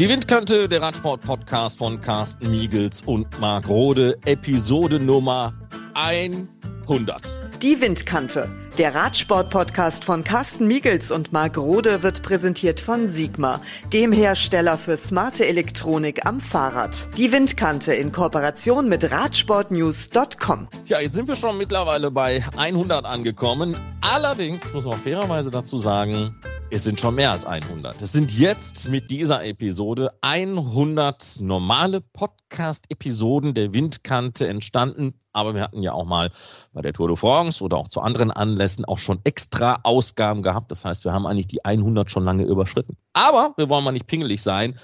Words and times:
Die 0.00 0.08
Windkante, 0.08 0.66
der 0.66 0.80
Radsport-Podcast 0.80 1.76
von 1.76 2.00
Carsten 2.00 2.50
Miegels 2.50 3.02
und 3.02 3.38
Marc 3.38 3.68
Rode, 3.68 4.16
Episode 4.24 4.98
Nummer 4.98 5.52
100. 5.92 7.20
Die 7.62 7.78
Windkante, 7.82 8.48
der 8.78 8.94
Radsport-Podcast 8.94 10.02
von 10.02 10.24
Carsten 10.24 10.66
Miegels 10.66 11.10
und 11.10 11.34
Marc 11.34 11.58
Rode 11.58 12.02
wird 12.02 12.22
präsentiert 12.22 12.80
von 12.80 13.10
Sigma, 13.10 13.60
dem 13.92 14.10
Hersteller 14.10 14.78
für 14.78 14.96
smarte 14.96 15.46
Elektronik 15.46 16.24
am 16.24 16.40
Fahrrad. 16.40 17.06
Die 17.18 17.30
Windkante 17.30 17.92
in 17.92 18.10
Kooperation 18.10 18.88
mit 18.88 19.12
Radsportnews.com. 19.12 20.68
Ja, 20.86 21.00
jetzt 21.00 21.14
sind 21.14 21.28
wir 21.28 21.36
schon 21.36 21.58
mittlerweile 21.58 22.10
bei 22.10 22.42
100 22.56 23.04
angekommen. 23.04 23.76
Allerdings 24.00 24.72
muss 24.72 24.86
man 24.86 24.98
fairerweise 24.98 25.50
dazu 25.50 25.76
sagen, 25.76 26.34
es 26.72 26.84
sind 26.84 27.00
schon 27.00 27.16
mehr 27.16 27.32
als 27.32 27.44
100. 27.44 28.00
Es 28.00 28.12
sind 28.12 28.38
jetzt 28.38 28.88
mit 28.88 29.10
dieser 29.10 29.44
Episode 29.44 30.12
100 30.20 31.38
normale 31.40 32.00
Podcast-Episoden 32.00 33.54
der 33.54 33.74
Windkante 33.74 34.46
entstanden. 34.46 35.14
Aber 35.32 35.54
wir 35.54 35.62
hatten 35.62 35.82
ja 35.82 35.92
auch 35.92 36.04
mal 36.06 36.30
bei 36.72 36.80
der 36.80 36.92
Tour 36.92 37.08
de 37.08 37.16
France 37.16 37.62
oder 37.62 37.76
auch 37.76 37.88
zu 37.88 38.00
anderen 38.00 38.30
Anlässen 38.30 38.84
auch 38.84 38.98
schon 38.98 39.20
extra 39.24 39.80
Ausgaben 39.82 40.42
gehabt. 40.42 40.70
Das 40.70 40.84
heißt, 40.84 41.04
wir 41.04 41.12
haben 41.12 41.26
eigentlich 41.26 41.48
die 41.48 41.64
100 41.64 42.08
schon 42.08 42.24
lange 42.24 42.44
überschritten. 42.44 42.96
Aber 43.14 43.52
wir 43.56 43.68
wollen 43.68 43.82
mal 43.82 43.92
nicht 43.92 44.06
pingelig 44.06 44.40
sein. 44.40 44.78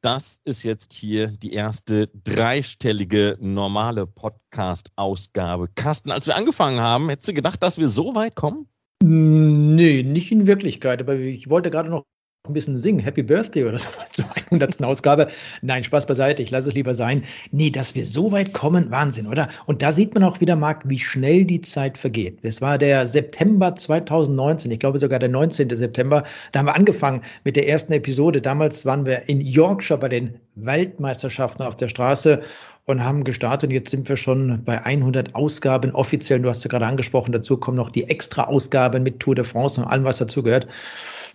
Das 0.00 0.40
ist 0.44 0.64
jetzt 0.64 0.92
hier 0.92 1.28
die 1.28 1.52
erste 1.52 2.08
dreistellige 2.24 3.36
normale 3.40 4.06
Podcast-Ausgabe. 4.06 5.68
Carsten, 5.74 6.10
als 6.10 6.26
wir 6.26 6.36
angefangen 6.36 6.80
haben, 6.80 7.08
hättest 7.08 7.28
du 7.28 7.34
gedacht, 7.34 7.62
dass 7.62 7.78
wir 7.78 7.88
so 7.88 8.16
weit 8.16 8.34
kommen? 8.34 8.68
Nee, 9.02 10.02
nicht 10.02 10.32
in 10.32 10.46
Wirklichkeit, 10.46 11.00
aber 11.00 11.14
ich 11.16 11.48
wollte 11.48 11.70
gerade 11.70 11.88
noch 11.88 12.04
ein 12.48 12.54
bisschen 12.54 12.74
singen, 12.74 13.00
Happy 13.00 13.22
Birthday 13.22 13.64
oder 13.64 13.78
sowas 13.78 14.12
zur 14.12 14.24
100. 14.24 14.82
Ausgabe. 14.82 15.28
Nein, 15.62 15.84
Spaß 15.84 16.06
beiseite, 16.06 16.42
ich 16.42 16.50
lasse 16.50 16.70
es 16.70 16.74
lieber 16.74 16.94
sein. 16.94 17.22
Nee, 17.52 17.70
dass 17.70 17.94
wir 17.94 18.04
so 18.04 18.32
weit 18.32 18.52
kommen, 18.52 18.90
Wahnsinn, 18.90 19.26
oder? 19.26 19.48
Und 19.66 19.82
da 19.82 19.92
sieht 19.92 20.14
man 20.14 20.22
auch 20.24 20.40
wieder, 20.40 20.56
Marc, 20.56 20.88
wie 20.88 20.98
schnell 20.98 21.44
die 21.44 21.60
Zeit 21.60 21.98
vergeht. 21.98 22.38
Es 22.42 22.60
war 22.60 22.78
der 22.78 23.06
September 23.06 23.74
2019, 23.74 24.70
ich 24.70 24.78
glaube 24.78 24.98
sogar 24.98 25.18
der 25.18 25.28
19. 25.28 25.70
September, 25.70 26.24
da 26.52 26.60
haben 26.60 26.66
wir 26.66 26.74
angefangen 26.74 27.22
mit 27.44 27.56
der 27.56 27.68
ersten 27.68 27.92
Episode. 27.92 28.40
Damals 28.40 28.84
waren 28.86 29.06
wir 29.06 29.28
in 29.28 29.40
Yorkshire 29.40 29.98
bei 29.98 30.08
den 30.08 30.38
Weltmeisterschaften 30.54 31.62
auf 31.62 31.76
der 31.76 31.88
Straße 31.88 32.42
und 32.88 33.04
haben 33.04 33.22
gestartet. 33.22 33.68
Und 33.68 33.74
jetzt 33.74 33.90
sind 33.90 34.08
wir 34.08 34.16
schon 34.16 34.64
bei 34.64 34.82
100 34.82 35.34
Ausgaben 35.34 35.92
offiziell. 35.92 36.40
Du 36.40 36.48
hast 36.48 36.64
ja 36.64 36.68
gerade 36.68 36.86
angesprochen, 36.86 37.32
dazu 37.32 37.58
kommen 37.58 37.76
noch 37.76 37.90
die 37.90 38.08
Extra-Ausgaben 38.08 39.02
mit 39.02 39.20
Tour 39.20 39.34
de 39.34 39.44
France 39.44 39.80
und 39.80 39.86
allem, 39.86 40.04
was 40.04 40.18
dazu 40.18 40.42
gehört. 40.42 40.66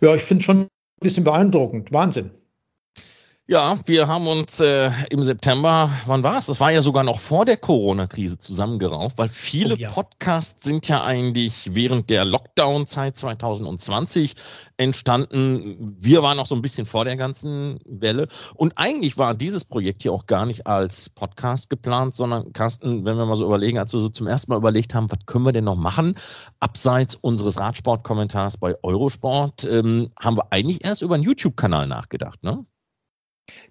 Ja, 0.01 0.15
ich 0.15 0.23
finde 0.23 0.43
schon 0.43 0.67
bisschen 1.03 1.23
beeindruckend. 1.23 1.91
Wahnsinn. 1.91 2.31
Ja, 3.45 3.77
wir 3.87 4.07
haben 4.07 4.25
uns 4.25 4.61
äh, 4.61 4.89
im 5.09 5.21
September, 5.21 5.89
wann 6.05 6.23
war 6.23 6.39
es? 6.39 6.45
Das 6.45 6.61
war 6.61 6.71
ja 6.71 6.81
sogar 6.81 7.03
noch 7.03 7.19
vor 7.19 7.43
der 7.43 7.57
Corona-Krise 7.57 8.37
zusammengerauft, 8.37 9.17
weil 9.17 9.27
viele 9.27 9.73
oh 9.73 9.77
ja. 9.77 9.91
Podcasts 9.91 10.63
sind 10.63 10.87
ja 10.87 11.03
eigentlich 11.03 11.75
während 11.75 12.09
der 12.09 12.23
Lockdown-Zeit 12.23 13.17
2020 13.17 14.35
entstanden. 14.77 15.93
Wir 15.99 16.23
waren 16.23 16.37
noch 16.37 16.45
so 16.45 16.55
ein 16.55 16.61
bisschen 16.61 16.85
vor 16.85 17.03
der 17.03 17.17
ganzen 17.17 17.81
Welle. 17.83 18.29
Und 18.55 18.77
eigentlich 18.77 19.17
war 19.17 19.33
dieses 19.33 19.65
Projekt 19.65 20.03
hier 20.03 20.13
auch 20.13 20.25
gar 20.25 20.45
nicht 20.45 20.65
als 20.65 21.09
Podcast 21.09 21.69
geplant, 21.69 22.15
sondern 22.15 22.53
Carsten, 22.53 23.05
wenn 23.05 23.17
wir 23.17 23.25
mal 23.25 23.35
so 23.35 23.43
überlegen, 23.43 23.77
als 23.77 23.91
wir 23.91 23.99
so 23.99 24.07
zum 24.07 24.27
ersten 24.27 24.53
Mal 24.53 24.57
überlegt 24.57 24.95
haben, 24.95 25.11
was 25.11 25.19
können 25.25 25.43
wir 25.43 25.51
denn 25.51 25.65
noch 25.65 25.75
machen, 25.75 26.15
abseits 26.61 27.15
unseres 27.15 27.59
Radsport-Kommentars 27.59 28.55
bei 28.57 28.73
Eurosport, 28.83 29.65
ähm, 29.65 30.07
haben 30.17 30.37
wir 30.37 30.47
eigentlich 30.53 30.85
erst 30.85 31.01
über 31.01 31.15
einen 31.15 31.25
YouTube-Kanal 31.25 31.87
nachgedacht, 31.89 32.41
ne? 32.41 32.65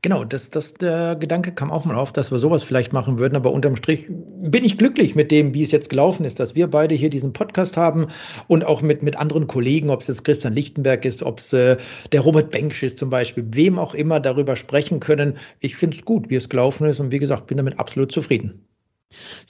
Genau, 0.03 0.25
das, 0.25 0.51
das, 0.51 0.75
der 0.75 1.17
Gedanke 1.17 1.53
kam 1.53 1.71
auch 1.71 1.85
mal 1.85 1.97
auf, 1.97 2.13
dass 2.13 2.31
wir 2.31 2.39
sowas 2.39 2.63
vielleicht 2.63 2.93
machen 2.93 3.19
würden, 3.19 3.37
aber 3.37 3.53
unterm 3.53 3.77
Strich 3.77 4.07
bin 4.11 4.65
ich 4.65 4.77
glücklich 4.77 5.15
mit 5.15 5.31
dem, 5.31 5.55
wie 5.55 5.63
es 5.63 5.71
jetzt 5.71 5.89
gelaufen 5.89 6.25
ist, 6.25 6.39
dass 6.41 6.55
wir 6.55 6.67
beide 6.67 6.95
hier 6.95 7.09
diesen 7.09 7.33
Podcast 7.33 7.77
haben 7.77 8.09
und 8.49 8.65
auch 8.65 8.83
mit, 8.83 9.03
mit 9.03 9.17
anderen 9.17 9.47
Kollegen, 9.47 9.89
ob 9.89 10.03
es 10.03 10.09
jetzt 10.09 10.25
Christian 10.25 10.53
Lichtenberg 10.53 11.05
ist, 11.07 11.23
ob 11.23 11.39
es 11.39 11.53
äh, 11.55 11.79
der 12.13 12.21
Robert 12.21 12.51
Benksch 12.51 12.83
ist 12.83 12.99
zum 12.99 13.09
Beispiel, 13.09 13.47
wem 13.53 13.79
auch 13.79 13.95
immer 13.95 14.21
darüber 14.21 14.57
sprechen 14.57 15.01
können. 15.01 15.39
Ich 15.61 15.77
finde 15.77 15.97
es 15.97 16.05
gut, 16.05 16.29
wie 16.29 16.37
es 16.37 16.51
gelaufen 16.51 16.87
ist 16.87 17.01
und 17.01 17.11
wie 17.11 17.19
gesagt, 17.19 17.47
bin 17.47 17.57
damit 17.57 17.79
absolut 17.79 18.13
zufrieden. 18.13 18.67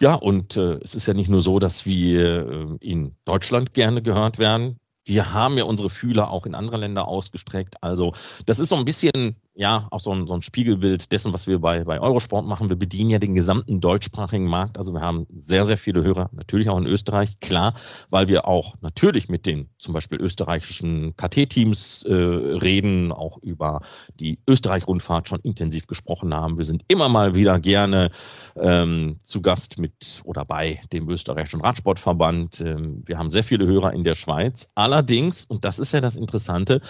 Ja, 0.01 0.15
und 0.15 0.57
äh, 0.57 0.79
es 0.83 0.95
ist 0.95 1.07
ja 1.07 1.15
nicht 1.15 1.31
nur 1.31 1.41
so, 1.41 1.59
dass 1.59 1.87
wir 1.87 2.79
äh, 2.81 2.87
in 2.87 3.15
Deutschland 3.25 3.75
gerne 3.75 4.03
gehört 4.03 4.39
werden. 4.39 4.79
Wir 5.05 5.33
haben 5.33 5.59
ja 5.59 5.65
unsere 5.65 5.91
Fühler 5.91 6.31
auch 6.31 6.47
in 6.47 6.55
andere 6.55 6.77
Länder 6.77 7.09
ausgestreckt. 7.09 7.75
Also 7.83 8.13
das 8.47 8.59
ist 8.59 8.69
so 8.69 8.77
ein 8.77 8.85
bisschen 8.85 9.37
ja, 9.55 9.87
auch 9.91 10.01
so 10.01 10.13
ein, 10.13 10.27
so 10.27 10.35
ein 10.35 10.41
Spiegelbild 10.41 11.13
dessen, 11.13 11.35
was 11.35 11.47
wir 11.47 11.59
bei, 11.59 11.85
bei 11.85 12.01
Eurosport 12.01 12.47
machen. 12.47 12.71
Wir 12.71 12.77
bedienen 12.77 13.11
ja 13.11 13.19
den 13.19 13.35
gesamten 13.35 13.81
deutschsprachigen 13.81 14.47
Markt. 14.47 14.79
Also 14.79 14.95
wir 14.95 15.03
haben 15.03 15.27
sehr, 15.37 15.65
sehr 15.67 15.77
viele 15.77 16.03
Hörer, 16.03 16.31
natürlich 16.33 16.71
auch 16.71 16.79
in 16.79 16.87
Österreich, 16.87 17.39
klar, 17.41 17.75
weil 18.09 18.29
wir 18.29 18.49
auch 18.49 18.77
natürlich 18.81 19.29
mit 19.29 19.45
den 19.45 19.69
zum 19.79 19.93
Beispiel 19.93 20.19
österreichischen 20.21 21.15
KT-Teams 21.17 22.05
äh, 22.05 22.13
reden, 22.15 23.13
auch 23.13 23.39
über 23.43 23.83
die 24.19 24.39
Österreich-Rundfahrt 24.49 25.29
schon 25.29 25.41
intensiv 25.41 25.87
gesprochen 25.87 26.33
haben. 26.33 26.57
Wir 26.57 26.65
sind 26.65 26.85
immer 26.89 27.11
mal 27.11 27.35
wieder 27.35 27.61
gerne 27.61 28.11
ähm, 28.57 29.19
zu 29.23 29.43
Gast 29.43 29.79
mit 29.79 30.23
oder 30.25 30.47
bei 30.47 30.81
dem 30.95 31.11
österreichischen 31.11 31.61
Radsportverband. 31.61 32.63
Ähm, 32.63 33.03
wir 33.05 33.19
haben 33.19 33.31
sehr 33.31 33.45
viele 33.45 33.67
Hörer 33.67 33.93
in 33.93 34.03
der 34.03 34.15
Schweiz. 34.15 34.71
Allerdings, 34.77 35.45
und 35.45 35.67
das 35.67 35.79
ist 35.79 35.93
ja 35.93 36.01
das 36.01 36.17
Interessante, 36.17 36.81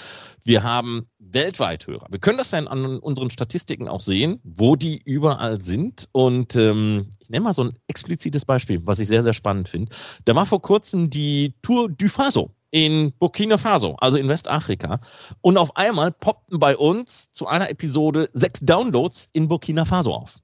wir 0.44 0.62
haben 0.62 1.06
weltweit 1.18 1.86
Hörer. 1.86 2.06
Wir 2.10 2.20
können 2.20 2.38
das 2.38 2.51
ja 2.52 2.60
an 2.60 2.98
unseren 2.98 3.30
Statistiken 3.30 3.88
auch 3.88 4.00
sehen, 4.00 4.40
wo 4.44 4.76
die 4.76 5.00
überall 5.04 5.60
sind. 5.60 6.08
Und 6.12 6.56
ähm, 6.56 7.06
ich 7.20 7.30
nenne 7.30 7.44
mal 7.44 7.52
so 7.52 7.64
ein 7.64 7.78
explizites 7.86 8.44
Beispiel, 8.44 8.80
was 8.86 8.98
ich 8.98 9.08
sehr, 9.08 9.22
sehr 9.22 9.32
spannend 9.32 9.68
finde. 9.68 9.94
Da 10.24 10.34
war 10.34 10.46
vor 10.46 10.62
kurzem 10.62 11.10
die 11.10 11.54
Tour 11.62 11.88
du 11.90 12.08
Faso 12.08 12.50
in 12.70 13.12
Burkina 13.18 13.58
Faso, 13.58 13.96
also 13.96 14.16
in 14.16 14.28
Westafrika. 14.28 15.00
Und 15.40 15.58
auf 15.58 15.76
einmal 15.76 16.10
poppten 16.10 16.58
bei 16.58 16.76
uns 16.76 17.30
zu 17.30 17.46
einer 17.46 17.70
Episode 17.70 18.30
sechs 18.32 18.60
Downloads 18.60 19.28
in 19.32 19.48
Burkina 19.48 19.84
Faso 19.84 20.12
auf. 20.12 20.38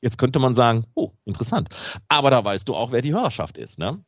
Jetzt 0.00 0.18
könnte 0.18 0.38
man 0.38 0.54
sagen, 0.54 0.84
oh, 0.94 1.12
interessant. 1.24 1.68
Aber 2.08 2.30
da 2.30 2.44
weißt 2.44 2.68
du 2.68 2.74
auch, 2.74 2.92
wer 2.92 3.02
die 3.02 3.14
Hörerschaft 3.14 3.58
ist, 3.58 3.78
ne? 3.78 4.04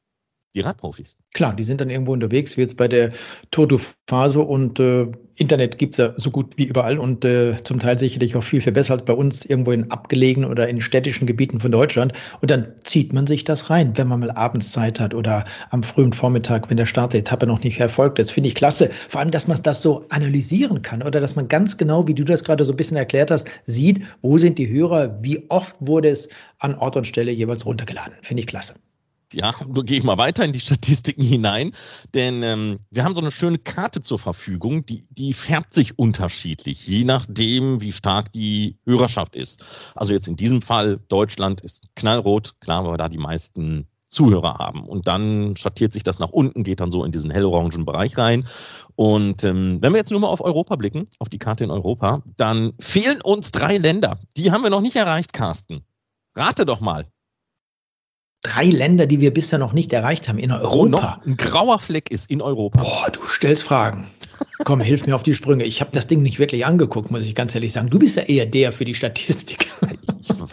Die 0.55 0.61
Radprofis. 0.61 1.17
Klar, 1.35 1.55
die 1.55 1.65
sind 1.65 1.81
dann 1.81 1.91
irgendwo 1.91 2.13
unterwegs, 2.13 2.57
wie 2.57 2.63
jetzt 2.63 2.77
bei 2.77 2.89
der 2.89 3.13
Tour 3.51 3.69
de 3.69 3.79
Phase 4.07 4.41
und 4.41 4.81
äh, 4.81 5.07
Internet 5.35 5.77
gibt 5.77 5.93
es 5.93 5.99
ja 5.99 6.15
so 6.17 6.31
gut 6.31 6.55
wie 6.57 6.65
überall 6.65 6.99
und 6.99 7.25
äh, 7.25 7.57
zum 7.63 7.79
Teil 7.79 7.99
sicherlich 7.99 8.37
auch 8.37 8.43
viel, 8.43 8.63
viel 8.63 8.73
besser 8.73 8.95
als 8.95 9.05
bei 9.05 9.13
uns 9.13 9.45
irgendwo 9.45 9.73
in 9.73 9.91
abgelegenen 9.91 10.51
oder 10.51 10.67
in 10.67 10.81
städtischen 10.81 11.27
Gebieten 11.27 11.61
von 11.61 11.71
Deutschland. 11.71 12.15
Und 12.41 12.51
dann 12.51 12.69
zieht 12.85 13.13
man 13.13 13.27
sich 13.27 13.45
das 13.45 13.69
rein, 13.69 13.93
wenn 13.99 14.09
man 14.09 14.21
mal 14.21 14.31
abends 14.31 14.73
Zeit 14.73 14.99
hat 14.99 15.13
oder 15.13 15.45
am 15.71 15.83
frühen 15.83 16.15
Vormittag, 16.15 16.71
wenn 16.71 16.79
der 16.79 16.87
Start 16.87 17.13
der 17.13 17.21
Etappe 17.21 17.47
noch 17.47 17.63
nicht 17.63 17.79
erfolgt 17.79 18.19
ist. 18.19 18.31
Finde 18.31 18.49
ich 18.49 18.55
klasse. 18.55 18.89
Vor 19.09 19.21
allem, 19.21 19.31
dass 19.31 19.47
man 19.47 19.63
das 19.63 19.83
so 19.83 20.07
analysieren 20.09 20.81
kann 20.81 21.03
oder 21.03 21.21
dass 21.21 21.37
man 21.37 21.49
ganz 21.49 21.77
genau, 21.77 22.09
wie 22.09 22.15
du 22.15 22.25
das 22.25 22.45
gerade 22.45 22.65
so 22.65 22.73
ein 22.73 22.77
bisschen 22.77 22.97
erklärt 22.97 23.31
hast, 23.31 23.51
sieht, 23.67 24.01
wo 24.23 24.39
sind 24.39 24.59
die 24.59 24.69
Hörer, 24.69 25.23
wie 25.23 25.45
oft 25.51 25.77
wurde 25.81 26.09
es 26.09 26.31
an 26.61 26.75
Ort 26.77 26.97
und 26.97 27.07
Stelle 27.07 27.31
jeweils 27.31 27.67
runtergeladen. 27.67 28.15
Finde 28.23 28.41
ich 28.41 28.47
klasse 28.47 28.77
ja, 29.33 29.53
da 29.53 29.83
gehe 29.83 29.99
ich 29.99 30.05
mal 30.05 30.19
weiter 30.19 30.45
in 30.45 30.53
die 30.53 30.61
Statistiken 30.61 31.23
hinein, 31.23 31.73
denn 32.15 32.43
ähm, 32.43 32.79
wir 32.91 33.05
haben 33.05 33.15
so 33.15 33.21
eine 33.21 33.31
schöne 33.31 33.59
Karte 33.59 34.01
zur 34.01 34.19
Verfügung, 34.19 34.87
die, 34.87 35.07
die 35.11 35.33
färbt 35.33 35.75
sich 35.75 35.99
unterschiedlich, 35.99 36.87
je 36.87 37.05
nachdem, 37.05 37.81
wie 37.81 37.93
stark 37.93 38.33
die 38.33 38.79
Hörerschaft 38.87 39.37
ist. 39.37 39.93
Also 39.95 40.13
jetzt 40.13 40.29
in 40.29 40.37
diesem 40.37 40.63
Fall, 40.63 41.01
Deutschland 41.09 41.61
ist 41.61 41.89
knallrot, 41.97 42.61
klar, 42.61 42.85
weil 42.85 42.93
wir 42.93 42.99
da 42.99 43.09
die 43.09 43.19
meisten 43.19 43.89
Zuhörer 44.09 44.59
haben. 44.59 44.87
Und 44.87 45.09
dann 45.09 45.57
schattiert 45.57 45.93
sich 45.93 46.05
das 46.05 46.21
nach 46.21 46.31
unten, 46.31 46.63
geht 46.63 46.79
dann 46.79 46.93
so 46.93 47.05
in 47.05 47.11
diesen 47.11 47.31
hellorangen 47.31 47.85
Bereich 47.85 48.17
rein. 48.17 48.47
Und 48.95 49.43
ähm, 49.43 49.79
wenn 49.81 49.93
wir 49.93 49.99
jetzt 49.99 50.13
nur 50.13 50.21
mal 50.21 50.29
auf 50.29 50.41
Europa 50.41 50.77
blicken, 50.77 51.09
auf 51.19 51.29
die 51.29 51.39
Karte 51.39 51.65
in 51.65 51.71
Europa, 51.71 52.23
dann 52.37 52.73
fehlen 52.79 53.21
uns 53.21 53.51
drei 53.51 53.79
Länder. 53.79 54.21
Die 54.37 54.53
haben 54.53 54.63
wir 54.63 54.71
noch 54.71 54.81
nicht 54.81 54.97
erreicht, 54.97 55.33
Carsten. 55.33 55.85
Rate 56.37 56.65
doch 56.65 56.81
mal 56.81 57.09
drei 58.47 58.67
Länder, 58.67 59.07
die 59.07 59.21
wir 59.21 59.33
bisher 59.33 59.59
noch 59.59 59.73
nicht 59.73 59.93
erreicht 59.93 60.29
haben 60.29 60.39
in 60.39 60.53
Europa. 60.53 60.75
Oh, 60.75 60.87
noch 60.87 61.25
ein 61.27 61.37
grauer 61.37 61.79
Fleck 61.79 62.11
ist 62.11 62.31
in 62.31 62.41
Europa. 62.41 62.83
Boah, 62.83 63.11
du 63.11 63.21
stellst 63.27 63.65
Fragen. 63.65 64.07
Komm, 64.65 64.81
hilf 64.81 65.07
mir 65.07 65.15
auf 65.15 65.23
die 65.23 65.35
Sprünge. 65.35 65.65
Ich 65.65 65.81
habe 65.81 65.91
das 65.93 66.07
Ding 66.07 66.23
nicht 66.23 66.39
wirklich 66.39 66.65
angeguckt, 66.65 67.11
muss 67.11 67.25
ich 67.25 67.35
ganz 67.35 67.55
ehrlich 67.55 67.73
sagen. 67.73 67.91
Du 67.91 67.99
bist 67.99 68.17
ja 68.17 68.23
eher 68.23 68.47
der 68.47 68.73
für 68.73 68.85
die 68.85 68.95
Statistik. 68.95 69.71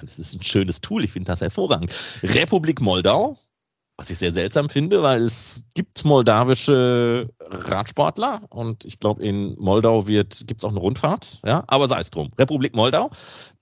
Das 0.01 0.19
ist 0.19 0.33
ein 0.33 0.43
schönes 0.43 0.81
Tool, 0.81 1.05
ich 1.05 1.11
finde 1.13 1.27
das 1.27 1.39
hervorragend. 1.39 1.95
Republik 2.23 2.81
Moldau, 2.81 3.37
was 3.95 4.09
ich 4.09 4.17
sehr 4.17 4.33
seltsam 4.33 4.67
finde, 4.69 5.01
weil 5.01 5.21
es 5.21 5.63
gibt 5.75 6.03
moldawische 6.03 7.29
Radsportler 7.39 8.41
und 8.49 8.83
ich 8.83 8.99
glaube, 8.99 9.23
in 9.23 9.55
Moldau 9.57 10.03
gibt 10.03 10.57
es 10.57 10.65
auch 10.65 10.71
eine 10.71 10.79
Rundfahrt, 10.79 11.39
ja, 11.45 11.63
aber 11.67 11.87
sei 11.87 12.01
es 12.01 12.11
drum. 12.11 12.31
Republik 12.37 12.75
Moldau, 12.75 13.11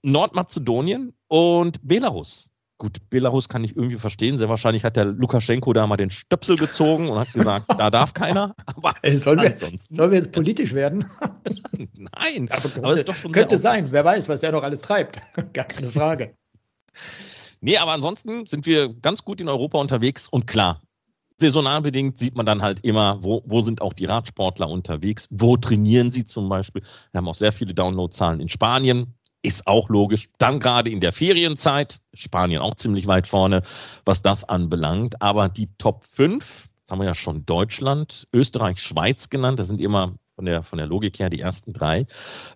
Nordmazedonien 0.01 1.13
und 1.27 1.79
Belarus 1.87 2.47
Gut, 2.81 2.97
Belarus 3.11 3.47
kann 3.47 3.63
ich 3.63 3.75
irgendwie 3.75 3.99
verstehen. 3.99 4.39
Sehr 4.39 4.49
wahrscheinlich 4.49 4.83
hat 4.83 4.95
der 4.95 5.05
Lukaschenko 5.05 5.71
da 5.71 5.85
mal 5.85 5.97
den 5.97 6.09
Stöpsel 6.09 6.57
gezogen 6.57 7.09
und 7.09 7.19
hat 7.19 7.31
gesagt, 7.31 7.67
da 7.77 7.91
darf 7.91 8.15
keiner. 8.15 8.55
Aber 8.65 8.95
sollen, 9.03 9.39
wir, 9.39 9.55
sollen 9.55 10.09
wir 10.09 10.17
jetzt 10.17 10.31
politisch 10.31 10.73
werden? 10.73 11.05
Nein, 11.93 12.49
aber, 12.49 12.61
könnte, 12.61 12.83
aber 12.83 12.93
ist 12.95 13.07
doch 13.07 13.15
schon 13.15 13.33
könnte 13.33 13.59
sein. 13.59 13.91
Wer 13.91 14.03
weiß, 14.03 14.27
was 14.29 14.39
der 14.39 14.51
noch 14.51 14.63
alles 14.63 14.81
treibt. 14.81 15.21
Gar 15.53 15.65
keine 15.65 15.91
Frage. 15.91 16.33
nee, 17.59 17.77
aber 17.77 17.91
ansonsten 17.91 18.47
sind 18.47 18.65
wir 18.65 18.91
ganz 18.91 19.23
gut 19.23 19.41
in 19.41 19.47
Europa 19.47 19.77
unterwegs 19.77 20.27
und 20.27 20.47
klar, 20.47 20.81
saisonal 21.37 21.81
bedingt 21.81 22.17
sieht 22.17 22.35
man 22.35 22.47
dann 22.47 22.63
halt 22.63 22.79
immer, 22.79 23.23
wo, 23.23 23.43
wo 23.45 23.61
sind 23.61 23.83
auch 23.83 23.93
die 23.93 24.05
Radsportler 24.05 24.67
unterwegs, 24.67 25.27
wo 25.29 25.55
trainieren 25.55 26.09
sie 26.09 26.25
zum 26.25 26.49
Beispiel. 26.49 26.81
Wir 27.11 27.19
haben 27.19 27.27
auch 27.27 27.35
sehr 27.35 27.51
viele 27.51 27.75
Downloadzahlen 27.75 28.39
in 28.39 28.49
Spanien, 28.49 29.13
ist 29.41 29.67
auch 29.67 29.89
logisch. 29.89 30.29
Dann 30.38 30.59
gerade 30.59 30.89
in 30.89 30.99
der 30.99 31.13
Ferienzeit, 31.13 31.99
Spanien 32.13 32.61
auch 32.61 32.75
ziemlich 32.75 33.07
weit 33.07 33.27
vorne, 33.27 33.61
was 34.05 34.21
das 34.21 34.43
anbelangt. 34.47 35.21
Aber 35.21 35.49
die 35.49 35.69
Top 35.77 36.03
5, 36.05 36.69
das 36.83 36.91
haben 36.91 36.99
wir 36.99 37.07
ja 37.07 37.15
schon 37.15 37.45
Deutschland, 37.45 38.27
Österreich, 38.33 38.81
Schweiz 38.81 39.29
genannt, 39.29 39.59
das 39.59 39.67
sind 39.67 39.81
immer 39.81 40.13
von 40.35 40.45
der, 40.45 40.63
von 40.63 40.77
der 40.77 40.88
Logik 40.88 41.19
her 41.19 41.29
die 41.29 41.39
ersten 41.39 41.73
drei. 41.73 42.05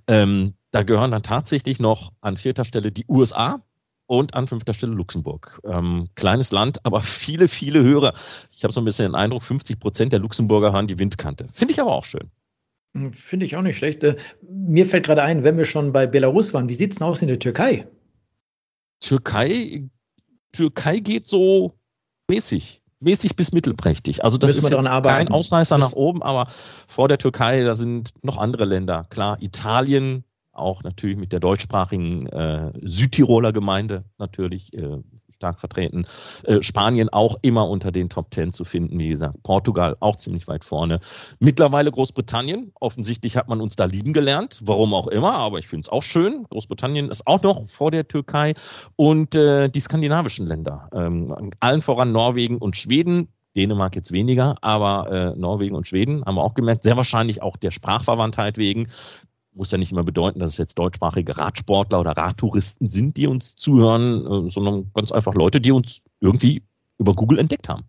Ähm, 0.08 0.54
da 0.72 0.84
gehören 0.84 1.12
dann 1.12 1.24
tatsächlich 1.24 1.80
noch 1.80 2.12
an 2.22 2.38
vierter 2.38 2.66
Stelle 2.66 2.92
die 2.92 3.06
USA, 3.08 3.62
und 4.08 4.34
an 4.34 4.48
fünfter 4.48 4.74
Stelle 4.74 4.94
Luxemburg. 4.94 5.60
Ähm, 5.66 6.10
kleines 6.16 6.52
Land, 6.52 6.86
aber 6.86 7.02
viele, 7.02 7.48
viele 7.48 7.84
Hörer. 7.84 8.14
Ich 8.52 8.64
habe 8.64 8.74
so 8.74 8.82
ein 8.82 8.86
bisschen 8.86 9.06
den 9.06 9.16
Eindruck, 9.16 9.44
50 9.44 9.80
Prozent 9.80 10.14
der 10.14 10.20
Luxemburger 10.20 10.74
hören 10.74 10.88
die 10.88 11.00
Windkante. 11.00 11.48
Finde 11.54 11.74
ich 11.74 11.82
aber 11.82 11.94
auch 11.94 12.06
schön. 12.06 12.32
Hm, 12.96 13.12
finde 13.14 13.46
ich 13.46 13.56
auch 13.56 13.62
nicht 13.62 13.78
schlecht. 13.78 14.04
Äh, 14.04 14.16
mir 14.42 14.86
fällt 14.86 15.06
gerade 15.06 15.22
ein, 15.22 15.44
wenn 15.44 15.58
wir 15.58 15.66
schon 15.66 15.92
bei 15.92 16.08
Belarus 16.08 16.54
waren, 16.54 16.70
wie 16.70 16.74
sieht 16.74 16.92
es 16.92 16.98
denn 16.98 17.08
aus 17.08 17.22
in 17.22 17.28
der 17.28 17.40
Türkei? 17.40 17.88
Türkei, 19.02 19.84
Türkei 20.54 21.00
geht 21.00 21.28
so 21.28 21.74
mäßig, 22.30 22.82
mäßig 23.02 23.36
bis 23.36 23.52
mittelprächtig. 23.52 24.24
Also 24.24 24.38
das 24.38 24.56
Müssen 24.56 24.74
ist 24.74 24.86
jetzt 24.86 25.04
kein 25.04 25.28
Ausreißer 25.28 25.78
nach 25.78 25.92
oben, 25.92 26.24
aber 26.24 26.48
vor 26.48 27.10
der 27.10 27.18
Türkei, 27.18 27.64
da 27.64 27.76
sind 27.76 28.14
noch 28.24 28.38
andere 28.38 28.66
Länder. 28.66 29.06
Klar, 29.10 29.38
Italien, 29.42 30.24
auch 30.56 30.84
natürlich 30.84 31.18
mit 31.18 31.32
der 31.32 31.40
deutschsprachigen 31.40 32.28
äh, 32.28 32.72
Südtiroler 32.82 33.54
Gemeinde 33.54 34.06
natürlich 34.18 34.74
äh, 34.74 34.98
stark 35.36 35.60
vertreten. 35.60 36.06
Äh, 36.44 36.62
Spanien 36.62 37.10
auch 37.10 37.38
immer 37.42 37.70
unter 37.70 37.92
den 37.92 38.10
Top 38.10 38.32
Ten 38.32 38.52
zu 38.52 38.64
finden, 38.64 38.98
wie 38.98 39.10
gesagt. 39.10 39.44
Portugal 39.44 39.96
auch 40.00 40.16
ziemlich 40.16 40.48
weit 40.48 40.64
vorne. 40.64 41.00
Mittlerweile 41.40 41.92
Großbritannien. 41.92 42.72
Offensichtlich 42.80 43.38
hat 43.38 43.48
man 43.48 43.62
uns 43.62 43.76
da 43.76 43.86
lieben 43.86 44.14
gelernt, 44.14 44.62
warum 44.64 44.94
auch 44.94 45.08
immer, 45.08 45.34
aber 45.34 45.60
ich 45.60 45.68
finde 45.68 45.86
es 45.86 45.90
auch 45.90 46.04
schön. 46.04 46.46
Großbritannien 46.50 47.10
ist 47.10 47.28
auch 47.28 47.42
noch 47.44 47.68
vor 47.68 47.92
der 47.92 48.08
Türkei 48.08 48.54
und 48.96 49.36
äh, 49.36 49.70
die 49.70 49.80
skandinavischen 49.80 50.48
Länder. 50.48 50.90
Ähm, 50.94 51.52
allen 51.60 51.82
voran 51.82 52.12
Norwegen 52.12 52.58
und 52.58 52.76
Schweden. 52.76 53.28
Dänemark 53.56 53.96
jetzt 53.96 54.12
weniger, 54.12 54.56
aber 54.60 55.10
äh, 55.10 55.40
Norwegen 55.40 55.76
und 55.76 55.88
Schweden 55.88 56.26
haben 56.26 56.36
wir 56.36 56.44
auch 56.44 56.56
gemerkt, 56.56 56.84
sehr 56.84 56.98
wahrscheinlich 56.98 57.42
auch 57.42 57.56
der 57.56 57.72
Sprachverwandtheit 57.72 58.58
wegen 58.58 58.88
muss 59.56 59.72
ja 59.72 59.78
nicht 59.78 59.92
immer 59.92 60.04
bedeuten, 60.04 60.40
dass 60.40 60.52
es 60.52 60.58
jetzt 60.58 60.78
deutschsprachige 60.78 61.38
Radsportler 61.38 62.00
oder 62.00 62.12
Radtouristen 62.12 62.90
sind, 62.90 63.18
die 63.18 63.28
uns 63.28 63.56
zuhören, 63.56 64.48
äh, 64.48 64.50
sondern 64.50 64.92
ganz 64.94 65.12
einfach 65.12 65.34
Leute, 65.34 65.62
die 65.62 65.72
uns 65.72 66.02
irgendwie 66.20 66.64
über 66.98 67.14
Google 67.14 67.40
entdeckt 67.40 67.70
haben. 67.70 67.84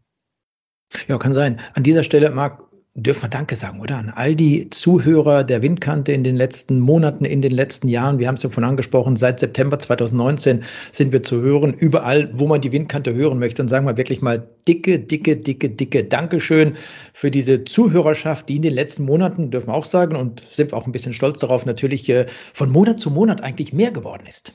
Ja, 1.09 1.19
kann 1.19 1.35
sein. 1.35 1.61
An 1.75 1.83
dieser 1.83 2.05
Stelle, 2.05 2.31
Marc, 2.31 2.63
dürfen 2.97 3.25
wir 3.25 3.29
Danke 3.29 3.57
sagen, 3.57 3.81
oder? 3.81 3.99
An 3.99 4.09
all 4.09 4.35
die 4.35 4.71
Zuhörer 4.71 5.45
der 5.45 5.61
Windkante 5.61 6.13
in 6.13 6.25
den 6.25 6.35
letzten 6.35 6.81
Monaten, 6.81 7.27
in 7.27 7.43
den 7.43 7.53
letzten 7.53 7.89
Jahren. 7.89 8.19
Wir 8.19 8.27
haben 8.27 8.37
es 8.37 8.43
ja 8.43 8.49
von 8.49 8.65
angesprochen, 8.65 9.17
seit 9.17 9.39
September 9.39 9.79
2019 9.79 10.65
sind 10.93 11.13
wir 11.13 11.23
zu 11.23 11.43
hören, 11.43 11.75
überall, 11.75 12.31
wo 12.33 12.47
man 12.47 12.63
die 12.63 12.73
Windkante 12.73 13.15
hören 13.15 13.39
möchte. 13.39 13.61
Und 13.61 13.69
sagen 13.69 13.87
wir 13.87 13.99
wirklich 13.99 14.23
mal 14.23 14.49
dicke, 14.67 14.99
dicke, 14.99 15.37
dicke, 15.37 15.69
dicke 15.69 16.05
Dankeschön 16.05 16.75
für 17.13 17.31
diese 17.31 17.65
Zuhörerschaft, 17.65 18.49
die 18.49 18.57
in 18.57 18.63
den 18.63 18.75
letzten 18.75 19.05
Monaten, 19.05 19.51
dürfen 19.51 19.69
wir 19.69 19.75
auch 19.75 19.85
sagen, 19.85 20.17
und 20.17 20.43
sind 20.53 20.73
wir 20.73 20.79
auch 20.79 20.87
ein 20.87 20.93
bisschen 20.93 21.13
stolz 21.13 21.39
darauf, 21.41 21.67
natürlich 21.67 22.09
äh, 22.09 22.27
von 22.55 22.71
Monat 22.71 22.99
zu 22.99 23.11
Monat 23.11 23.43
eigentlich 23.43 23.75
mehr 23.75 23.91
geworden 23.91 24.25
ist. 24.27 24.55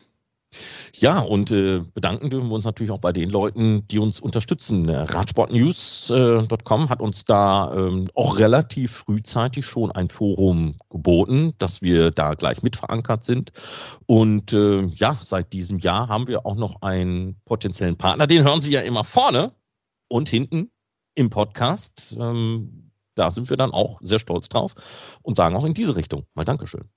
Ja, 0.98 1.19
und 1.19 1.51
äh, 1.51 1.80
bedanken 1.80 2.30
dürfen 2.30 2.50
wir 2.50 2.56
uns 2.56 2.65
natürlich 2.65 2.92
auch 2.92 3.00
bei 3.00 3.12
den 3.12 3.30
Leuten, 3.30 3.88
die 3.88 4.00
uns 4.00 4.19
unterstützen. 4.19 4.89
Radsportnews.com 4.89 6.89
hat 6.89 7.01
uns 7.01 7.25
da 7.25 7.74
ähm, 7.74 8.07
auch 8.13 8.38
relativ 8.38 8.92
frühzeitig 8.92 9.65
schon 9.65 9.92
ein 9.92 10.09
Forum 10.09 10.75
geboten, 10.89 11.53
dass 11.57 11.81
wir 11.81 12.12
da 12.12 12.33
gleich 12.33 12.62
mit 12.62 12.75
verankert 12.75 13.24
sind. 13.24 13.51
Und 14.06 14.53
äh, 14.53 14.83
ja, 14.83 15.18
seit 15.19 15.53
diesem 15.53 15.80
Jahr 15.80 16.09
haben 16.09 16.27
wir 16.27 16.45
auch 16.45 16.56
noch 16.56 16.81
einen 16.81 17.39
potenziellen 17.45 17.98
Partner. 17.98 18.27
Den 18.27 18.44
hören 18.44 18.62
Sie 18.62 18.71
ja 18.71 18.81
immer 18.81 19.03
vorne 19.03 19.53
und 20.07 20.30
hinten 20.30 20.71
im 21.15 21.30
Podcast. 21.30 22.18
Ähm, 22.19 22.92
da 23.15 23.31
sind 23.31 23.50
wir 23.50 23.57
dann 23.57 23.71
auch 23.71 24.00
sehr 24.01 24.19
stolz 24.19 24.50
drauf 24.50 24.74
und 25.21 25.36
sagen 25.36 25.56
auch 25.56 25.65
in 25.65 25.74
diese 25.74 25.95
Richtung 25.95 26.25
mal 26.33 26.45
Dankeschön. 26.45 26.89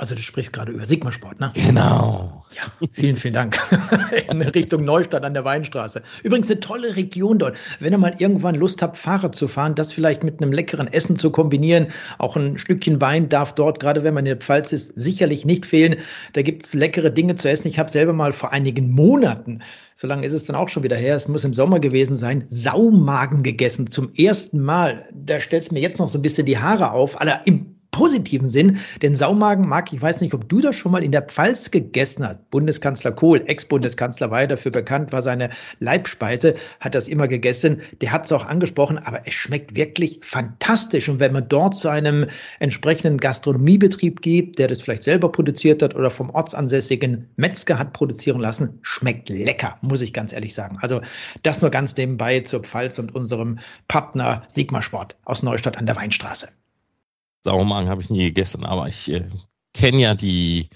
Also 0.00 0.14
du 0.14 0.22
sprichst 0.22 0.54
gerade 0.54 0.72
über 0.72 0.82
Sigma-Sport, 0.82 1.40
ne? 1.40 1.52
Genau. 1.54 2.42
Ja, 2.56 2.88
vielen, 2.94 3.16
vielen 3.16 3.34
Dank. 3.34 3.58
In 4.30 4.40
Richtung 4.40 4.82
Neustadt 4.82 5.24
an 5.24 5.34
der 5.34 5.44
Weinstraße. 5.44 6.02
Übrigens 6.22 6.50
eine 6.50 6.58
tolle 6.60 6.96
Region 6.96 7.38
dort. 7.38 7.54
Wenn 7.80 7.92
ihr 7.92 7.98
mal 7.98 8.14
irgendwann 8.16 8.54
Lust 8.54 8.80
habt, 8.80 8.96
Fahrrad 8.96 9.34
zu 9.34 9.46
fahren, 9.46 9.74
das 9.74 9.92
vielleicht 9.92 10.24
mit 10.24 10.40
einem 10.40 10.52
leckeren 10.52 10.90
Essen 10.90 11.16
zu 11.16 11.30
kombinieren, 11.30 11.88
auch 12.16 12.34
ein 12.34 12.56
Stückchen 12.56 12.98
Wein 13.02 13.28
darf 13.28 13.54
dort, 13.54 13.78
gerade 13.78 14.02
wenn 14.02 14.14
man 14.14 14.24
in 14.24 14.30
der 14.30 14.38
Pfalz 14.38 14.72
ist, 14.72 14.98
sicherlich 14.98 15.44
nicht 15.44 15.66
fehlen. 15.66 15.96
Da 16.32 16.40
gibt 16.40 16.64
es 16.64 16.72
leckere 16.72 17.10
Dinge 17.10 17.34
zu 17.34 17.50
essen. 17.50 17.68
Ich 17.68 17.78
habe 17.78 17.90
selber 17.90 18.14
mal 18.14 18.32
vor 18.32 18.52
einigen 18.52 18.90
Monaten 18.90 19.60
so 20.00 20.06
lange 20.06 20.24
ist 20.24 20.32
es 20.32 20.46
dann 20.46 20.56
auch 20.56 20.70
schon 20.70 20.82
wieder 20.82 20.96
her, 20.96 21.14
es 21.14 21.28
muss 21.28 21.44
im 21.44 21.52
Sommer 21.52 21.78
gewesen 21.78 22.16
sein, 22.16 22.46
Saumagen 22.48 23.42
gegessen 23.42 23.86
zum 23.86 24.14
ersten 24.14 24.58
Mal. 24.58 25.06
Da 25.12 25.40
stellt 25.40 25.64
es 25.64 25.72
mir 25.72 25.80
jetzt 25.80 25.98
noch 25.98 26.08
so 26.08 26.16
ein 26.18 26.22
bisschen 26.22 26.46
die 26.46 26.56
Haare 26.56 26.92
auf, 26.92 27.20
aller 27.20 27.46
im 27.46 27.69
positiven 28.00 28.48
Sinn. 28.48 28.80
Denn 29.02 29.14
Saumagen 29.14 29.68
mag, 29.68 29.92
ich 29.92 30.00
weiß 30.00 30.22
nicht, 30.22 30.32
ob 30.32 30.48
du 30.48 30.62
das 30.62 30.74
schon 30.74 30.90
mal 30.90 31.02
in 31.02 31.12
der 31.12 31.20
Pfalz 31.20 31.70
gegessen 31.70 32.26
hast. 32.26 32.48
Bundeskanzler 32.50 33.12
Kohl, 33.12 33.42
Ex-Bundeskanzler, 33.44 34.30
war 34.30 34.46
dafür 34.46 34.72
bekannt, 34.72 35.12
war 35.12 35.20
seine 35.20 35.50
Leibspeise, 35.80 36.54
hat 36.80 36.94
das 36.94 37.08
immer 37.08 37.28
gegessen. 37.28 37.82
Der 38.00 38.10
hat 38.10 38.24
es 38.24 38.32
auch 38.32 38.46
angesprochen, 38.46 38.96
aber 38.96 39.20
es 39.26 39.34
schmeckt 39.34 39.76
wirklich 39.76 40.18
fantastisch. 40.22 41.10
Und 41.10 41.20
wenn 41.20 41.34
man 41.34 41.46
dort 41.50 41.76
zu 41.76 41.90
einem 41.90 42.26
entsprechenden 42.58 43.18
Gastronomiebetrieb 43.18 44.22
geht, 44.22 44.58
der 44.58 44.68
das 44.68 44.80
vielleicht 44.80 45.04
selber 45.04 45.30
produziert 45.30 45.82
hat 45.82 45.94
oder 45.94 46.08
vom 46.08 46.30
ortsansässigen 46.30 47.28
Metzger 47.36 47.78
hat 47.78 47.92
produzieren 47.92 48.40
lassen, 48.40 48.78
schmeckt 48.80 49.28
lecker, 49.28 49.76
muss 49.82 50.00
ich 50.00 50.14
ganz 50.14 50.32
ehrlich 50.32 50.54
sagen. 50.54 50.78
Also 50.80 51.02
das 51.42 51.60
nur 51.60 51.70
ganz 51.70 51.94
nebenbei 51.98 52.40
zur 52.40 52.60
Pfalz 52.60 52.98
und 52.98 53.14
unserem 53.14 53.58
Partner 53.88 54.44
Sigma 54.48 54.80
Sport 54.80 55.18
aus 55.26 55.42
Neustadt 55.42 55.76
an 55.76 55.84
der 55.84 55.96
Weinstraße. 55.96 56.48
Sauermagen 57.42 57.88
habe 57.88 58.02
ich 58.02 58.10
nie 58.10 58.24
gegessen, 58.24 58.64
aber 58.64 58.88
ich 58.88 59.10
äh, 59.10 59.24
kenne 59.72 59.98
ja 59.98 60.14
die 60.14 60.68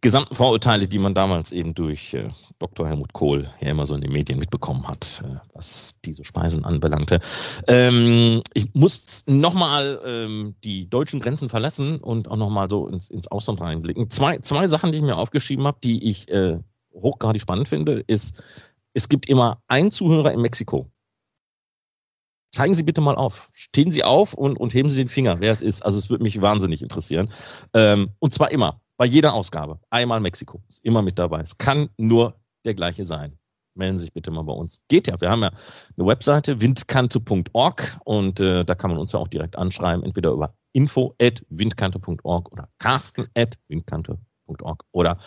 gesamten 0.00 0.34
Vorurteile, 0.34 0.86
die 0.86 0.98
man 0.98 1.14
damals 1.14 1.52
eben 1.52 1.74
durch 1.74 2.14
äh, 2.14 2.28
Dr. 2.58 2.86
Helmut 2.86 3.12
Kohl 3.12 3.48
ja 3.60 3.70
immer 3.70 3.86
so 3.86 3.94
in 3.94 4.00
den 4.00 4.12
Medien 4.12 4.38
mitbekommen 4.38 4.86
hat, 4.86 5.22
äh, 5.24 5.36
was 5.54 6.00
diese 6.04 6.24
Speisen 6.24 6.64
anbelangte. 6.64 7.20
Ähm, 7.68 8.42
ich 8.54 8.72
muss 8.74 9.24
nochmal 9.26 10.00
ähm, 10.04 10.54
die 10.62 10.88
deutschen 10.88 11.20
Grenzen 11.20 11.48
verlassen 11.48 11.98
und 11.98 12.30
auch 12.30 12.36
nochmal 12.36 12.68
so 12.70 12.86
ins, 12.86 13.10
ins 13.10 13.28
Ausland 13.28 13.60
reinblicken. 13.60 14.10
Zwei, 14.10 14.38
zwei 14.38 14.66
Sachen, 14.66 14.92
die 14.92 14.98
ich 14.98 15.04
mir 15.04 15.16
aufgeschrieben 15.16 15.66
habe, 15.66 15.78
die 15.82 16.08
ich 16.08 16.30
äh, 16.30 16.58
hochgradig 16.92 17.42
spannend 17.42 17.68
finde, 17.68 18.04
ist, 18.06 18.42
es 18.92 19.08
gibt 19.08 19.28
immer 19.28 19.62
einen 19.66 19.90
Zuhörer 19.90 20.32
in 20.32 20.40
Mexiko 20.40 20.88
zeigen 22.54 22.74
Sie 22.74 22.82
bitte 22.82 23.00
mal 23.00 23.16
auf. 23.16 23.50
Stehen 23.52 23.90
Sie 23.90 24.04
auf 24.04 24.34
und, 24.34 24.56
und 24.56 24.72
heben 24.72 24.88
Sie 24.88 24.96
den 24.96 25.08
Finger, 25.08 25.40
wer 25.40 25.50
es 25.52 25.62
ist. 25.62 25.82
Also 25.82 25.98
es 25.98 26.10
würde 26.10 26.22
mich 26.22 26.40
wahnsinnig 26.40 26.82
interessieren. 26.82 27.28
Ähm, 27.74 28.10
und 28.20 28.32
zwar 28.32 28.50
immer, 28.50 28.80
bei 28.96 29.06
jeder 29.06 29.34
Ausgabe. 29.34 29.80
Einmal 29.90 30.20
Mexiko. 30.20 30.62
Ist 30.68 30.84
immer 30.84 31.02
mit 31.02 31.18
dabei. 31.18 31.40
Es 31.40 31.58
kann 31.58 31.88
nur 31.98 32.40
der 32.64 32.74
gleiche 32.74 33.04
sein. 33.04 33.36
Melden 33.74 33.98
Sie 33.98 34.02
sich 34.02 34.12
bitte 34.12 34.30
mal 34.30 34.42
bei 34.42 34.52
uns. 34.52 34.80
Geht 34.88 35.08
ja. 35.08 35.20
Wir 35.20 35.30
haben 35.30 35.42
ja 35.42 35.50
eine 35.96 36.06
Webseite, 36.06 36.60
windkante.org 36.60 37.98
und 38.04 38.38
äh, 38.38 38.64
da 38.64 38.76
kann 38.76 38.90
man 38.90 39.00
uns 39.00 39.10
ja 39.12 39.18
auch 39.18 39.26
direkt 39.26 39.56
anschreiben, 39.56 40.04
entweder 40.04 40.30
über 40.30 40.54
info.windkante.org 40.72 42.52
oder 42.52 42.68
carsten.windkante.org 42.78 44.84
oder 44.92 45.18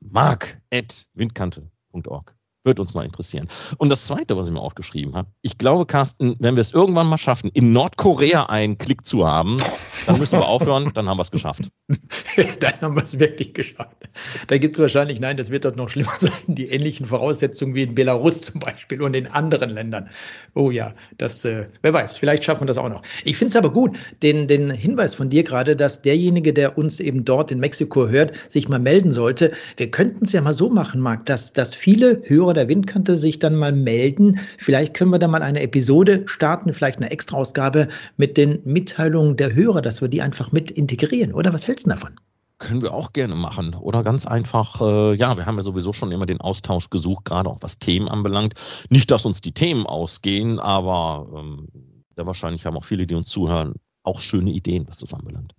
mark.windkante.org. 0.00 2.36
Würde 2.66 2.82
uns 2.82 2.94
mal 2.94 3.04
interessieren. 3.04 3.46
Und 3.78 3.90
das 3.90 4.06
Zweite, 4.06 4.36
was 4.36 4.48
ich 4.48 4.52
mir 4.52 4.60
aufgeschrieben 4.60 5.14
habe, 5.14 5.28
ich 5.42 5.56
glaube, 5.56 5.86
Carsten, 5.86 6.34
wenn 6.40 6.56
wir 6.56 6.60
es 6.60 6.72
irgendwann 6.72 7.06
mal 7.06 7.16
schaffen, 7.16 7.48
in 7.54 7.72
Nordkorea 7.72 8.46
einen 8.46 8.76
Klick 8.76 9.06
zu 9.06 9.24
haben, 9.24 9.58
Dann 10.06 10.18
müssen 10.18 10.38
wir 10.38 10.46
aufhören, 10.46 10.90
dann 10.94 11.08
haben 11.08 11.18
wir 11.18 11.22
es 11.22 11.30
geschafft. 11.30 11.68
dann 12.60 12.72
haben 12.80 12.94
wir 12.94 13.02
es 13.02 13.18
wirklich 13.18 13.54
geschafft. 13.54 14.08
Da 14.46 14.58
gibt 14.58 14.76
es 14.76 14.80
wahrscheinlich, 14.80 15.20
nein, 15.20 15.36
das 15.36 15.50
wird 15.50 15.64
dort 15.64 15.76
noch 15.76 15.88
schlimmer 15.88 16.12
sein, 16.18 16.32
die 16.46 16.66
ähnlichen 16.66 17.06
Voraussetzungen 17.06 17.74
wie 17.74 17.82
in 17.82 17.94
Belarus 17.94 18.40
zum 18.40 18.60
Beispiel 18.60 19.02
und 19.02 19.14
in 19.14 19.26
anderen 19.26 19.70
Ländern. 19.70 20.08
Oh 20.54 20.70
ja, 20.70 20.94
das, 21.18 21.44
äh, 21.44 21.66
wer 21.82 21.92
weiß, 21.92 22.16
vielleicht 22.16 22.44
schaffen 22.44 22.62
wir 22.62 22.66
das 22.66 22.78
auch 22.78 22.88
noch. 22.88 23.02
Ich 23.24 23.36
finde 23.36 23.50
es 23.50 23.56
aber 23.56 23.72
gut, 23.72 23.96
den, 24.22 24.46
den 24.46 24.70
Hinweis 24.70 25.14
von 25.14 25.28
dir 25.28 25.42
gerade, 25.42 25.74
dass 25.74 26.02
derjenige, 26.02 26.52
der 26.52 26.78
uns 26.78 27.00
eben 27.00 27.24
dort 27.24 27.50
in 27.50 27.58
Mexiko 27.58 28.08
hört, 28.08 28.32
sich 28.48 28.68
mal 28.68 28.78
melden 28.78 29.12
sollte. 29.12 29.52
Wir 29.76 29.90
könnten 29.90 30.24
es 30.24 30.32
ja 30.32 30.40
mal 30.40 30.54
so 30.54 30.70
machen, 30.70 31.00
Marc, 31.00 31.26
dass, 31.26 31.52
dass 31.52 31.74
viele 31.74 32.22
Hörer 32.24 32.54
der 32.54 32.68
Windkante 32.68 33.18
sich 33.18 33.38
dann 33.38 33.56
mal 33.56 33.72
melden. 33.72 34.38
Vielleicht 34.58 34.94
können 34.94 35.10
wir 35.10 35.18
da 35.18 35.28
mal 35.28 35.42
eine 35.42 35.62
Episode 35.62 36.22
starten, 36.26 36.72
vielleicht 36.72 36.98
eine 36.98 37.10
Extraausgabe 37.10 37.88
mit 38.16 38.36
den 38.36 38.60
Mitteilungen 38.64 39.36
der 39.36 39.54
Hörer, 39.54 39.82
dass 39.96 40.02
wir 40.02 40.08
die 40.08 40.20
einfach 40.20 40.52
mit 40.52 40.70
integrieren, 40.70 41.32
oder? 41.32 41.54
Was 41.54 41.66
hältst 41.66 41.86
du 41.86 41.90
davon? 41.90 42.20
Können 42.58 42.82
wir 42.82 42.92
auch 42.92 43.12
gerne 43.14 43.34
machen. 43.34 43.74
Oder 43.74 44.02
ganz 44.02 44.26
einfach, 44.26 44.80
äh, 44.82 45.14
ja, 45.14 45.36
wir 45.36 45.46
haben 45.46 45.56
ja 45.56 45.62
sowieso 45.62 45.92
schon 45.92 46.12
immer 46.12 46.26
den 46.26 46.40
Austausch 46.40 46.90
gesucht, 46.90 47.24
gerade 47.24 47.48
auch 47.48 47.58
was 47.60 47.78
Themen 47.78 48.08
anbelangt. 48.08 48.54
Nicht, 48.90 49.10
dass 49.10 49.24
uns 49.24 49.40
die 49.40 49.52
Themen 49.52 49.86
ausgehen, 49.86 50.58
aber 50.58 51.28
ähm, 51.34 51.68
ja, 52.16 52.26
wahrscheinlich 52.26 52.66
haben 52.66 52.76
auch 52.76 52.84
viele, 52.84 53.06
die 53.06 53.14
uns 53.14 53.28
zuhören, 53.28 53.74
auch 54.02 54.20
schöne 54.20 54.50
Ideen, 54.50 54.86
was 54.86 54.98
das 54.98 55.14
anbelangt. 55.14 55.54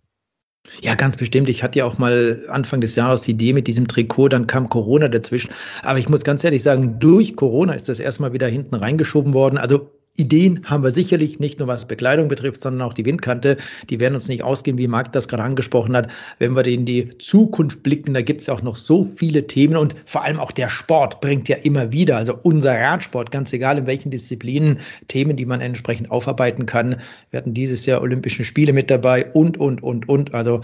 Ja, 0.82 0.96
ganz 0.96 1.18
bestimmt. 1.18 1.50
Ich 1.50 1.64
hatte 1.64 1.80
ja 1.80 1.86
auch 1.86 1.98
mal 1.98 2.46
Anfang 2.50 2.82
des 2.82 2.96
Jahres 2.96 3.22
die 3.22 3.32
Idee 3.32 3.54
mit 3.54 3.68
diesem 3.68 3.88
Trikot, 3.88 4.30
dann 4.30 4.46
kam 4.46 4.70
Corona 4.70 5.08
dazwischen. 5.08 5.50
Aber 5.82 5.98
ich 5.98 6.10
muss 6.10 6.24
ganz 6.24 6.44
ehrlich 6.44 6.62
sagen, 6.62 7.00
durch 7.00 7.36
Corona 7.36 7.74
ist 7.74 7.90
das 7.90 8.00
erstmal 8.00 8.34
wieder 8.34 8.48
hinten 8.48 8.76
reingeschoben 8.76 9.34
worden. 9.34 9.58
Also 9.58 9.90
Ideen 10.18 10.66
haben 10.66 10.84
wir 10.84 10.92
sicherlich, 10.92 11.40
nicht 11.40 11.60
nur 11.60 11.68
was 11.68 11.88
Bekleidung 11.88 12.28
betrifft, 12.28 12.62
sondern 12.62 12.88
auch 12.88 12.94
die 12.94 13.06
Windkante. 13.06 13.58
Die 13.90 14.00
werden 14.00 14.16
uns 14.16 14.28
nicht 14.28 14.44
ausgehen, 14.44 14.78
wie 14.78 14.88
Marc 14.88 15.14
das 15.14 15.28
gerade 15.28 15.44
angesprochen 15.44 15.96
hat. 15.96 16.10
Wenn 16.40 16.56
wir 16.56 16.66
in 16.66 16.86
die 16.86 17.18
Zukunft 17.20 17.84
blicken, 17.84 18.16
da 18.16 18.22
gibt 18.22 18.42
es 18.42 18.50
auch 18.50 18.64
noch 18.64 18.76
so 18.76 19.08
viele 19.16 19.46
Themen 19.46 19.78
und 19.78 19.96
vor 20.06 20.24
allem 20.24 20.40
auch 20.40 20.52
der 20.52 20.70
Sport 20.70 21.22
bringt 21.22 21.48
ja 21.48 21.58
immer 21.58 21.92
wieder, 21.92 22.18
also 22.18 22.38
unser 22.42 22.80
Radsport, 22.80 23.32
ganz 23.32 23.54
egal 23.54 23.78
in 23.78 23.86
welchen 23.86 24.10
Disziplinen, 24.10 24.80
Themen, 25.08 25.36
die 25.36 25.46
man 25.46 25.62
entsprechend 25.62 26.10
aufarbeiten 26.10 26.66
kann. 26.66 26.96
Wir 27.30 27.38
hatten 27.38 27.54
dieses 27.54 27.86
Jahr 27.86 28.02
Olympischen 28.02 28.44
Spiele 28.44 28.74
mit 28.74 28.90
dabei 28.90 29.32
und, 29.34 29.58
und, 29.58 29.84
und, 29.84 30.10
und. 30.10 30.34
Also 30.34 30.62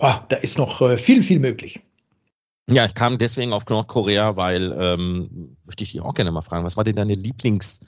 oh, 0.00 0.14
da 0.30 0.36
ist 0.36 0.56
noch 0.56 0.80
äh, 0.80 0.96
viel, 0.96 1.22
viel 1.22 1.38
möglich. 1.38 1.80
Ja, 2.68 2.86
ich 2.86 2.94
kam 2.94 3.18
deswegen 3.18 3.52
auf 3.52 3.64
Nordkorea, 3.66 4.36
weil, 4.36 4.74
ähm, 4.76 5.56
möchte 5.66 5.84
ich 5.84 5.92
dich 5.92 6.00
auch 6.00 6.14
gerne 6.14 6.32
mal 6.32 6.40
fragen, 6.40 6.64
was 6.64 6.76
war 6.76 6.82
denn 6.82 6.96
deine 6.96 7.12
Lieblings- 7.12 7.78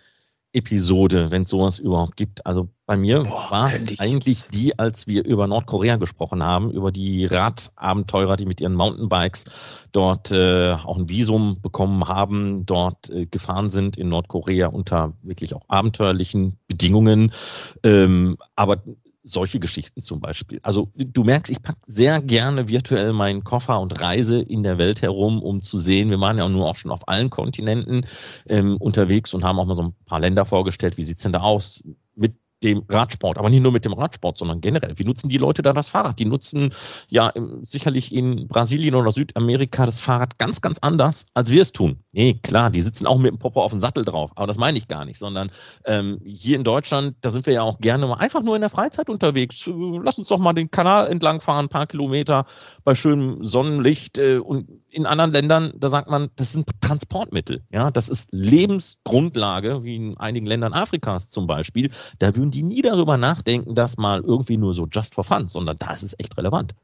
Episode, 0.52 1.30
wenn 1.30 1.42
es 1.42 1.50
sowas 1.50 1.78
überhaupt 1.78 2.16
gibt. 2.16 2.44
Also 2.46 2.68
bei 2.86 2.96
mir 2.96 3.24
war 3.26 3.68
es 3.68 4.00
eigentlich 4.00 4.48
die, 4.48 4.78
als 4.78 5.06
wir 5.06 5.24
über 5.24 5.46
Nordkorea 5.46 5.96
gesprochen 5.96 6.42
haben, 6.42 6.70
über 6.70 6.90
die 6.90 7.26
Radabenteurer, 7.26 8.36
die 8.36 8.46
mit 8.46 8.60
ihren 8.60 8.74
Mountainbikes 8.74 9.88
dort 9.92 10.32
äh, 10.32 10.72
auch 10.72 10.96
ein 10.96 11.08
Visum 11.08 11.60
bekommen 11.60 12.08
haben, 12.08 12.64
dort 12.64 13.10
äh, 13.10 13.26
gefahren 13.26 13.68
sind 13.68 13.98
in 13.98 14.08
Nordkorea 14.08 14.68
unter 14.68 15.12
wirklich 15.22 15.54
auch 15.54 15.68
abenteuerlichen 15.68 16.56
Bedingungen. 16.66 17.30
Ähm, 17.82 18.38
aber 18.56 18.82
solche 19.30 19.60
Geschichten 19.60 20.02
zum 20.02 20.20
Beispiel. 20.20 20.60
Also 20.62 20.90
du 20.94 21.24
merkst, 21.24 21.50
ich 21.52 21.62
packe 21.62 21.78
sehr 21.82 22.20
gerne 22.20 22.68
virtuell 22.68 23.12
meinen 23.12 23.44
Koffer 23.44 23.80
und 23.80 24.00
reise 24.00 24.40
in 24.40 24.62
der 24.62 24.78
Welt 24.78 25.02
herum, 25.02 25.42
um 25.42 25.62
zu 25.62 25.78
sehen. 25.78 26.10
Wir 26.10 26.20
waren 26.20 26.38
ja 26.38 26.48
nur 26.48 26.68
auch 26.68 26.76
schon 26.76 26.90
auf 26.90 27.06
allen 27.08 27.30
Kontinenten 27.30 28.06
ähm, 28.48 28.76
unterwegs 28.78 29.34
und 29.34 29.44
haben 29.44 29.58
auch 29.58 29.66
mal 29.66 29.74
so 29.74 29.82
ein 29.82 29.94
paar 30.06 30.20
Länder 30.20 30.44
vorgestellt. 30.44 30.96
Wie 30.96 31.04
sieht's 31.04 31.22
denn 31.22 31.32
da 31.32 31.40
aus? 31.40 31.82
Dem 32.62 32.82
Radsport, 32.88 33.38
aber 33.38 33.50
nicht 33.50 33.62
nur 33.62 33.72
mit 33.72 33.84
dem 33.84 33.92
Radsport, 33.92 34.38
sondern 34.38 34.60
generell. 34.60 34.98
Wie 34.98 35.04
nutzen 35.04 35.28
die 35.28 35.38
Leute 35.38 35.62
da 35.62 35.72
das 35.72 35.88
Fahrrad? 35.88 36.18
Die 36.18 36.24
nutzen 36.24 36.70
ja 37.08 37.32
sicherlich 37.62 38.12
in 38.12 38.48
Brasilien 38.48 38.94
oder 38.94 39.12
Südamerika 39.12 39.86
das 39.86 40.00
Fahrrad 40.00 40.38
ganz, 40.38 40.60
ganz 40.60 40.78
anders, 40.80 41.26
als 41.34 41.52
wir 41.52 41.62
es 41.62 41.72
tun. 41.72 42.00
Nee, 42.12 42.34
klar, 42.42 42.70
die 42.70 42.80
sitzen 42.80 43.06
auch 43.06 43.18
mit 43.18 43.30
dem 43.30 43.38
Popo 43.38 43.62
auf 43.62 43.70
dem 43.70 43.80
Sattel 43.80 44.04
drauf, 44.04 44.32
aber 44.34 44.46
das 44.46 44.56
meine 44.56 44.76
ich 44.76 44.88
gar 44.88 45.04
nicht, 45.04 45.18
sondern 45.18 45.50
ähm, 45.84 46.20
hier 46.24 46.56
in 46.56 46.64
Deutschland, 46.64 47.16
da 47.20 47.30
sind 47.30 47.46
wir 47.46 47.54
ja 47.54 47.62
auch 47.62 47.78
gerne 47.78 48.06
mal 48.06 48.14
einfach 48.14 48.42
nur 48.42 48.56
in 48.56 48.60
der 48.60 48.70
Freizeit 48.70 49.08
unterwegs. 49.08 49.68
Lass 50.02 50.18
uns 50.18 50.28
doch 50.28 50.38
mal 50.38 50.52
den 50.52 50.70
Kanal 50.70 51.06
entlang 51.08 51.40
fahren, 51.40 51.66
ein 51.66 51.68
paar 51.68 51.86
Kilometer 51.86 52.44
bei 52.84 52.94
schönem 52.94 53.44
Sonnenlicht 53.44 54.18
äh, 54.18 54.38
und 54.38 54.68
in 54.90 55.06
anderen 55.06 55.32
Ländern, 55.32 55.72
da 55.76 55.88
sagt 55.88 56.08
man, 56.08 56.28
das 56.36 56.52
sind 56.52 56.68
Transportmittel. 56.80 57.62
Ja, 57.70 57.90
das 57.90 58.08
ist 58.08 58.30
Lebensgrundlage, 58.32 59.84
wie 59.84 59.96
in 59.96 60.16
einigen 60.18 60.46
Ländern 60.46 60.72
Afrikas 60.72 61.28
zum 61.28 61.46
Beispiel. 61.46 61.90
Da 62.18 62.34
würden 62.34 62.50
die 62.50 62.62
nie 62.62 62.82
darüber 62.82 63.16
nachdenken, 63.16 63.74
das 63.74 63.96
mal 63.96 64.20
irgendwie 64.20 64.56
nur 64.56 64.74
so 64.74 64.86
just 64.90 65.14
for 65.14 65.24
fun, 65.24 65.48
sondern 65.48 65.78
da 65.78 65.92
ist 65.92 66.02
es 66.02 66.14
echt 66.18 66.36
relevant. 66.36 66.74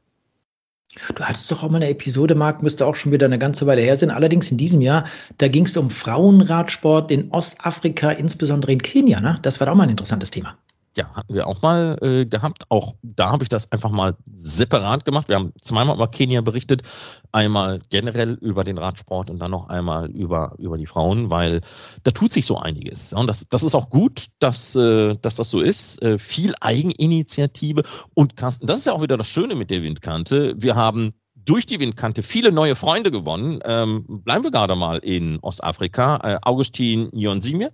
Du 1.15 1.23
hattest 1.23 1.51
doch 1.51 1.61
auch 1.61 1.69
mal 1.69 1.77
eine 1.77 1.89
Episode, 1.89 2.35
Marc, 2.35 2.63
müsste 2.63 2.85
auch 2.85 2.95
schon 2.95 3.11
wieder 3.11 3.25
eine 3.25 3.39
ganze 3.39 3.67
Weile 3.67 3.81
her 3.81 3.97
sein. 3.97 4.11
Allerdings 4.11 4.49
in 4.49 4.57
diesem 4.57 4.81
Jahr, 4.81 5.05
da 5.37 5.49
ging 5.49 5.65
es 5.65 5.75
um 5.75 5.89
Frauenradsport 5.89 7.11
in 7.11 7.29
Ostafrika, 7.31 8.11
insbesondere 8.11 8.71
in 8.71 8.81
Kenia. 8.81 9.19
Ne? 9.19 9.39
Das 9.41 9.59
war 9.59 9.69
auch 9.69 9.75
mal 9.75 9.83
ein 9.83 9.89
interessantes 9.89 10.31
Thema. 10.31 10.57
Ja, 10.97 11.13
hatten 11.13 11.33
wir 11.33 11.47
auch 11.47 11.61
mal 11.61 11.97
äh, 12.01 12.25
gehabt. 12.25 12.63
Auch 12.69 12.95
da 13.01 13.31
habe 13.31 13.43
ich 13.43 13.49
das 13.49 13.69
einfach 13.71 13.91
mal 13.91 14.15
separat 14.31 15.03
gemacht. 15.03 15.27
Wir 15.27 15.35
haben 15.35 15.51
zweimal 15.61 15.95
über 15.95 16.07
Kenia 16.07 16.39
berichtet. 16.39 16.83
Einmal 17.33 17.81
generell 17.89 18.37
über 18.39 18.63
den 18.63 18.77
Radsport 18.77 19.29
und 19.29 19.39
dann 19.39 19.51
noch 19.51 19.67
einmal 19.67 20.09
über, 20.09 20.55
über 20.57 20.77
die 20.77 20.85
Frauen, 20.85 21.29
weil 21.29 21.59
da 22.03 22.11
tut 22.11 22.31
sich 22.31 22.45
so 22.45 22.57
einiges. 22.57 23.11
und 23.11 23.27
das, 23.27 23.49
das 23.49 23.63
ist 23.63 23.75
auch 23.75 23.89
gut, 23.89 24.27
dass, 24.39 24.75
äh, 24.75 25.15
dass 25.21 25.35
das 25.35 25.49
so 25.49 25.59
ist. 25.59 26.01
Äh, 26.01 26.17
viel 26.17 26.53
Eigeninitiative. 26.61 27.83
Und 28.13 28.37
Carsten, 28.37 28.65
das 28.65 28.79
ist 28.79 28.85
ja 28.85 28.93
auch 28.93 29.01
wieder 29.01 29.17
das 29.17 29.27
Schöne 29.27 29.55
mit 29.55 29.71
der 29.71 29.83
Windkante. 29.83 30.53
Wir 30.57 30.75
haben 30.75 31.13
durch 31.45 31.65
die 31.65 31.79
Windkante 31.79 32.23
viele 32.23 32.51
neue 32.51 32.75
Freunde 32.75 33.11
gewonnen. 33.11 33.59
Ähm, 33.63 34.05
bleiben 34.07 34.43
wir 34.43 34.51
gerade 34.51 34.75
mal 34.75 34.97
in 34.97 35.39
Ostafrika. 35.41 36.19
Äh, 36.23 36.39
Augustin 36.41 37.09
Nyonsimir 37.11 37.71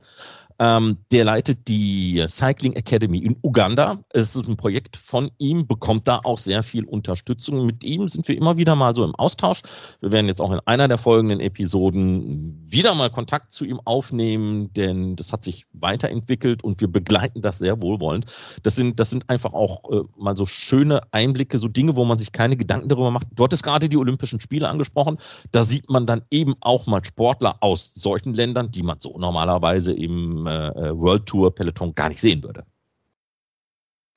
ähm, 0.61 0.97
der 1.11 1.25
leitet 1.25 1.67
die 1.67 2.23
Cycling 2.29 2.73
Academy 2.73 3.17
in 3.17 3.35
Uganda. 3.41 3.97
Es 4.09 4.35
ist 4.35 4.47
ein 4.47 4.57
Projekt 4.57 4.95
von 4.95 5.31
ihm, 5.39 5.65
bekommt 5.65 6.07
da 6.07 6.19
auch 6.23 6.37
sehr 6.37 6.61
viel 6.61 6.85
Unterstützung. 6.85 7.65
Mit 7.65 7.83
ihm 7.83 8.07
sind 8.07 8.27
wir 8.27 8.37
immer 8.37 8.57
wieder 8.57 8.75
mal 8.75 8.95
so 8.95 9.03
im 9.03 9.15
Austausch. 9.15 9.63
Wir 10.01 10.11
werden 10.11 10.27
jetzt 10.27 10.39
auch 10.39 10.51
in 10.51 10.59
einer 10.65 10.87
der 10.87 10.99
folgenden 10.99 11.39
Episoden 11.39 12.63
wieder 12.69 12.93
mal 12.93 13.09
Kontakt 13.09 13.51
zu 13.51 13.65
ihm 13.65 13.79
aufnehmen, 13.85 14.71
denn 14.73 15.15
das 15.15 15.33
hat 15.33 15.43
sich 15.43 15.65
weiterentwickelt 15.73 16.63
und 16.63 16.79
wir 16.79 16.89
begleiten 16.89 17.41
das 17.41 17.57
sehr 17.57 17.81
wohlwollend. 17.81 18.27
Das 18.61 18.75
sind, 18.75 18.99
das 18.99 19.09
sind 19.09 19.27
einfach 19.31 19.53
auch 19.53 19.89
äh, 19.89 20.03
mal 20.15 20.37
so 20.37 20.45
schöne 20.45 21.01
Einblicke, 21.11 21.57
so 21.57 21.69
Dinge, 21.69 21.95
wo 21.95 22.05
man 22.05 22.19
sich 22.19 22.33
keine 22.33 22.55
Gedanken 22.55 22.87
darüber 22.87 23.09
macht. 23.09 23.25
Du 23.33 23.43
hattest 23.43 23.63
gerade 23.63 23.89
die 23.89 23.97
Olympischen 23.97 24.39
Spiele 24.39 24.69
angesprochen. 24.69 25.17
Da 25.51 25.63
sieht 25.63 25.89
man 25.89 26.05
dann 26.05 26.21
eben 26.29 26.53
auch 26.61 26.85
mal 26.85 27.03
Sportler 27.03 27.55
aus 27.61 27.95
solchen 27.95 28.35
Ländern, 28.35 28.69
die 28.69 28.83
man 28.83 28.99
so 28.99 29.17
normalerweise 29.17 29.95
äh, 29.95 30.50
World 30.51 31.25
Tour 31.25 31.53
Peloton 31.53 31.93
gar 31.95 32.09
nicht 32.09 32.19
sehen 32.19 32.43
würde. 32.43 32.63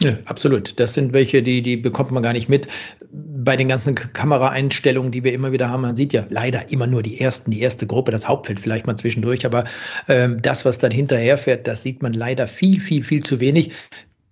Ja, 0.02 0.18
absolut. 0.26 0.78
Das 0.80 0.92
sind 0.92 1.12
welche, 1.12 1.42
die, 1.42 1.62
die 1.62 1.76
bekommt 1.76 2.10
man 2.10 2.22
gar 2.22 2.32
nicht 2.32 2.48
mit. 2.48 2.68
Bei 3.10 3.56
den 3.56 3.68
ganzen 3.68 3.94
Kameraeinstellungen, 3.94 5.12
die 5.12 5.22
wir 5.22 5.32
immer 5.32 5.52
wieder 5.52 5.70
haben, 5.70 5.82
man 5.82 5.96
sieht 5.96 6.12
ja 6.12 6.26
leider 6.30 6.70
immer 6.70 6.86
nur 6.86 7.02
die 7.02 7.20
ersten, 7.20 7.50
die 7.50 7.60
erste 7.60 7.86
Gruppe, 7.86 8.10
das 8.10 8.26
Hauptfeld 8.26 8.58
vielleicht 8.58 8.86
mal 8.86 8.96
zwischendurch, 8.96 9.46
aber 9.46 9.64
ähm, 10.08 10.42
das, 10.42 10.64
was 10.64 10.78
dann 10.78 10.90
hinterherfährt, 10.90 11.66
das 11.66 11.82
sieht 11.82 12.02
man 12.02 12.12
leider 12.12 12.48
viel, 12.48 12.80
viel, 12.80 13.04
viel 13.04 13.22
zu 13.22 13.38
wenig 13.38 13.72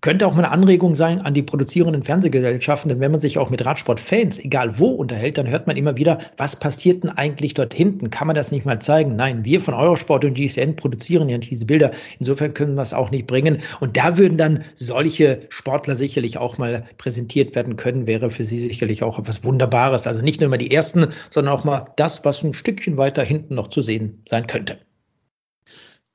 könnte 0.03 0.27
auch 0.27 0.35
mal 0.35 0.45
eine 0.45 0.51
Anregung 0.51 0.95
sein 0.95 1.21
an 1.21 1.33
die 1.33 1.43
produzierenden 1.43 2.03
Fernsehgesellschaften, 2.03 2.89
denn 2.89 3.01
wenn 3.01 3.13
man 3.13 3.21
sich 3.21 3.39
auch 3.39 3.51
mit 3.51 3.65
Radsportfans, 3.65 4.41
egal 4.41 4.79
wo, 4.79 4.89
unterhält, 4.89 5.39
dann 5.39 5.49
hört 5.49 5.69
man 5.69 5.77
immer 5.77 5.97
wieder, 5.97 6.19
was 6.37 6.57
passiert 6.57 7.05
denn 7.05 7.11
eigentlich 7.11 7.55
dort 7.55 7.73
hinten? 7.73 8.11
Kann 8.11 8.27
man 8.27 8.35
das 8.35 8.51
nicht 8.51 8.67
mal 8.67 8.81
zeigen? 8.81 9.15
Nein, 9.17 9.45
wir 9.45 9.61
von 9.61 9.75
Eurosport 9.75 10.25
und 10.25 10.35
GCN 10.35 10.75
produzieren 10.75 11.29
ja 11.29 11.39
diese 11.39 11.65
Bilder. 11.65 11.93
Insofern 12.19 12.53
können 12.53 12.75
wir 12.75 12.83
es 12.83 12.93
auch 12.93 13.13
nicht 13.13 13.29
bringen. 13.29 13.59
Und 13.79 13.97
da 13.97 14.19
würden 14.19 14.37
dann 14.37 14.65
solche 14.75 15.41
Sportler 15.51 15.95
sicherlich 15.95 16.37
auch 16.37 16.59
mal 16.59 16.85
präsentiert 16.99 17.55
werden 17.55 17.77
können, 17.77 18.09
wäre 18.09 18.31
für 18.31 18.43
sie 18.43 18.59
sicherlich 18.59 19.05
auch 19.05 19.21
etwas 19.21 19.45
Wunderbares. 19.45 20.09
Also 20.09 20.21
nicht 20.21 20.41
nur 20.41 20.49
immer 20.49 20.59
die 20.59 20.75
ersten, 20.75 21.07
sondern 21.31 21.55
auch 21.55 21.63
mal 21.63 21.87
das, 21.97 22.25
was 22.25 22.43
ein 22.43 22.55
Stückchen 22.55 22.99
weiter 22.99 23.23
hinten 23.23 23.55
noch 23.55 23.69
zu 23.69 23.83
sehen 23.83 24.21
sein 24.29 24.49
könnte. 24.49 24.79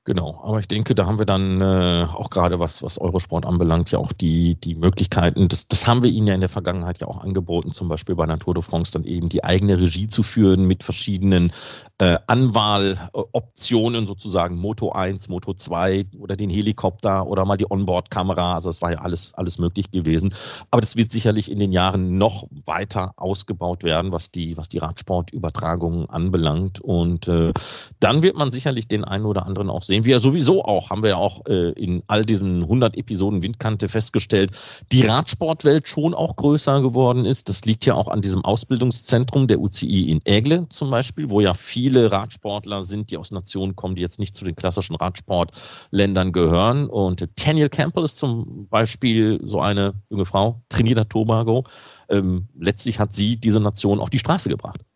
Genau, 0.08 0.40
aber 0.42 0.60
ich 0.60 0.70
denke, 0.70 0.96
da 0.96 1.06
haben 1.06 1.20
wir 1.20 1.26
dann 1.26 1.60
äh, 1.60 2.08
auch 2.10 2.30
gerade 2.30 2.62
was, 2.62 2.82
was 2.82 2.98
Eurosport 2.98 3.46
anbelangt, 3.46 3.92
ja 3.92 4.00
auch 4.00 4.14
die, 4.14 4.56
die 4.56 4.74
Möglichkeiten, 4.74 5.50
das, 5.50 5.68
das 5.68 5.86
haben 5.86 6.02
wir 6.02 6.10
ihnen 6.10 6.28
ja 6.28 6.34
in 6.34 6.40
der 6.40 6.48
Vergangenheit 6.48 7.02
ja 7.02 7.08
auch 7.08 7.20
angeboten, 7.20 7.74
zum 7.74 7.90
Beispiel 7.90 8.16
bei 8.16 8.26
Natur 8.26 8.54
de 8.54 8.64
France 8.64 8.94
dann 8.94 9.04
eben 9.04 9.28
die 9.28 9.44
eigene 9.44 9.78
Regie 9.78 10.08
zu 10.08 10.24
führen 10.24 10.64
mit 10.64 10.82
verschiedenen 10.82 11.52
äh, 11.98 12.18
Anwahloptionen 12.28 14.08
sozusagen, 14.08 14.56
Moto 14.56 14.94
1, 14.94 15.28
Moto 15.28 15.54
2 15.54 16.06
oder 16.20 16.38
den 16.38 16.50
Helikopter 16.50 17.28
oder 17.28 17.44
mal 17.44 17.58
die 17.58 17.70
Onboard-Kamera, 17.70 18.54
also 18.54 18.70
das 18.70 18.82
war 18.82 18.94
ja 18.94 19.00
alles, 19.00 19.34
alles 19.34 19.58
möglich 19.58 19.92
gewesen. 19.92 20.34
Aber 20.72 20.80
das 20.80 20.96
wird 20.96 21.12
sicherlich 21.12 21.52
in 21.52 21.60
den 21.60 21.74
Jahren 21.74 22.18
noch 22.18 22.48
weiter 22.66 23.12
ausgebaut 23.18 23.84
werden, 23.84 24.14
was 24.14 24.32
die, 24.32 24.56
was 24.56 24.70
die 24.70 24.78
Radsportübertragungen 24.78 26.10
anbelangt. 26.10 26.80
Und 26.80 27.28
äh, 27.28 27.52
dann 28.00 28.22
wird 28.22 28.38
man 28.38 28.52
sicherlich 28.52 28.88
den 28.88 29.04
einen 29.04 29.26
oder 29.26 29.46
anderen 29.46 29.70
auch 29.70 29.84
sehen, 29.84 29.97
sehen 29.98 30.06
wir 30.06 30.20
sowieso 30.20 30.64
auch, 30.64 30.92
haben 30.92 31.02
wir 31.02 31.12
ja 31.12 31.16
auch 31.16 31.44
äh, 31.48 31.72
in 31.72 32.04
all 32.06 32.24
diesen 32.24 32.62
100 32.64 32.96
Episoden 32.98 33.42
Windkante 33.42 33.90
festgestellt, 33.90 34.52
die 34.92 35.02
Radsportwelt 35.02 35.88
schon 35.88 36.14
auch 36.14 36.36
größer 36.36 36.84
geworden 36.84 37.26
ist. 37.26 37.50
Das 37.50 37.66
liegt 37.66 37.84
ja 37.88 37.96
auch 37.96 38.08
an 38.08 38.22
diesem 38.22 38.46
Ausbildungszentrum 38.46 39.48
der 39.48 39.60
UCI 39.60 40.12
in 40.12 40.22
Ägle 40.26 40.68
zum 40.70 40.92
Beispiel, 40.92 41.32
wo 41.32 41.42
ja 41.42 41.56
viele 41.56 42.12
Radsportler 42.12 42.84
sind, 42.84 43.10
die 43.10 43.18
aus 43.18 43.32
Nationen 43.32 43.76
kommen, 43.76 43.96
die 43.96 44.04
jetzt 44.04 44.20
nicht 44.20 44.36
zu 44.36 44.46
den 44.46 44.56
klassischen 44.56 44.96
Radsportländern 44.96 46.32
gehören. 46.32 46.88
Und 46.88 47.28
Daniel 47.44 47.70
Campbell 47.70 48.04
ist 48.04 48.18
zum 48.18 48.68
Beispiel 48.70 49.40
so 49.44 49.62
eine 49.62 49.96
junge 50.12 50.26
Frau, 50.26 50.62
Trinidad 50.70 51.10
Tobago. 51.10 51.64
Ähm, 52.10 52.48
letztlich 52.60 53.00
hat 53.00 53.12
sie 53.12 53.38
diese 53.38 53.60
Nation 53.60 54.00
auf 54.00 54.12
die 54.12 54.20
Straße 54.20 54.48
gebracht. 54.50 54.87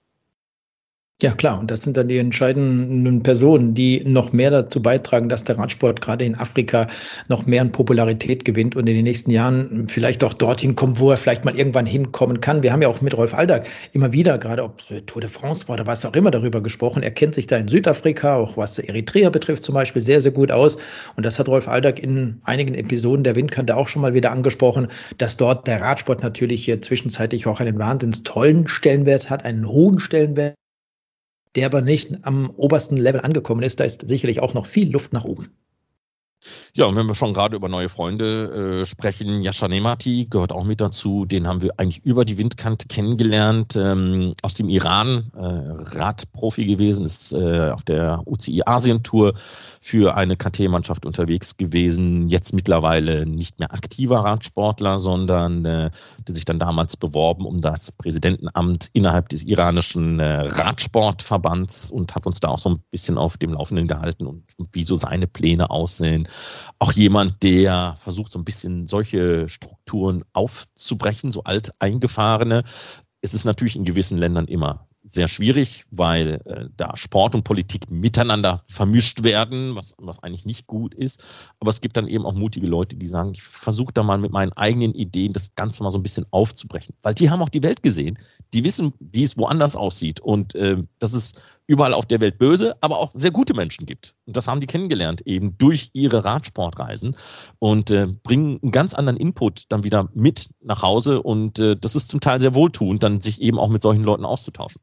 Ja, 1.21 1.33
klar. 1.33 1.59
Und 1.59 1.69
das 1.69 1.83
sind 1.83 1.97
dann 1.97 2.07
die 2.07 2.17
entscheidenden 2.17 3.21
Personen, 3.21 3.75
die 3.75 4.03
noch 4.03 4.33
mehr 4.33 4.49
dazu 4.49 4.81
beitragen, 4.81 5.29
dass 5.29 5.43
der 5.43 5.55
Radsport 5.55 6.01
gerade 6.01 6.25
in 6.25 6.33
Afrika 6.33 6.87
noch 7.29 7.45
mehr 7.45 7.61
an 7.61 7.71
Popularität 7.71 8.43
gewinnt 8.43 8.75
und 8.75 8.87
in 8.87 8.95
den 8.95 9.03
nächsten 9.03 9.29
Jahren 9.29 9.87
vielleicht 9.87 10.23
auch 10.23 10.33
dorthin 10.33 10.73
kommt, 10.73 10.99
wo 10.99 11.11
er 11.11 11.17
vielleicht 11.17 11.45
mal 11.45 11.55
irgendwann 11.55 11.85
hinkommen 11.85 12.41
kann. 12.41 12.63
Wir 12.63 12.73
haben 12.73 12.81
ja 12.81 12.87
auch 12.87 13.01
mit 13.01 13.15
Rolf 13.15 13.35
Aldag 13.35 13.67
immer 13.93 14.11
wieder, 14.11 14.39
gerade 14.39 14.63
ob 14.63 14.81
Tour 15.05 15.21
de 15.21 15.29
France 15.29 15.67
war 15.67 15.75
oder 15.75 15.85
was 15.85 16.03
auch 16.07 16.15
immer, 16.15 16.31
darüber 16.31 16.59
gesprochen. 16.59 17.03
Er 17.03 17.11
kennt 17.11 17.35
sich 17.35 17.45
da 17.45 17.57
in 17.57 17.67
Südafrika, 17.67 18.37
auch 18.37 18.57
was 18.57 18.79
Eritrea 18.79 19.29
betrifft 19.29 19.63
zum 19.63 19.75
Beispiel, 19.75 20.01
sehr, 20.01 20.21
sehr 20.21 20.31
gut 20.31 20.49
aus. 20.49 20.79
Und 21.17 21.23
das 21.23 21.37
hat 21.37 21.47
Rolf 21.47 21.67
Aldag 21.67 21.99
in 21.99 22.41
einigen 22.45 22.73
Episoden 22.73 23.23
der 23.23 23.35
Windkante 23.35 23.77
auch 23.77 23.89
schon 23.89 24.01
mal 24.01 24.15
wieder 24.15 24.31
angesprochen, 24.31 24.87
dass 25.19 25.37
dort 25.37 25.67
der 25.67 25.81
Radsport 25.81 26.23
natürlich 26.23 26.65
hier 26.65 26.81
zwischenzeitlich 26.81 27.45
auch 27.45 27.59
einen 27.59 27.77
wahnsinns 27.77 28.23
tollen 28.23 28.67
Stellenwert 28.67 29.29
hat, 29.29 29.45
einen 29.45 29.67
hohen 29.67 29.99
Stellenwert 29.99 30.55
der 31.55 31.65
aber 31.65 31.81
nicht 31.81 32.09
am 32.23 32.49
obersten 32.51 32.97
Level 32.97 33.21
angekommen 33.21 33.63
ist. 33.63 33.79
Da 33.79 33.83
ist 33.83 34.07
sicherlich 34.07 34.41
auch 34.41 34.53
noch 34.53 34.65
viel 34.65 34.91
Luft 34.91 35.13
nach 35.13 35.25
oben. 35.25 35.49
Ja, 36.73 36.85
und 36.85 36.95
wenn 36.95 37.05
wir 37.05 37.13
schon 37.13 37.33
gerade 37.33 37.55
über 37.55 37.69
neue 37.69 37.89
Freunde 37.89 38.81
äh, 38.81 38.85
sprechen, 38.85 39.41
Yasha 39.41 39.67
Nemati 39.67 40.25
gehört 40.29 40.51
auch 40.51 40.63
mit 40.63 40.81
dazu. 40.81 41.25
Den 41.25 41.47
haben 41.47 41.61
wir 41.61 41.71
eigentlich 41.77 42.03
über 42.03 42.25
die 42.25 42.37
Windkante 42.37 42.87
kennengelernt. 42.87 43.75
Ähm, 43.75 44.33
aus 44.41 44.55
dem 44.55 44.69
Iran, 44.69 45.31
äh, 45.35 45.97
Radprofi 45.97 46.65
gewesen, 46.65 47.05
ist 47.05 47.33
äh, 47.33 47.69
auf 47.69 47.83
der 47.83 48.23
UCI 48.25 48.63
Asien 48.65 49.03
Tour 49.03 49.33
für 49.83 50.15
eine 50.15 50.37
KT-Mannschaft 50.37 51.07
unterwegs 51.07 51.57
gewesen. 51.57 52.29
Jetzt 52.29 52.53
mittlerweile 52.53 53.25
nicht 53.25 53.57
mehr 53.57 53.73
aktiver 53.73 54.19
Radsportler, 54.19 54.99
sondern 54.99 55.65
äh, 55.65 55.89
der 56.27 56.35
sich 56.35 56.45
dann 56.45 56.59
damals 56.59 56.95
beworben 56.95 57.47
um 57.47 57.61
das 57.61 57.91
Präsidentenamt 57.91 58.91
innerhalb 58.93 59.29
des 59.29 59.43
iranischen 59.43 60.19
äh, 60.19 60.41
Radsportverbands 60.41 61.89
und 61.89 62.13
hat 62.13 62.27
uns 62.27 62.39
da 62.39 62.49
auch 62.49 62.59
so 62.59 62.69
ein 62.69 62.83
bisschen 62.91 63.17
auf 63.17 63.37
dem 63.37 63.53
Laufenden 63.53 63.87
gehalten 63.87 64.27
und, 64.27 64.43
und 64.57 64.69
wie 64.73 64.83
so 64.83 64.93
seine 64.93 65.25
Pläne 65.25 65.71
aussehen. 65.71 66.27
Auch 66.77 66.93
jemand, 66.93 67.41
der 67.41 67.95
versucht, 67.97 68.31
so 68.31 68.37
ein 68.37 68.45
bisschen 68.45 68.85
solche 68.85 69.49
Strukturen 69.49 70.23
aufzubrechen, 70.33 71.31
so 71.31 71.43
alt 71.43 71.71
eingefahrene. 71.79 72.63
Es 73.21 73.33
ist 73.33 73.45
natürlich 73.45 73.75
in 73.75 73.85
gewissen 73.85 74.19
Ländern 74.19 74.45
immer 74.45 74.87
sehr 75.03 75.27
schwierig, 75.27 75.85
weil 75.89 76.41
äh, 76.45 76.65
da 76.77 76.95
Sport 76.95 77.35
und 77.35 77.43
Politik 77.43 77.89
miteinander 77.89 78.63
vermischt 78.67 79.23
werden, 79.23 79.75
was, 79.75 79.95
was 79.97 80.21
eigentlich 80.21 80.45
nicht 80.45 80.67
gut 80.67 80.93
ist. 80.93 81.23
Aber 81.59 81.69
es 81.69 81.81
gibt 81.81 81.97
dann 81.97 82.07
eben 82.07 82.25
auch 82.25 82.33
mutige 82.33 82.67
Leute, 82.67 82.95
die 82.95 83.07
sagen, 83.07 83.33
ich 83.33 83.41
versuche 83.41 83.93
da 83.93 84.03
mal 84.03 84.17
mit 84.17 84.31
meinen 84.31 84.53
eigenen 84.53 84.93
Ideen 84.93 85.33
das 85.33 85.55
Ganze 85.55 85.83
mal 85.83 85.91
so 85.91 85.97
ein 85.97 86.03
bisschen 86.03 86.25
aufzubrechen. 86.31 86.95
Weil 87.01 87.15
die 87.15 87.29
haben 87.29 87.41
auch 87.41 87.49
die 87.49 87.63
Welt 87.63 87.81
gesehen. 87.81 88.17
Die 88.53 88.63
wissen, 88.63 88.93
wie 88.99 89.23
es 89.23 89.37
woanders 89.37 89.75
aussieht. 89.75 90.19
Und 90.19 90.53
äh, 90.55 90.77
dass 90.99 91.13
es 91.13 91.33
überall 91.67 91.93
auf 91.93 92.05
der 92.05 92.19
Welt 92.21 92.37
böse, 92.37 92.75
aber 92.81 92.99
auch 92.99 93.11
sehr 93.13 93.31
gute 93.31 93.53
Menschen 93.53 93.85
gibt. 93.85 94.13
Und 94.25 94.35
das 94.35 94.47
haben 94.47 94.59
die 94.59 94.67
kennengelernt, 94.67 95.21
eben 95.21 95.57
durch 95.57 95.89
ihre 95.93 96.25
Radsportreisen 96.25 97.15
und 97.59 97.91
äh, 97.91 98.07
bringen 98.23 98.59
einen 98.61 98.71
ganz 98.71 98.93
anderen 98.93 99.17
Input 99.17 99.65
dann 99.69 99.83
wieder 99.83 100.09
mit 100.13 100.49
nach 100.61 100.81
Hause. 100.81 101.21
Und 101.21 101.59
äh, 101.59 101.77
das 101.77 101.95
ist 101.95 102.09
zum 102.09 102.19
Teil 102.19 102.39
sehr 102.39 102.53
wohltuend, 102.53 103.03
dann 103.03 103.21
sich 103.21 103.41
eben 103.41 103.57
auch 103.57 103.69
mit 103.69 103.81
solchen 103.81 104.03
Leuten 104.03 104.25
auszutauschen. 104.25 104.81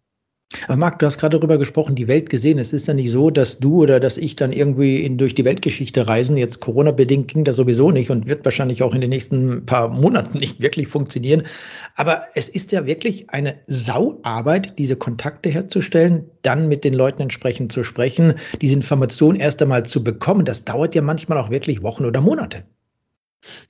Aber 0.64 0.76
Marc, 0.76 0.98
du 0.98 1.04
hast 1.04 1.18
gerade 1.18 1.38
darüber 1.38 1.58
gesprochen, 1.58 1.94
die 1.94 2.08
Welt 2.08 2.30
gesehen. 2.30 2.58
Es 2.58 2.72
ist 2.72 2.88
ja 2.88 2.94
nicht 2.94 3.10
so, 3.10 3.28
dass 3.28 3.58
du 3.58 3.82
oder 3.82 4.00
dass 4.00 4.16
ich 4.16 4.34
dann 4.34 4.50
irgendwie 4.50 5.04
in, 5.04 5.18
durch 5.18 5.34
die 5.34 5.44
Weltgeschichte 5.44 6.08
reisen. 6.08 6.38
Jetzt 6.38 6.60
Corona-bedingt 6.60 7.28
ging 7.28 7.44
das 7.44 7.56
sowieso 7.56 7.90
nicht 7.90 8.10
und 8.10 8.26
wird 8.28 8.46
wahrscheinlich 8.46 8.82
auch 8.82 8.94
in 8.94 9.02
den 9.02 9.10
nächsten 9.10 9.66
paar 9.66 9.88
Monaten 9.88 10.38
nicht 10.38 10.60
wirklich 10.60 10.88
funktionieren. 10.88 11.42
Aber 11.96 12.22
es 12.34 12.48
ist 12.48 12.72
ja 12.72 12.86
wirklich 12.86 13.28
eine 13.28 13.56
Sauarbeit, 13.66 14.78
diese 14.78 14.96
Kontakte 14.96 15.50
herzustellen, 15.50 16.24
dann 16.40 16.66
mit 16.66 16.82
den 16.82 16.94
Leuten 16.94 17.22
entsprechend 17.22 17.70
zu 17.70 17.84
sprechen, 17.84 18.34
diese 18.62 18.74
Information 18.74 19.36
erst 19.36 19.60
einmal 19.60 19.84
zu 19.84 20.02
bekommen. 20.02 20.46
Das 20.46 20.64
dauert 20.64 20.94
ja 20.94 21.02
manchmal 21.02 21.36
auch 21.36 21.50
wirklich 21.50 21.82
Wochen 21.82 22.06
oder 22.06 22.22
Monate. 22.22 22.64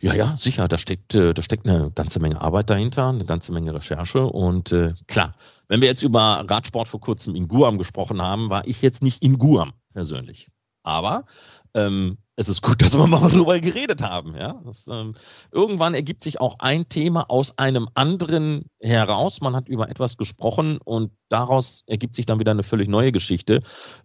Ja, 0.01 0.15
ja, 0.15 0.37
sicher. 0.37 0.69
Da 0.69 0.79
steckt, 0.79 1.15
äh, 1.15 1.35
da 1.35 1.43
steckt 1.43 1.67
eine 1.67 1.91
ganze 1.91 2.21
Menge 2.21 2.41
Arbeit 2.41 2.71
dahinter, 2.71 3.09
eine 3.09 3.25
ganze 3.25 3.53
Menge 3.53 3.75
Recherche. 3.75 4.27
Und 4.27 4.73
äh, 4.73 4.95
klar, 5.07 5.33
wenn 5.69 5.81
wir 5.81 5.89
jetzt 5.89 6.03
über 6.03 6.45
Radsport 6.49 6.89
vor 6.89 7.01
kurzem 7.01 7.35
in 7.35 7.49
Guam 7.49 7.79
gesprochen 7.79 8.23
haben, 8.23 8.51
war 8.51 8.67
ich 8.67 8.83
jetzt 8.83 9.03
nicht 9.03 9.23
in 9.23 9.39
Guam 9.39 9.73
persönlich. 9.93 10.49
Aber 10.83 11.27
ähm, 11.75 12.17
es 12.37 12.49
ist 12.49 12.63
gut, 12.63 12.81
dass 12.81 12.97
wir 12.97 13.07
mal 13.07 13.21
darüber 13.31 13.61
geredet 13.61 14.01
haben. 14.01 14.35
Ja? 14.37 14.61
Das, 14.65 14.87
ähm, 14.89 15.15
irgendwann 15.53 15.95
ergibt 15.95 16.23
sich 16.23 16.41
auch 16.41 16.57
ein 16.61 16.89
Thema 16.89 17.29
aus 17.29 17.59
einem 17.59 17.89
anderen 17.95 18.71
heraus. 18.81 19.41
Man 19.41 19.55
hat 19.55 19.69
über 19.69 19.91
etwas 19.91 20.17
gesprochen 20.17 20.79
und 20.83 21.13
daraus 21.29 21.83
ergibt 21.87 22.15
sich 22.15 22.27
dann 22.27 22.41
wieder 22.41 22.53
eine 22.53 22.63
völlig 22.63 22.89
neue 22.89 23.13
Geschichte, 23.13 23.61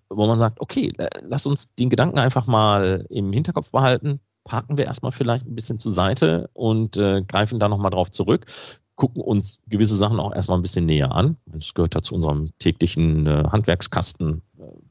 wo 0.10 0.28
man 0.28 0.40
sagt, 0.40 0.60
okay, 0.60 0.92
lass 1.22 1.46
uns 1.46 1.74
den 1.76 1.90
Gedanken 1.90 2.20
einfach 2.20 2.48
mal 2.48 3.06
im 3.10 3.32
Hinterkopf 3.32 3.72
behalten 3.72 4.20
parken 4.44 4.78
wir 4.78 4.86
erstmal 4.86 5.12
vielleicht 5.12 5.46
ein 5.46 5.56
bisschen 5.56 5.80
zur 5.80 5.92
Seite 5.92 6.50
und 6.54 6.98
äh, 6.98 7.22
greifen 7.24 7.60
da 7.60 7.70
nochmal 7.70 7.92
drauf 7.92 8.12
zurück, 8.12 8.46
gucken 8.96 9.22
uns 9.22 9.60
gewisse 9.68 9.96
Sachen 9.96 10.20
auch 10.20 10.34
erstmal 10.34 10.58
ein 10.58 10.62
bisschen 10.62 10.86
näher 10.86 11.12
an. 11.12 11.38
Das 11.46 11.74
gehört 11.74 11.96
ja 11.96 12.02
zu 12.02 12.16
unserem 12.16 12.52
täglichen 12.60 13.26
äh, 13.26 13.44
Handwerkskasten. 13.52 14.42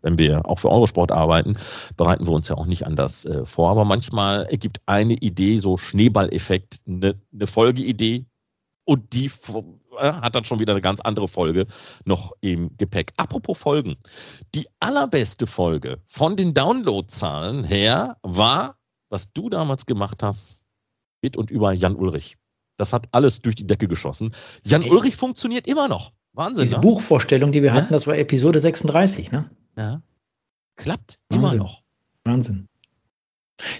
Wenn 0.02 0.18
wir 0.18 0.46
auch 0.46 0.58
für 0.58 0.70
Eurosport 0.70 1.12
arbeiten, 1.12 1.56
bereiten 1.96 2.26
wir 2.26 2.32
uns 2.32 2.48
ja 2.48 2.56
auch 2.56 2.66
nicht 2.66 2.86
anders 2.86 3.24
äh, 3.24 3.44
vor. 3.44 3.70
Aber 3.70 3.84
manchmal 3.84 4.44
ergibt 4.46 4.80
eine 4.86 5.14
Idee, 5.14 5.58
so 5.58 5.76
Schneeballeffekt, 5.76 6.78
eine, 6.86 7.14
eine 7.32 7.46
Folgeidee 7.46 8.26
und 8.84 9.12
die 9.12 9.30
äh, 9.98 10.12
hat 10.12 10.34
dann 10.34 10.44
schon 10.44 10.58
wieder 10.58 10.72
eine 10.72 10.82
ganz 10.82 11.00
andere 11.00 11.28
Folge 11.28 11.66
noch 12.04 12.32
im 12.40 12.76
Gepäck. 12.76 13.12
Apropos 13.16 13.58
Folgen. 13.58 13.96
Die 14.54 14.66
allerbeste 14.80 15.46
Folge 15.46 15.98
von 16.08 16.36
den 16.36 16.52
Downloadzahlen 16.52 17.64
her 17.64 18.16
war 18.22 18.76
was 19.12 19.32
du 19.32 19.50
damals 19.50 19.86
gemacht 19.86 20.22
hast 20.22 20.66
mit 21.20 21.36
und 21.36 21.50
über 21.50 21.72
Jan 21.72 21.94
Ulrich. 21.94 22.38
Das 22.78 22.92
hat 22.94 23.08
alles 23.12 23.42
durch 23.42 23.54
die 23.54 23.66
Decke 23.66 23.86
geschossen. 23.86 24.34
Jan 24.64 24.82
Echt? 24.82 24.90
Ulrich 24.90 25.16
funktioniert 25.16 25.66
immer 25.66 25.86
noch. 25.86 26.12
Wahnsinn. 26.32 26.64
Diese 26.64 26.76
ne? 26.76 26.80
Buchvorstellung, 26.80 27.52
die 27.52 27.62
wir 27.62 27.68
ja? 27.68 27.74
hatten, 27.74 27.92
das 27.92 28.06
war 28.06 28.16
Episode 28.16 28.58
36, 28.58 29.30
ne? 29.30 29.50
Ja. 29.76 30.02
Klappt 30.76 31.20
Wahnsinn. 31.28 31.48
immer 31.48 31.54
noch. 31.62 31.82
Wahnsinn. 32.24 32.68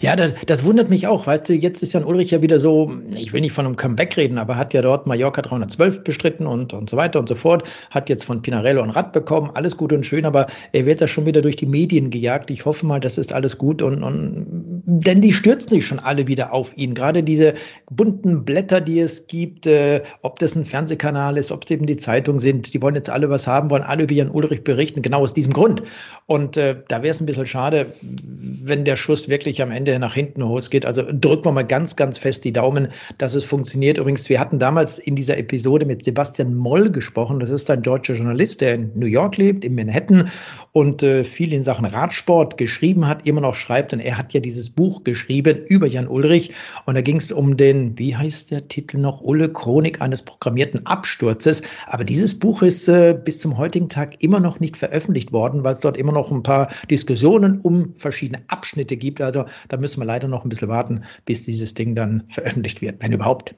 Ja, 0.01 0.16
das, 0.16 0.33
das, 0.47 0.64
wundert 0.64 0.90
mich 0.90 1.07
auch. 1.07 1.27
Weißt 1.27 1.49
du, 1.49 1.55
jetzt 1.55 1.83
ist 1.83 1.92
Jan 1.92 2.05
Ulrich 2.05 2.31
ja 2.31 2.42
wieder 2.42 2.59
so, 2.59 2.92
ich 3.16 3.33
will 3.33 3.40
nicht 3.40 3.53
von 3.53 3.66
einem 3.66 3.77
Comeback 3.77 4.16
reden, 4.16 4.38
aber 4.38 4.57
hat 4.57 4.75
ja 4.75 4.83
dort 4.83 5.07
Mallorca 5.07 5.42
312 5.42 6.05
bestritten 6.05 6.47
und, 6.47 6.73
und 6.73 6.88
so 6.88 6.97
weiter 6.97 7.18
und 7.18 7.29
so 7.29 7.35
fort. 7.35 7.68
Hat 7.90 8.09
jetzt 8.09 8.25
von 8.25 8.42
Pinarello 8.42 8.83
ein 8.83 8.90
Rad 8.90 9.12
bekommen. 9.12 9.51
Alles 9.55 9.77
gut 9.77 9.92
und 9.92 10.07
schön, 10.07 10.25
aber 10.25 10.47
er 10.73 10.87
wird 10.87 11.01
da 11.01 11.09
schon 11.09 11.27
wieder 11.27 11.40
durch 11.40 11.57
die 11.57 11.66
Medien 11.66 12.11
gejagt. 12.11 12.51
Ich 12.51 12.64
hoffe 12.64 12.87
mal, 12.87 13.01
das 13.01 13.18
ist 13.18 13.33
alles 13.33 13.59
gut 13.59 13.83
und, 13.83 14.03
und 14.03 14.83
denn 14.85 15.21
die 15.21 15.33
stürzen 15.33 15.71
sich 15.71 15.87
schon 15.87 15.99
alle 15.99 16.27
wieder 16.27 16.53
auf 16.53 16.77
ihn. 16.77 16.95
Gerade 16.95 17.23
diese 17.23 17.55
bunten 17.90 18.45
Blätter, 18.45 18.81
die 18.81 19.01
es 19.01 19.27
gibt, 19.27 19.66
äh, 19.66 20.03
ob 20.23 20.38
das 20.38 20.55
ein 20.55 20.64
Fernsehkanal 20.64 21.37
ist, 21.37 21.51
ob 21.51 21.64
es 21.64 21.71
eben 21.71 21.87
die 21.87 21.97
Zeitung 21.97 22.38
sind, 22.38 22.73
die 22.75 22.83
wollen 22.83 22.95
jetzt 22.95 23.11
alle 23.11 23.31
was 23.31 23.47
haben, 23.47 23.71
wollen 23.71 23.83
alle 23.83 24.05
über 24.05 24.14
Jan 24.14 24.31
Ulrich 24.31 24.64
berichten, 24.64 25.03
genau 25.03 25.23
aus 25.23 25.33
diesem 25.33 25.53
Grund. 25.53 25.83
Und 26.27 26.57
äh, 26.57 26.77
da 26.88 27.03
wäre 27.03 27.11
es 27.11 27.21
ein 27.21 27.27
bisschen 27.27 27.47
schade, 27.47 27.87
wenn 28.01 28.85
der 28.85 28.97
Schuss 28.97 29.29
wirklich 29.29 29.61
am 29.62 29.72
Ende 29.75 29.99
nach 29.99 30.15
hinten 30.15 30.41
losgeht. 30.41 30.87
Also 30.87 31.03
drücken 31.03 31.45
wir 31.45 31.53
mal 31.53 31.67
ganz, 31.67 31.97
ganz 31.97 32.19
fest 32.19 32.45
die 32.45 32.53
Daumen, 32.53 32.89
dass 33.19 33.35
es 33.35 33.45
funktioniert. 33.45 33.99
Übrigens, 33.99 34.29
wir 34.29 34.39
hatten 34.39 34.59
damals 34.59 34.99
in 34.99 35.17
dieser 35.17 35.39
Episode 35.39 35.87
mit 35.87 36.05
Sebastian 36.05 36.55
Moll 36.55 36.91
gesprochen. 36.91 37.41
Das 37.41 37.51
ist 37.51 37.71
ein 37.71 37.83
deutscher 37.83 38.15
Journalist, 38.15 38.61
der 38.61 38.75
in 38.75 38.91
New 38.95 39.07
York 39.07 39.37
lebt, 39.37 39.65
in 39.65 39.75
Manhattan 39.75 40.31
und 40.73 41.03
äh, 41.03 41.25
viel 41.25 41.53
in 41.53 41.63
Sachen 41.63 41.85
Radsport 41.85 42.57
geschrieben 42.57 43.07
hat, 43.07 43.27
immer 43.27 43.41
noch 43.41 43.55
schreibt. 43.55 43.93
Und 43.93 44.01
er 44.01 44.17
hat 44.17 44.33
ja 44.33 44.41
dieses 44.41 44.71
Buch 44.71 45.05
geschrieben 45.05 45.65
über 45.67 45.87
Jan 45.87 46.09
Ulrich. 46.09 46.53
Und 46.87 46.95
da 46.95 47.01
ging 47.01 47.17
es 47.17 47.31
um 47.31 47.57
den, 47.57 47.99
wie 47.99 48.17
heißt 48.17 48.51
der 48.51 48.69
Titel 48.69 48.99
noch, 48.99 49.21
Ulle 49.21 49.49
Chronik 49.51 50.01
eines 50.01 50.23
programmierten 50.23 50.87
Absturzes. 50.87 51.63
Aber 51.87 52.05
dieses 52.05 52.39
Buch 52.39 52.63
ist 52.63 52.89
äh, 52.89 53.15
bis 53.23 53.39
zum 53.39 53.59
heutigen 53.59 53.89
Tag 53.89 54.23
immer 54.23 54.41
noch 54.41 54.61
nicht 54.61 54.77
veröffentlicht 54.77 55.33
worden, 55.33 55.63
weil 55.65 55.75
es 55.75 55.81
dort 55.81 55.97
immer 55.97 56.13
noch 56.13 56.31
ein 56.31 56.43
paar 56.43 56.69
Diskussionen 56.91 57.61
um 57.61 57.95
verschiedene 57.99 58.43
Abschnitte 58.49 58.97
gibt. 58.97 59.21
Also 59.21 59.45
da 59.69 59.77
müssen 59.77 60.01
wir 60.01 60.07
leider 60.07 60.29
noch 60.29 60.45
ein 60.45 60.49
bisschen 60.49 60.69
warten, 60.69 61.05
bis 61.25 61.45
dieses 61.45 61.75
Ding 61.75 61.95
dann 61.95 62.25
veröffentlicht 62.29 62.81
wird, 62.81 63.03
wenn 63.03 63.12
überhaupt. 63.12 63.55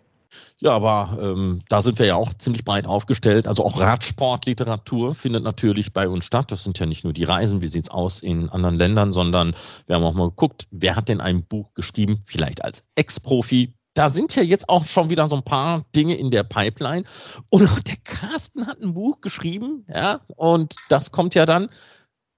Ja, 0.58 0.72
aber 0.72 1.18
ähm, 1.20 1.62
da 1.68 1.82
sind 1.82 1.98
wir 1.98 2.06
ja 2.06 2.14
auch 2.16 2.32
ziemlich 2.34 2.64
breit 2.64 2.86
aufgestellt. 2.86 3.48
Also 3.48 3.64
auch 3.64 3.80
Radsportliteratur 3.80 5.14
findet 5.14 5.44
natürlich 5.44 5.92
bei 5.92 6.08
uns 6.08 6.24
statt. 6.24 6.50
Das 6.50 6.64
sind 6.64 6.78
ja 6.78 6.86
nicht 6.86 7.04
nur 7.04 7.12
die 7.12 7.24
Reisen, 7.24 7.62
wie 7.62 7.66
sieht 7.66 7.84
es 7.84 7.90
aus 7.90 8.22
in 8.22 8.48
anderen 8.48 8.76
Ländern, 8.76 9.12
sondern 9.12 9.54
wir 9.86 9.96
haben 9.96 10.04
auch 10.04 10.14
mal 10.14 10.28
geguckt, 10.28 10.66
wer 10.70 10.96
hat 10.96 11.08
denn 11.08 11.20
ein 11.20 11.44
Buch 11.44 11.72
geschrieben, 11.74 12.20
vielleicht 12.24 12.64
als 12.64 12.84
Ex-Profi. 12.94 13.74
Da 13.94 14.08
sind 14.08 14.34
ja 14.34 14.42
jetzt 14.42 14.68
auch 14.68 14.86
schon 14.86 15.08
wieder 15.10 15.28
so 15.28 15.36
ein 15.36 15.44
paar 15.44 15.84
Dinge 15.94 16.16
in 16.16 16.30
der 16.30 16.42
Pipeline. 16.42 17.04
Und 17.50 17.86
der 17.86 17.96
Carsten 18.02 18.66
hat 18.66 18.80
ein 18.80 18.94
Buch 18.94 19.20
geschrieben, 19.20 19.84
ja, 19.88 20.20
und 20.36 20.74
das 20.88 21.12
kommt 21.12 21.34
ja 21.34 21.46
dann, 21.46 21.68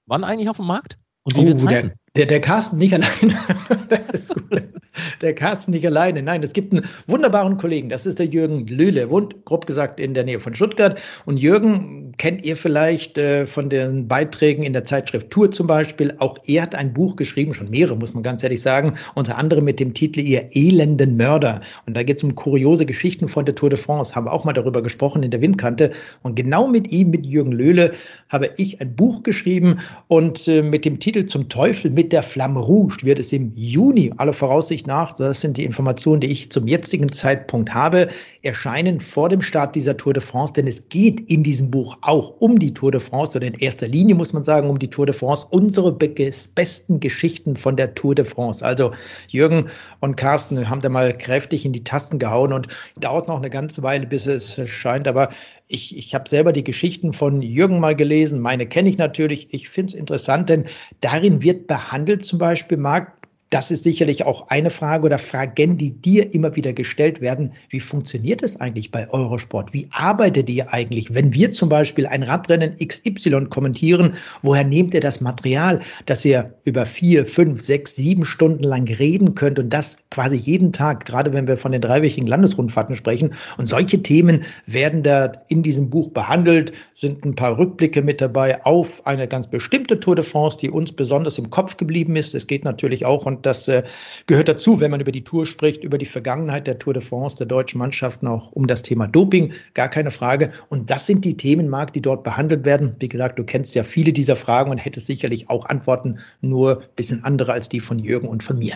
wann 0.07 0.25
eigentlich 0.25 0.51
auf 0.51 0.59
den 0.59 0.66
Markt? 0.66 0.99
Und 1.23 1.35
wie 1.35 1.40
oh, 1.40 1.47
wird 1.47 1.61
es 1.61 1.66
heißen? 1.66 1.92
Der, 2.16 2.26
der 2.26 2.40
Carsten 2.40 2.79
nicht 2.79 2.94
alleine. 2.94 3.37
Der 5.20 5.35
Carsten 5.35 5.72
nicht 5.72 5.87
alleine. 5.87 6.22
Nein, 6.22 6.42
es 6.42 6.52
gibt 6.52 6.72
einen 6.72 6.85
wunderbaren 7.07 7.57
Kollegen. 7.59 7.88
Das 7.88 8.07
ist 8.07 8.18
der 8.18 8.26
Jürgen 8.26 8.66
Löhle. 8.66 9.11
Wohnt, 9.11 9.44
grob 9.44 9.66
gesagt, 9.66 10.00
in 10.00 10.14
der 10.14 10.24
Nähe 10.24 10.40
von 10.40 10.55
Stuttgart. 10.55 11.00
Und 11.24 11.38
Jürgen 11.38 12.12
kennt 12.18 12.44
ihr 12.44 12.57
vielleicht 12.57 13.18
äh, 13.18 13.46
von 13.46 13.68
den 13.68 14.09
Beiträgen 14.09 14.62
in 14.62 14.72
der 14.72 14.85
Zeitschrift 14.85 15.31
Tour 15.31 15.50
zum 15.50 15.66
Beispiel. 15.66 16.14
Auch 16.18 16.38
er 16.46 16.62
hat 16.62 16.74
ein 16.74 16.92
Buch 16.92 17.16
geschrieben, 17.16 17.52
schon 17.55 17.70
mehrere, 17.70 17.96
muss 17.96 18.14
man 18.14 18.22
ganz 18.22 18.42
ehrlich 18.42 18.62
sagen. 18.62 18.94
Unter 19.14 19.38
anderem 19.38 19.64
mit 19.64 19.81
dem 19.81 19.94
Titel 19.94 20.20
Ihr 20.20 20.48
elenden 20.52 21.16
Mörder. 21.16 21.61
Und 21.87 21.94
da 21.94 22.02
geht 22.02 22.18
es 22.18 22.24
um 22.24 22.35
kuriose 22.35 22.87
Geschichten 22.87 23.29
von 23.29 23.44
der 23.44 23.55
Tour 23.55 23.70
de 23.70 23.79
France. 23.79 24.14
Haben 24.14 24.26
wir 24.26 24.33
auch 24.33 24.44
mal 24.44 24.52
darüber 24.52 24.83
gesprochen 24.83 25.22
in 25.22 25.31
der 25.31 25.40
Windkante. 25.40 25.92
Und 26.22 26.37
genau 26.37 26.68
mit 26.68 26.90
ihm, 26.90 27.11
mit 27.11 27.26
Jürgen 27.26 27.52
Löhle, 27.52 27.92
habe 28.29 28.50
ich 28.57 28.81
ein 28.81 28.94
Buch 28.94 29.22
geschrieben. 29.22 29.79
Und 30.09 30.48
äh, 30.48 30.62
mit 30.62 30.85
dem 30.85 30.98
Titel 31.00 31.26
Zum 31.26 31.48
Teufel 31.48 31.90
mit 31.90 32.06
mit 32.07 32.12
der 32.12 32.23
Flamme 32.23 32.61
Rouge 32.61 32.99
wird 33.03 33.19
es 33.19 33.33
im 33.33 33.51
Juni, 33.57 34.12
aller 34.16 34.33
Voraussicht 34.33 34.87
nach, 34.87 35.16
das 35.16 35.40
sind 35.40 35.57
die 35.57 35.64
Informationen, 35.64 36.21
die 36.21 36.29
ich 36.29 36.53
zum 36.53 36.69
jetzigen 36.69 37.11
Zeitpunkt 37.11 37.75
habe, 37.75 38.07
erscheinen 38.42 39.01
vor 39.01 39.29
dem 39.29 39.42
Start 39.42 39.75
dieser 39.75 39.97
Tour 39.97 40.12
de 40.12 40.23
France, 40.23 40.53
denn 40.53 40.69
es 40.69 40.88
geht 40.88 41.29
in 41.29 41.42
diesem 41.42 41.69
Buch 41.69 41.97
auch 42.03 42.33
um 42.38 42.61
die 42.61 42.73
Tour 42.73 42.92
de 42.92 43.01
France 43.01 43.37
oder 43.37 43.49
in 43.49 43.55
erster 43.55 43.88
Linie 43.88 44.14
muss 44.14 44.33
man 44.33 44.45
sagen 44.45 44.71
um 44.71 44.79
die 44.79 44.88
Tour 44.88 45.07
de 45.07 45.16
France, 45.16 45.49
unsere 45.51 45.90
besten 45.90 47.01
Geschichten 47.01 47.57
von 47.57 47.75
der 47.75 47.92
Tour 47.97 48.14
de 48.14 48.25
France. 48.25 48.64
Also 48.64 48.92
Jürgen 49.27 49.66
und 49.99 50.14
Carsten 50.16 50.71
haben 50.71 50.83
da 50.83 50.88
mal 50.88 51.12
kräftig 51.12 51.66
in 51.66 51.73
die 51.73 51.83
Tasten 51.83 52.21
gehauen 52.21 52.53
und 52.53 52.69
dauert 53.01 53.27
noch 53.27 53.38
eine 53.38 53.51
ganze 53.51 53.83
Weile, 53.83 54.07
bis 54.07 54.29
es 54.29 54.57
erscheint, 54.57 55.09
aber 55.09 55.31
ich, 55.68 55.96
ich 55.96 56.14
habe 56.14 56.29
selber 56.29 56.52
die 56.52 56.64
Geschichten 56.64 57.12
von 57.12 57.42
Jürgen 57.42 57.81
mal 57.81 57.96
gelesen, 57.96 58.40
meine 58.40 58.66
kenne 58.66 58.88
ich 58.88 58.98
natürlich. 58.98 59.48
Ich 59.52 59.68
finde 59.68 59.92
es 59.92 59.94
interessant, 59.98 60.48
denn 60.48 60.66
darin 61.00 61.42
wird 61.42 61.66
behandelt 61.66 62.24
zum 62.24 62.38
Beispiel, 62.38 62.79
Marc, 62.79 63.15
das 63.57 63.71
ist 63.71 63.85
sicherlich 63.85 64.27
auch 64.27 64.49
eine 64.49 64.69
Frage 64.69 65.07
oder 65.07 65.19
Fragen, 65.19 65.79
die 65.79 65.90
dir 65.90 66.35
immer 66.35 66.55
wieder 66.57 66.75
gestellt 66.75 67.23
werden. 67.23 67.55
Wie 67.71 67.81
funktioniert 67.81 68.42
es 68.42 68.61
eigentlich 68.61 68.90
bei 68.90 69.09
Eurosport? 69.09 69.73
Wie 69.73 69.88
arbeitet 69.92 70.51
ihr 70.51 70.71
eigentlich? 70.75 71.14
Wenn 71.14 71.33
wir 71.33 71.51
zum 71.53 71.71
Beispiel 71.71 72.07
ein 72.07 72.23
Radrennen 72.23 72.75
XY 72.77 73.47
kommentieren, 73.47 74.12
woher 74.42 74.62
nehmt 74.62 74.92
ihr 74.92 75.01
das 75.01 75.23
Material, 75.23 75.81
dass 76.05 76.23
ihr 76.27 76.53
über 76.64 76.85
vier, 76.85 77.25
fünf, 77.25 77.62
sechs, 77.62 77.97
sieben 77.97 78.27
Stunden 78.27 78.62
lang 78.62 78.87
reden 78.88 79.35
könnt 79.35 79.59
und 79.59 79.71
das 79.71 79.97
quasi 80.11 80.37
jeden 80.37 80.71
Tag, 80.71 81.07
gerade 81.07 81.33
wenn 81.33 81.49
wir 81.49 81.57
von 81.57 81.73
den 81.73 81.81
dreiwöchigen 81.81 82.29
Landesrundfahrten 82.29 82.95
sprechen? 82.95 83.33
Und 83.57 83.71
solche 83.71 84.03
Themen 84.03 84.45
werden 84.66 85.03
da 85.03 85.33
in 85.49 85.62
diesem 85.62 85.88
Buch 85.88 86.11
behandelt, 86.11 86.75
sind 86.99 87.25
ein 87.25 87.35
paar 87.35 87.57
Rückblicke 87.57 88.03
mit 88.03 88.21
dabei 88.21 88.62
auf 88.66 89.07
eine 89.07 89.27
ganz 89.27 89.47
bestimmte 89.49 89.99
Tour 89.99 90.16
de 90.16 90.25
France, 90.25 90.59
die 90.59 90.69
uns 90.69 90.92
besonders 90.92 91.38
im 91.38 91.49
Kopf 91.49 91.79
geblieben 91.79 92.16
ist. 92.16 92.35
Es 92.35 92.47
geht 92.47 92.64
natürlich 92.64 93.07
auch, 93.07 93.25
und 93.25 93.45
das 93.46 93.68
äh, 93.68 93.82
gehört 94.26 94.48
dazu, 94.48 94.80
wenn 94.80 94.90
man 94.90 95.00
über 95.00 95.12
die 95.12 95.24
Tour 95.24 95.46
spricht, 95.46 95.85
über 95.85 95.98
die 95.98 96.04
Vergangenheit 96.04 96.66
der 96.66 96.78
Tour 96.78 96.92
de 96.94 97.02
France, 97.02 97.37
der 97.37 97.46
deutschen 97.46 97.78
Mannschaften, 97.78 98.26
auch 98.26 98.52
um 98.52 98.66
das 98.66 98.82
Thema 98.82 99.06
Doping, 99.06 99.52
gar 99.74 99.88
keine 99.88 100.11
Frage. 100.11 100.52
Und 100.68 100.90
das 100.90 101.06
sind 101.06 101.24
die 101.24 101.37
Themen, 101.37 101.68
Marc, 101.68 101.92
die 101.92 102.02
dort 102.02 102.24
behandelt 102.24 102.64
werden. 102.64 102.96
Wie 102.98 103.09
gesagt, 103.09 103.38
du 103.38 103.44
kennst 103.44 103.74
ja 103.74 103.85
viele 103.85 104.12
dieser 104.12 104.37
Fragen 104.37 104.70
und 104.70 104.78
hättest 104.78 105.06
sicherlich 105.06 105.48
auch 105.48 105.64
Antworten, 105.66 106.18
nur 106.40 106.82
ein 106.82 106.88
bisschen 106.96 107.24
andere 107.24 107.52
als 107.52 107.68
die 107.68 107.80
von 107.80 107.98
Jürgen 107.98 108.28
und 108.28 108.42
von 108.42 108.59
mir. 108.59 108.74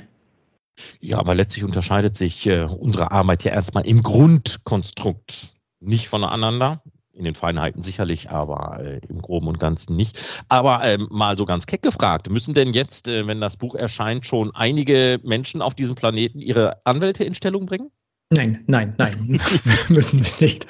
Ja, 1.01 1.19
aber 1.19 1.35
letztlich 1.35 1.65
unterscheidet 1.65 2.17
sich 2.17 2.47
äh, 2.47 2.63
unsere 2.63 3.11
Arbeit 3.11 3.45
ja 3.45 3.53
erstmal 3.53 3.87
im 3.87 4.03
Grundkonstrukt 4.03 5.55
nicht 5.81 6.09
voneinander 6.09 6.83
in 7.21 7.25
den 7.25 7.35
Feinheiten 7.35 7.83
sicherlich, 7.83 8.31
aber 8.31 8.81
äh, 8.81 9.01
im 9.09 9.23
Groben 9.23 9.47
und 9.47 9.61
Ganzen 9.61 9.95
nicht. 9.95 10.19
Aber 10.49 10.83
ähm, 10.83 11.07
mal 11.11 11.39
so 11.39 11.45
ganz 11.45 11.67
keck 11.67 11.83
gefragt, 11.83 12.29
müssen 12.31 12.55
denn 12.55 12.73
jetzt, 12.73 13.07
äh, 13.07 13.27
wenn 13.27 13.41
das 13.41 13.57
Buch 13.57 13.75
erscheint, 13.75 14.27
schon 14.27 14.51
einige 14.55 15.21
Menschen 15.23 15.63
auf 15.63 15.75
diesem 15.75 15.95
Planeten 15.95 16.41
ihre 16.41 16.85
Anwälte 16.85 17.23
in 17.25 17.35
Stellung 17.35 17.67
bringen? 17.67 17.91
Nein, 18.31 18.65
nein, 18.67 18.95
nein, 18.97 19.41
müssen 19.89 20.23
sie 20.23 20.45
nicht. 20.45 20.67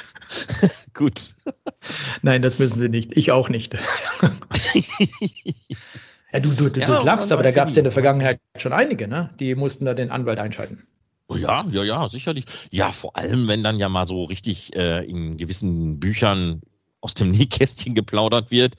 Gut. 0.94 1.34
Nein, 2.22 2.42
das 2.42 2.58
müssen 2.58 2.76
sie 2.76 2.88
nicht. 2.88 3.16
Ich 3.16 3.32
auch 3.32 3.48
nicht. 3.48 3.74
ja, 6.32 6.40
du, 6.40 6.50
du, 6.50 6.68
du, 6.68 6.80
ja, 6.80 6.98
du 6.98 7.04
lachst, 7.04 7.32
aber 7.32 7.42
da 7.42 7.52
gab 7.52 7.68
es 7.68 7.76
ja 7.76 7.80
in 7.80 7.84
der 7.84 7.92
Vergangenheit 7.92 8.40
schon 8.56 8.72
einige, 8.72 9.08
ne? 9.08 9.30
Die 9.38 9.54
mussten 9.54 9.84
da 9.84 9.94
den 9.94 10.10
Anwalt 10.10 10.38
einschalten. 10.38 10.86
Oh 11.30 11.36
ja, 11.36 11.64
ja, 11.70 11.84
ja, 11.84 12.08
sicherlich. 12.08 12.44
Ja, 12.72 12.90
vor 12.90 13.16
allem, 13.16 13.46
wenn 13.46 13.62
dann 13.62 13.78
ja 13.78 13.88
mal 13.88 14.04
so 14.04 14.24
richtig 14.24 14.74
äh, 14.74 15.04
in 15.04 15.36
gewissen 15.36 16.00
Büchern 16.00 16.60
aus 17.00 17.14
dem 17.14 17.30
Nähkästchen 17.30 17.94
geplaudert 17.94 18.50
wird, 18.50 18.74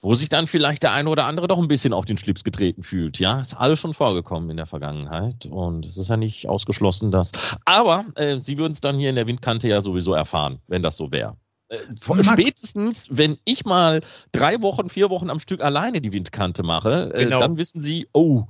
wo 0.00 0.16
sich 0.16 0.28
dann 0.28 0.48
vielleicht 0.48 0.82
der 0.82 0.92
eine 0.92 1.08
oder 1.08 1.26
andere 1.26 1.46
doch 1.46 1.58
ein 1.58 1.68
bisschen 1.68 1.92
auf 1.92 2.04
den 2.04 2.18
Schlips 2.18 2.42
getreten 2.42 2.82
fühlt. 2.82 3.20
Ja, 3.20 3.40
ist 3.40 3.54
alles 3.54 3.78
schon 3.78 3.94
vorgekommen 3.94 4.50
in 4.50 4.56
der 4.56 4.66
Vergangenheit 4.66 5.46
und 5.46 5.86
es 5.86 5.96
ist 5.96 6.10
ja 6.10 6.16
nicht 6.16 6.48
ausgeschlossen, 6.48 7.12
dass. 7.12 7.30
Aber 7.64 8.06
äh, 8.16 8.40
Sie 8.40 8.58
würden 8.58 8.72
es 8.72 8.80
dann 8.80 8.98
hier 8.98 9.10
in 9.10 9.14
der 9.14 9.28
Windkante 9.28 9.68
ja 9.68 9.80
sowieso 9.80 10.14
erfahren, 10.14 10.58
wenn 10.66 10.82
das 10.82 10.96
so 10.96 11.12
wäre. 11.12 11.36
Äh, 11.68 11.78
spätestens, 12.22 13.06
wenn 13.10 13.38
ich 13.44 13.64
mal 13.64 14.00
drei 14.32 14.62
Wochen, 14.62 14.90
vier 14.90 15.10
Wochen 15.10 15.30
am 15.30 15.38
Stück 15.38 15.62
alleine 15.62 16.00
die 16.00 16.12
Windkante 16.12 16.64
mache, 16.64 17.14
äh, 17.14 17.24
genau. 17.24 17.38
dann 17.38 17.56
wissen 17.56 17.80
Sie, 17.80 18.08
oh, 18.12 18.46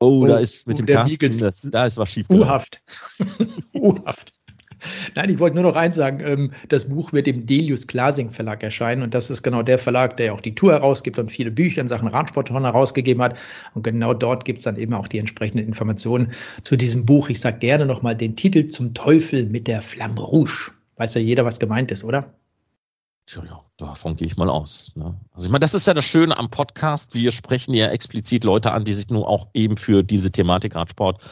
Oh, 0.00 0.22
oh, 0.22 0.26
da 0.26 0.38
ist 0.38 0.66
mit 0.66 0.78
dem 0.78 0.86
Carsten, 0.86 1.38
das, 1.38 1.62
da 1.70 1.84
ist 1.84 1.98
was 1.98 2.10
schief. 2.10 2.28
Urhaft. 2.30 2.80
Urhaft. 3.74 4.32
Nein, 5.14 5.28
ich 5.30 5.38
wollte 5.38 5.56
nur 5.56 5.64
noch 5.64 5.76
eins 5.76 5.96
sagen. 5.96 6.20
Ähm, 6.24 6.52
das 6.68 6.88
Buch 6.88 7.12
wird 7.12 7.28
im 7.28 7.46
Delius 7.46 7.86
Glasing 7.86 8.30
Verlag 8.30 8.62
erscheinen 8.62 9.02
und 9.02 9.14
das 9.14 9.30
ist 9.30 9.42
genau 9.42 9.62
der 9.62 9.78
Verlag, 9.78 10.16
der 10.16 10.32
auch 10.32 10.40
die 10.40 10.54
Tour 10.54 10.72
herausgibt 10.72 11.18
und 11.18 11.30
viele 11.30 11.50
Bücher 11.50 11.82
in 11.82 11.88
Sachen 11.88 12.08
Radsport 12.08 12.50
herausgegeben 12.50 13.22
hat. 13.22 13.36
Und 13.74 13.82
genau 13.82 14.14
dort 14.14 14.44
gibt 14.44 14.58
es 14.58 14.64
dann 14.64 14.76
eben 14.76 14.94
auch 14.94 15.08
die 15.08 15.18
entsprechenden 15.18 15.66
Informationen 15.66 16.32
zu 16.64 16.76
diesem 16.76 17.04
Buch. 17.04 17.28
Ich 17.28 17.40
sage 17.40 17.58
gerne 17.58 17.86
nochmal 17.86 18.16
den 18.16 18.36
Titel 18.36 18.68
zum 18.68 18.94
Teufel 18.94 19.46
mit 19.46 19.66
der 19.66 19.82
Flamme 19.82 20.20
Rouge. 20.20 20.72
Weiß 20.96 21.14
ja 21.14 21.20
jeder, 21.20 21.44
was 21.44 21.60
gemeint 21.60 21.90
ist, 21.90 22.04
oder? 22.04 22.32
Ja, 23.34 23.44
ja, 23.44 23.64
davon 23.76 24.16
gehe 24.16 24.26
ich 24.26 24.36
mal 24.36 24.50
aus. 24.50 24.92
Ne? 24.96 25.18
Also 25.32 25.46
ich 25.46 25.52
meine, 25.52 25.60
das 25.60 25.74
ist 25.74 25.86
ja 25.86 25.94
das 25.94 26.04
Schöne 26.04 26.36
am 26.36 26.50
Podcast. 26.50 27.14
Wir 27.14 27.30
sprechen 27.30 27.74
ja 27.74 27.88
explizit 27.88 28.42
Leute 28.42 28.72
an, 28.72 28.84
die 28.84 28.94
sich 28.94 29.08
nur 29.08 29.28
auch 29.28 29.48
eben 29.54 29.76
für 29.76 30.02
diese 30.02 30.32
Thematik 30.32 30.74
Radsport 30.74 31.22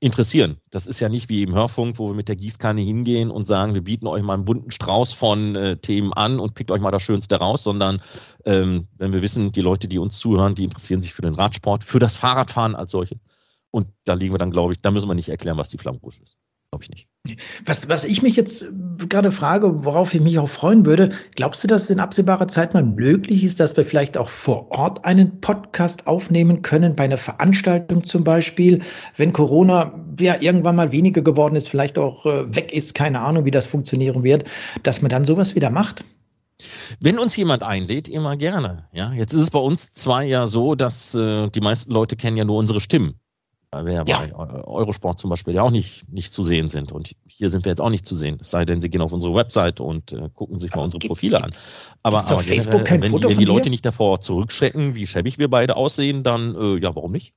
interessieren. 0.00 0.58
Das 0.70 0.86
ist 0.86 1.00
ja 1.00 1.08
nicht 1.08 1.28
wie 1.28 1.42
im 1.42 1.54
Hörfunk, 1.54 1.98
wo 1.98 2.08
wir 2.08 2.14
mit 2.14 2.28
der 2.28 2.36
Gießkanne 2.36 2.82
hingehen 2.82 3.30
und 3.30 3.46
sagen, 3.46 3.74
wir 3.74 3.82
bieten 3.82 4.06
euch 4.06 4.22
mal 4.22 4.34
einen 4.34 4.44
bunten 4.44 4.70
Strauß 4.70 5.12
von 5.12 5.56
äh, 5.56 5.76
Themen 5.78 6.12
an 6.12 6.38
und 6.38 6.54
pickt 6.54 6.70
euch 6.70 6.80
mal 6.80 6.90
das 6.90 7.02
Schönste 7.02 7.36
raus, 7.36 7.62
sondern 7.62 8.00
ähm, 8.44 8.86
wenn 8.96 9.12
wir 9.12 9.22
wissen, 9.22 9.50
die 9.50 9.60
Leute, 9.60 9.88
die 9.88 9.98
uns 9.98 10.18
zuhören, 10.18 10.54
die 10.54 10.64
interessieren 10.64 11.02
sich 11.02 11.14
für 11.14 11.22
den 11.22 11.34
Radsport, 11.34 11.82
für 11.82 11.98
das 11.98 12.14
Fahrradfahren 12.14 12.76
als 12.76 12.92
solche. 12.92 13.18
Und 13.70 13.88
da 14.04 14.14
liegen 14.14 14.34
wir 14.34 14.38
dann, 14.38 14.50
glaube 14.50 14.72
ich, 14.72 14.82
da 14.82 14.90
müssen 14.90 15.08
wir 15.08 15.14
nicht 15.14 15.28
erklären, 15.28 15.56
was 15.56 15.70
die 15.70 15.78
Flammrouge 15.78 16.22
ist. 16.22 16.37
Glaube 16.70 16.84
ich 16.84 16.90
nicht. 16.90 17.08
Was, 17.64 17.88
was 17.88 18.04
ich 18.04 18.22
mich 18.22 18.36
jetzt 18.36 18.66
gerade 19.08 19.30
frage, 19.30 19.84
worauf 19.84 20.12
ich 20.12 20.20
mich 20.20 20.38
auch 20.38 20.48
freuen 20.48 20.84
würde, 20.84 21.10
glaubst 21.34 21.64
du, 21.64 21.68
dass 21.68 21.84
es 21.84 21.90
in 21.90 21.98
absehbarer 22.00 22.46
Zeit 22.48 22.74
mal 22.74 22.82
möglich 22.82 23.42
ist, 23.42 23.58
dass 23.58 23.76
wir 23.76 23.86
vielleicht 23.86 24.18
auch 24.18 24.28
vor 24.28 24.70
Ort 24.70 25.04
einen 25.04 25.40
Podcast 25.40 26.06
aufnehmen 26.06 26.60
können, 26.60 26.94
bei 26.94 27.04
einer 27.04 27.16
Veranstaltung 27.16 28.02
zum 28.02 28.22
Beispiel, 28.22 28.80
wenn 29.16 29.32
Corona 29.32 29.94
ja 30.20 30.40
irgendwann 30.40 30.76
mal 30.76 30.92
weniger 30.92 31.22
geworden 31.22 31.56
ist, 31.56 31.68
vielleicht 31.68 31.98
auch 31.98 32.26
äh, 32.26 32.54
weg 32.54 32.72
ist, 32.72 32.94
keine 32.94 33.20
Ahnung, 33.20 33.46
wie 33.46 33.50
das 33.50 33.66
funktionieren 33.66 34.22
wird, 34.22 34.44
dass 34.82 35.00
man 35.00 35.08
dann 35.08 35.24
sowas 35.24 35.54
wieder 35.54 35.70
macht? 35.70 36.04
Wenn 37.00 37.18
uns 37.18 37.36
jemand 37.36 37.62
einlädt, 37.62 38.08
immer 38.08 38.36
gerne. 38.36 38.88
Ja, 38.92 39.12
jetzt 39.12 39.32
ist 39.32 39.40
es 39.40 39.50
bei 39.50 39.60
uns 39.60 39.92
zwar 39.92 40.22
ja 40.22 40.46
so, 40.46 40.74
dass 40.74 41.14
äh, 41.14 41.48
die 41.48 41.60
meisten 41.60 41.92
Leute 41.92 42.16
kennen 42.16 42.36
ja 42.36 42.44
nur 42.44 42.56
unsere 42.56 42.80
Stimmen 42.80 43.20
weil 43.70 43.86
wir 43.86 43.92
ja, 43.92 44.04
ja. 44.06 44.26
bei 44.26 44.64
Eurosport 44.64 45.18
zum 45.18 45.30
Beispiel 45.30 45.54
ja 45.54 45.62
auch 45.62 45.70
nicht, 45.70 46.08
nicht 46.08 46.32
zu 46.32 46.42
sehen 46.42 46.68
sind. 46.68 46.92
Und 46.92 47.14
hier 47.26 47.50
sind 47.50 47.64
wir 47.64 47.70
jetzt 47.70 47.80
auch 47.80 47.90
nicht 47.90 48.06
zu 48.06 48.16
sehen. 48.16 48.38
Es 48.40 48.50
sei 48.50 48.64
denn, 48.64 48.80
Sie 48.80 48.88
gehen 48.88 49.02
auf 49.02 49.12
unsere 49.12 49.34
Website 49.34 49.80
und 49.80 50.12
äh, 50.12 50.30
gucken 50.34 50.58
sich 50.58 50.74
mal 50.74 50.82
unsere 50.82 51.06
Profile 51.06 51.42
an. 51.42 51.52
Aber, 52.02 52.26
aber 52.26 52.40
Facebook 52.40 52.84
kein 52.84 53.02
wenn, 53.02 53.10
Foto 53.10 53.28
wenn 53.28 53.38
die 53.38 53.44
Leute 53.44 53.68
nicht 53.68 53.84
davor 53.84 54.20
zurückschrecken, 54.20 54.94
wie 54.94 55.06
schäbig 55.06 55.38
wir 55.38 55.48
beide 55.48 55.76
aussehen, 55.76 56.22
dann 56.22 56.54
äh, 56.54 56.80
ja, 56.80 56.94
warum 56.94 57.12
nicht? 57.12 57.34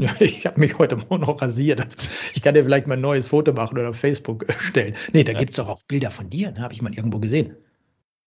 Ja, 0.00 0.14
ich 0.20 0.46
habe 0.46 0.60
mich 0.60 0.78
heute 0.78 0.96
Morgen 0.96 1.22
noch 1.22 1.42
rasiert. 1.42 1.80
Ich 2.34 2.42
kann 2.42 2.54
dir 2.54 2.64
vielleicht 2.64 2.86
mal 2.86 2.94
ein 2.94 3.00
neues 3.00 3.28
Foto 3.28 3.52
machen 3.52 3.78
oder 3.78 3.90
auf 3.90 3.96
Facebook 3.96 4.48
äh, 4.48 4.52
stellen. 4.58 4.94
Nee, 5.12 5.24
da 5.24 5.32
ja. 5.32 5.38
gibt 5.38 5.50
es 5.50 5.56
doch 5.56 5.68
auch 5.68 5.82
Bilder 5.88 6.10
von 6.10 6.30
dir, 6.30 6.52
ne? 6.52 6.60
habe 6.60 6.72
ich 6.72 6.82
mal 6.82 6.94
irgendwo 6.94 7.18
gesehen. 7.18 7.56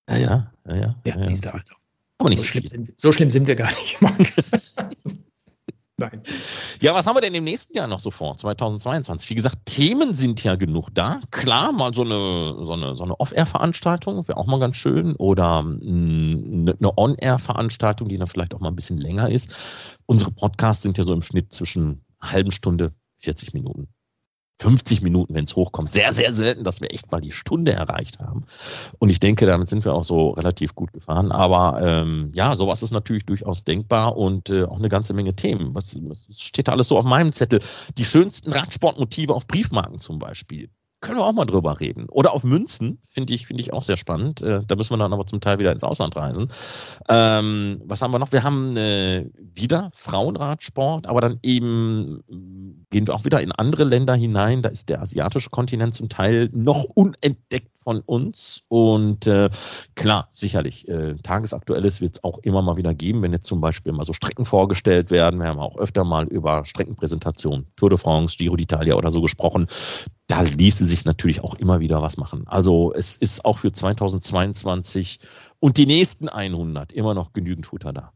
Ja, 0.09 0.17
ja, 0.17 0.51
ja. 0.67 0.75
Ja, 0.75 0.75
ja, 0.75 0.95
ja 1.05 1.27
siehst 1.27 1.45
du 1.45 1.53
also. 1.53 1.75
Aber 2.17 2.29
nicht 2.29 2.39
so, 2.39 2.43
so 2.43 2.49
schlimm, 2.49 2.67
sind, 2.67 2.93
so 2.99 3.11
schlimm 3.11 3.29
sind 3.29 3.47
wir 3.47 3.55
gar 3.55 3.71
nicht. 3.71 3.97
Nein. 6.01 6.21
Ja, 6.81 6.93
was 6.93 7.05
haben 7.05 7.15
wir 7.15 7.21
denn 7.21 7.35
im 7.35 7.43
nächsten 7.43 7.77
Jahr 7.77 7.87
noch 7.87 7.99
so 7.99 8.11
vor, 8.11 8.35
2022? 8.35 9.29
Wie 9.29 9.35
gesagt, 9.35 9.57
Themen 9.65 10.13
sind 10.13 10.43
ja 10.43 10.55
genug 10.55 10.89
da. 10.93 11.19
Klar, 11.29 11.71
mal 11.71 11.93
so 11.93 12.01
eine, 12.01 12.65
so 12.65 12.73
eine, 12.73 12.95
so 12.95 13.03
eine 13.03 13.19
Off-Air-Veranstaltung 13.19 14.27
wäre 14.27 14.37
auch 14.37 14.47
mal 14.47 14.59
ganz 14.59 14.75
schön 14.75 15.15
oder 15.15 15.59
eine 15.59 16.97
On-Air-Veranstaltung, 16.97 18.09
die 18.09 18.17
dann 18.17 18.27
vielleicht 18.27 18.53
auch 18.53 18.59
mal 18.59 18.69
ein 18.69 18.75
bisschen 18.75 18.97
länger 18.97 19.29
ist. 19.29 19.97
Unsere 20.07 20.31
Podcasts 20.31 20.83
sind 20.83 20.97
ja 20.97 21.03
so 21.03 21.13
im 21.13 21.21
Schnitt 21.21 21.53
zwischen 21.53 22.03
halben 22.19 22.51
Stunde, 22.51 22.91
40 23.19 23.53
Minuten. 23.53 23.87
50 24.61 25.01
Minuten, 25.01 25.33
wenn 25.33 25.45
es 25.45 25.55
hochkommt. 25.55 25.91
Sehr, 25.91 26.11
sehr 26.11 26.31
selten, 26.31 26.63
dass 26.63 26.81
wir 26.81 26.93
echt 26.93 27.11
mal 27.11 27.19
die 27.19 27.31
Stunde 27.31 27.73
erreicht 27.73 28.19
haben. 28.19 28.45
Und 28.99 29.09
ich 29.09 29.19
denke, 29.19 29.47
damit 29.47 29.67
sind 29.67 29.83
wir 29.85 29.93
auch 29.93 30.03
so 30.03 30.29
relativ 30.29 30.75
gut 30.75 30.93
gefahren. 30.93 31.31
Aber 31.31 31.81
ähm, 31.81 32.31
ja, 32.35 32.55
sowas 32.55 32.83
ist 32.83 32.91
natürlich 32.91 33.25
durchaus 33.25 33.63
denkbar 33.63 34.17
und 34.17 34.51
äh, 34.51 34.65
auch 34.65 34.77
eine 34.77 34.89
ganze 34.89 35.13
Menge 35.13 35.35
Themen. 35.35 35.73
Was, 35.73 35.97
was 36.03 36.27
steht 36.37 36.67
da 36.67 36.73
alles 36.73 36.89
so 36.89 36.97
auf 36.99 37.05
meinem 37.05 37.31
Zettel? 37.31 37.59
Die 37.97 38.05
schönsten 38.05 38.51
Radsportmotive 38.51 39.33
auf 39.33 39.47
Briefmarken 39.47 39.97
zum 39.97 40.19
Beispiel 40.19 40.69
können 41.01 41.17
wir 41.17 41.25
auch 41.25 41.33
mal 41.33 41.45
drüber 41.45 41.79
reden. 41.79 42.07
Oder 42.09 42.31
auf 42.31 42.43
Münzen, 42.43 42.99
finde 43.03 43.33
ich, 43.33 43.47
finde 43.47 43.61
ich 43.61 43.73
auch 43.73 43.81
sehr 43.81 43.97
spannend. 43.97 44.41
Äh, 44.41 44.61
da 44.65 44.75
müssen 44.75 44.93
wir 44.93 44.97
dann 44.97 45.13
aber 45.13 45.25
zum 45.25 45.41
Teil 45.41 45.59
wieder 45.59 45.71
ins 45.71 45.83
Ausland 45.83 46.15
reisen. 46.15 46.47
Ähm, 47.09 47.81
was 47.85 48.01
haben 48.01 48.11
wir 48.11 48.19
noch? 48.19 48.31
Wir 48.31 48.43
haben 48.43 48.77
äh, 48.77 49.29
wieder 49.37 49.89
Frauenradsport, 49.93 51.07
aber 51.07 51.21
dann 51.21 51.39
eben 51.41 52.23
gehen 52.91 53.07
wir 53.07 53.15
auch 53.15 53.25
wieder 53.25 53.41
in 53.41 53.51
andere 53.51 53.83
Länder 53.83 54.13
hinein. 54.13 54.61
Da 54.61 54.69
ist 54.69 54.89
der 54.89 55.01
asiatische 55.01 55.49
Kontinent 55.49 55.95
zum 55.95 56.07
Teil 56.07 56.49
noch 56.53 56.83
unentdeckt 56.83 57.71
von 57.81 58.01
uns. 58.01 58.63
Und 58.67 59.27
äh, 59.27 59.49
klar, 59.95 60.29
sicherlich, 60.31 60.87
äh, 60.87 61.15
tagesaktuelles 61.15 62.01
wird 62.01 62.15
es 62.15 62.23
auch 62.23 62.37
immer 62.39 62.61
mal 62.61 62.77
wieder 62.77 62.93
geben, 62.93 63.21
wenn 63.21 63.33
jetzt 63.33 63.47
zum 63.47 63.59
Beispiel 63.59 63.91
mal 63.91 64.05
so 64.05 64.13
Strecken 64.13 64.45
vorgestellt 64.45 65.11
werden. 65.11 65.39
Wir 65.39 65.47
haben 65.47 65.59
auch 65.59 65.77
öfter 65.77 66.03
mal 66.03 66.27
über 66.27 66.63
Streckenpräsentationen, 66.65 67.67
Tour 67.75 67.89
de 67.89 67.97
France, 67.97 68.37
Giro 68.37 68.55
d'Italia 68.55 68.93
oder 68.93 69.11
so 69.11 69.21
gesprochen. 69.21 69.67
Da 70.31 70.43
ließe 70.43 70.85
sich 70.85 71.03
natürlich 71.03 71.43
auch 71.43 71.55
immer 71.55 71.81
wieder 71.81 72.01
was 72.01 72.15
machen. 72.15 72.43
Also 72.45 72.93
es 72.93 73.17
ist 73.17 73.43
auch 73.43 73.57
für 73.57 73.73
2022 73.73 75.19
und 75.59 75.75
die 75.75 75.85
nächsten 75.85 76.29
100 76.29 76.93
immer 76.93 77.13
noch 77.13 77.33
genügend 77.33 77.65
Futter 77.65 77.91
da. 77.91 78.13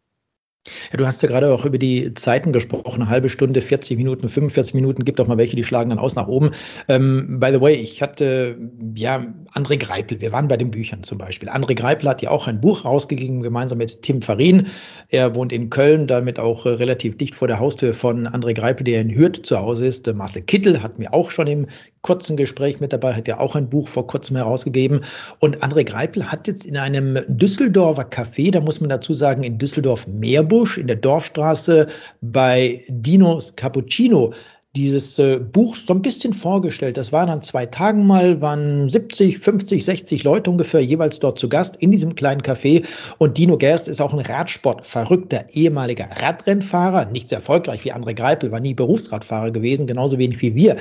Ja, 0.92 0.98
du 0.98 1.06
hast 1.06 1.22
ja 1.22 1.30
gerade 1.30 1.54
auch 1.54 1.66
über 1.66 1.78
die 1.78 2.14
Zeiten 2.16 2.52
gesprochen, 2.52 3.02
eine 3.02 3.10
halbe 3.10 3.30
Stunde, 3.30 3.62
40 3.62 3.98
Minuten, 3.98 4.30
45 4.30 4.74
Minuten, 4.74 5.06
gibt 5.06 5.20
auch 5.20 5.28
mal 5.28 5.38
welche, 5.38 5.56
die 5.56 5.64
schlagen 5.64 5.90
dann 5.90 6.00
aus 6.00 6.16
nach 6.16 6.28
oben. 6.28 6.52
Ähm, 6.88 7.40
by 7.40 7.52
the 7.52 7.62
way, 7.62 7.76
ich 7.76 8.02
hatte, 8.02 8.58
ja, 8.96 9.26
André 9.54 9.78
Greipel, 9.78 10.20
wir 10.22 10.32
waren 10.32 10.48
bei 10.48 10.58
den 10.58 10.72
Büchern 10.72 11.04
zum 11.04 11.18
Beispiel. 11.18 11.50
André 11.50 11.76
Greipel 11.76 12.10
hat 12.10 12.22
ja 12.22 12.32
auch 12.32 12.48
ein 12.48 12.62
Buch 12.62 12.84
rausgegeben, 12.84 13.42
gemeinsam 13.42 13.78
mit 13.78 14.02
Tim 14.02 14.22
Farin. 14.22 14.68
Er 15.10 15.36
wohnt 15.36 15.52
in 15.52 15.70
Köln, 15.70 16.08
damit 16.08 16.40
auch 16.40 16.66
äh, 16.66 16.70
relativ 16.70 17.18
dicht 17.18 17.36
vor 17.36 17.48
der 17.48 17.60
Haustür 17.60 17.94
von 17.94 18.28
André 18.28 18.54
Greipel, 18.54 18.86
der 18.86 19.02
in 19.02 19.14
Hürth 19.14 19.42
zu 19.44 19.60
Hause 19.60 19.86
ist. 19.86 20.12
Marcel 20.14 20.42
Kittel 20.42 20.82
hat 20.82 20.98
mir 20.98 21.14
auch 21.14 21.30
schon 21.30 21.48
im 21.48 21.68
kurzen 22.06 22.38
Gespräch 22.38 22.80
mit 22.80 22.94
dabei, 22.94 23.14
hat 23.14 23.28
ja 23.28 23.40
auch 23.40 23.56
ein 23.56 23.68
Buch 23.68 23.88
vor 23.88 24.06
kurzem 24.06 24.36
herausgegeben. 24.36 25.02
Und 25.40 25.64
André 25.64 25.84
Greipel 25.84 26.32
hat 26.32 26.46
jetzt 26.46 26.64
in 26.64 26.78
einem 26.78 27.18
Düsseldorfer 27.28 28.04
Café, 28.04 28.52
da 28.52 28.62
muss 28.62 28.80
man 28.80 28.92
dazu 28.92 29.16
sagen, 29.16 29.42
in 29.42 29.58
Düsseldorf 29.58 30.06
Meerbusch, 30.06 30.78
in 30.78 30.86
der 30.86 30.98
Dorfstraße 30.98 31.88
bei 32.22 32.84
Dinos 32.90 33.56
Cappuccino, 33.56 34.34
dieses 34.76 35.18
äh, 35.20 35.40
Buch 35.40 35.76
so 35.76 35.94
ein 35.94 36.02
bisschen 36.02 36.34
vorgestellt. 36.34 36.98
Das 36.98 37.12
waren 37.12 37.30
an 37.30 37.42
zwei 37.42 37.66
Tagen 37.66 38.06
mal, 38.06 38.42
waren 38.42 38.90
70, 38.90 39.40
50, 39.40 39.86
60 39.86 40.24
Leute 40.24 40.50
ungefähr 40.50 40.82
jeweils 40.82 41.20
dort 41.20 41.40
zu 41.40 41.50
Gast 41.50 41.76
in 41.78 41.92
diesem 41.92 42.16
kleinen 42.16 42.42
Café. 42.42 42.86
Und 43.18 43.38
Dino 43.38 43.58
Gerst 43.58 43.88
ist 43.88 44.02
auch 44.02 44.14
ein 44.14 44.20
Radsport-verrückter 44.20 45.46
ehemaliger 45.52 46.10
Radrennfahrer, 46.22 47.06
nicht 47.06 47.30
sehr 47.30 47.40
erfolgreich 47.40 47.86
wie 47.86 47.94
André 47.94 48.14
Greipel, 48.14 48.52
war 48.52 48.60
nie 48.60 48.74
Berufsradfahrer 48.74 49.52
gewesen, 49.52 49.88
genauso 49.88 50.18
wenig 50.18 50.42
wie 50.42 50.56
wir, 50.56 50.76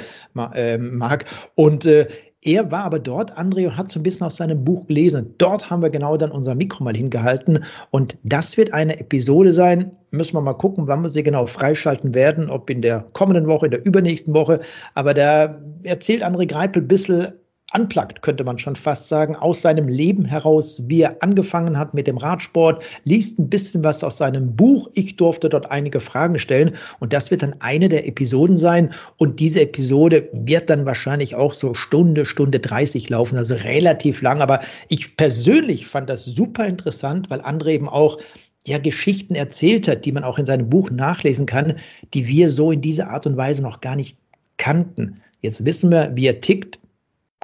äh, 0.55 0.79
Marc. 0.79 1.25
Und 1.55 1.87
äh, 1.87 2.07
er 2.45 2.71
war 2.71 2.85
aber 2.85 2.99
dort, 2.99 3.37
André, 3.39 3.67
und 3.67 3.77
hat 3.77 3.91
so 3.91 3.99
ein 3.99 4.03
bisschen 4.03 4.27
aus 4.27 4.37
seinem 4.37 4.65
Buch 4.65 4.87
gelesen. 4.87 5.25
Und 5.25 5.35
dort 5.39 5.71
haben 5.71 5.83
wir 5.83 5.91
genau 5.91 6.17
dann 6.17 6.31
unser 6.31 6.55
Mikro 6.55 6.85
mal 6.85 6.95
hingehalten. 6.95 7.65
Und 7.91 8.17
das 8.23 8.57
wird 8.57 8.73
eine 8.73 9.01
Episode 9.01 9.51
sein. 9.51 9.91
Müssen 10.11 10.35
wir 10.35 10.43
mal 10.43 10.53
gucken, 10.53 10.87
wann 10.87 11.03
wir 11.03 11.09
sie 11.09 11.23
genau 11.23 11.47
freischalten 11.47 12.15
werden, 12.15 12.51
ob 12.51 12.69
in 12.69 12.83
der 12.83 13.01
kommenden 13.15 13.47
Woche, 13.47 13.67
in 13.67 13.73
der 13.73 13.85
übernächsten 13.85 14.35
Woche. 14.35 14.61
Aber 14.95 15.15
da 15.15 15.59
erzählt 15.85 16.23
André 16.23 16.47
Greipel 16.47 16.83
ein 16.83 16.89
bisschen 16.89 17.33
unplugged, 17.75 18.23
könnte 18.23 18.45
man 18.45 18.59
schon 18.59 18.77
fast 18.77 19.09
sagen, 19.09 19.35
aus 19.37 19.63
seinem 19.63 19.89
Leben 19.89 20.25
heraus, 20.25 20.83
wie 20.87 21.03
er 21.03 21.17
angefangen 21.23 21.79
hat 21.79 21.93
mit 21.95 22.07
dem 22.07 22.17
Radsport, 22.17 22.85
liest 23.05 23.39
ein 23.39 23.49
bisschen 23.49 23.83
was 23.85 24.05
aus 24.05 24.19
seinem 24.19 24.55
Buch. 24.55 24.89
Ich 24.95 25.17
durfte 25.17 25.49
dort 25.49 25.71
einige 25.71 26.01
Fragen 26.01 26.39
stellen 26.39 26.73
und 27.01 27.13
das 27.13 27.31
wird 27.31 27.43
dann 27.43 27.55
eine 27.61 27.89
der 27.89 28.07
Episoden 28.07 28.57
sein. 28.57 28.91
Und 29.17 29.41
diese 29.41 29.63
Episode 29.63 30.29
wird 30.33 30.71
dann 30.71 30.87
wahrscheinlich 30.87 31.35
auch 31.35 31.53
so 31.53 31.75
Stunde, 31.75 32.25
Stunde 32.27 32.61
30 32.61 33.11
laufen, 33.11 33.37
also 33.37 33.55
relativ 33.55 34.23
lang. 34.23 34.41
Aber 34.41 34.61
ich 34.89 35.17
persönlich 35.17 35.87
fand 35.87 36.09
das 36.09 36.25
super 36.25 36.67
interessant, 36.67 37.29
weil 37.31 37.41
André 37.41 37.71
eben 37.71 37.89
auch 37.89 38.19
ja 38.67 38.79
Geschichten 38.79 39.35
erzählt 39.35 39.89
hat, 39.89 40.05
die 40.05 40.13
man 40.13 40.25
auch 40.25 40.39
in 40.39 40.47
seinem 40.47 40.71
Buch 40.71 40.91
nachlesen 40.91 41.47
kann, 41.47 41.75
die 42.15 42.27
wir 42.27 42.49
so 42.49 42.71
in 42.71 42.81
dieser 42.81 43.11
Art 43.11 43.27
und 43.27 43.37
Weise 43.37 43.63
noch 43.63 43.81
gar 43.81 43.97
nicht 43.97 44.17
kannten. 44.57 45.21
Jetzt 45.43 45.65
wissen 45.67 45.91
wir, 45.91 46.11
wie 46.15 46.27
er 46.27 46.41
tickt, 46.41 46.79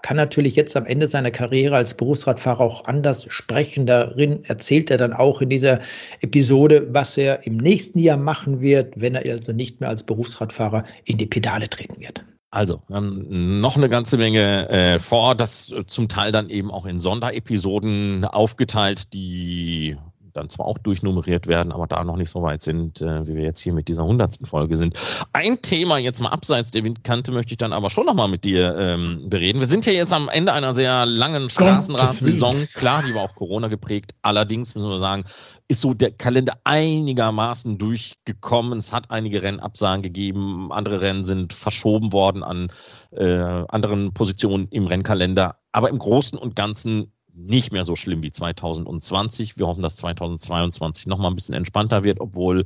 kann 0.02 0.16
natürlich 0.16 0.56
jetzt 0.56 0.76
am 0.76 0.86
Ende 0.86 1.06
seiner 1.06 1.30
Karriere 1.30 1.76
als 1.76 1.96
Berufsradfahrer 1.96 2.60
auch 2.60 2.84
anders 2.84 3.26
sprechen. 3.28 3.86
Darin 3.86 4.44
erzählt 4.44 4.90
er 4.90 4.98
dann 4.98 5.12
auch 5.12 5.40
in 5.40 5.50
dieser 5.50 5.80
Episode, 6.20 6.86
was 6.92 7.16
er 7.16 7.46
im 7.46 7.56
nächsten 7.56 7.98
Jahr 7.98 8.16
machen 8.16 8.60
wird, 8.60 8.92
wenn 8.96 9.14
er 9.14 9.30
also 9.30 9.52
nicht 9.52 9.80
mehr 9.80 9.88
als 9.88 10.02
Berufsradfahrer 10.02 10.84
in 11.04 11.18
die 11.18 11.26
Pedale 11.26 11.68
treten 11.68 12.00
wird. 12.00 12.24
Also, 12.52 12.82
haben 12.90 13.60
noch 13.60 13.76
eine 13.76 13.88
ganze 13.88 14.16
Menge 14.16 14.68
äh, 14.68 14.98
vor, 14.98 15.36
das 15.36 15.72
zum 15.86 16.08
Teil 16.08 16.32
dann 16.32 16.50
eben 16.50 16.72
auch 16.72 16.84
in 16.84 16.98
Sonderepisoden 16.98 18.24
aufgeteilt, 18.24 19.12
die 19.14 19.96
dann 20.32 20.48
zwar 20.48 20.66
auch 20.66 20.78
durchnummeriert 20.78 21.46
werden, 21.46 21.72
aber 21.72 21.86
da 21.86 22.04
noch 22.04 22.16
nicht 22.16 22.30
so 22.30 22.42
weit 22.42 22.62
sind, 22.62 23.00
äh, 23.00 23.26
wie 23.26 23.34
wir 23.34 23.42
jetzt 23.42 23.60
hier 23.60 23.72
mit 23.72 23.88
dieser 23.88 24.04
hundertsten 24.04 24.46
Folge 24.46 24.76
sind. 24.76 24.98
Ein 25.32 25.60
Thema 25.62 25.98
jetzt 25.98 26.20
mal 26.20 26.30
abseits 26.30 26.70
der 26.70 26.84
Windkante 26.84 27.32
möchte 27.32 27.52
ich 27.52 27.58
dann 27.58 27.72
aber 27.72 27.90
schon 27.90 28.06
nochmal 28.06 28.28
mit 28.28 28.44
dir 28.44 28.76
ähm, 28.76 29.28
bereden. 29.28 29.60
Wir 29.60 29.66
sind 29.66 29.86
ja 29.86 29.92
jetzt 29.92 30.12
am 30.12 30.28
Ende 30.28 30.52
einer 30.52 30.74
sehr 30.74 31.06
langen 31.06 31.50
Straßenradsaison. 31.50 32.66
Klar, 32.74 33.02
die 33.02 33.14
war 33.14 33.22
auch 33.22 33.34
Corona 33.34 33.68
geprägt. 33.68 34.12
Allerdings 34.22 34.74
müssen 34.74 34.90
wir 34.90 34.98
sagen, 34.98 35.24
ist 35.68 35.80
so 35.80 35.94
der 35.94 36.10
Kalender 36.10 36.54
einigermaßen 36.64 37.78
durchgekommen. 37.78 38.78
Es 38.78 38.92
hat 38.92 39.10
einige 39.10 39.42
Rennabsagen 39.42 40.02
gegeben. 40.02 40.72
Andere 40.72 41.00
Rennen 41.00 41.24
sind 41.24 41.52
verschoben 41.52 42.12
worden 42.12 42.42
an 42.42 42.68
äh, 43.12 43.64
anderen 43.68 44.12
Positionen 44.12 44.68
im 44.70 44.86
Rennkalender. 44.86 45.56
Aber 45.72 45.88
im 45.88 45.98
Großen 45.98 46.38
und 46.38 46.56
Ganzen 46.56 47.12
nicht 47.34 47.72
mehr 47.72 47.84
so 47.84 47.96
schlimm 47.96 48.22
wie 48.22 48.32
2020. 48.32 49.58
Wir 49.58 49.66
hoffen, 49.66 49.82
dass 49.82 49.96
2022 49.96 51.06
noch 51.06 51.18
mal 51.18 51.28
ein 51.28 51.36
bisschen 51.36 51.54
entspannter 51.54 52.04
wird, 52.04 52.20
obwohl 52.20 52.64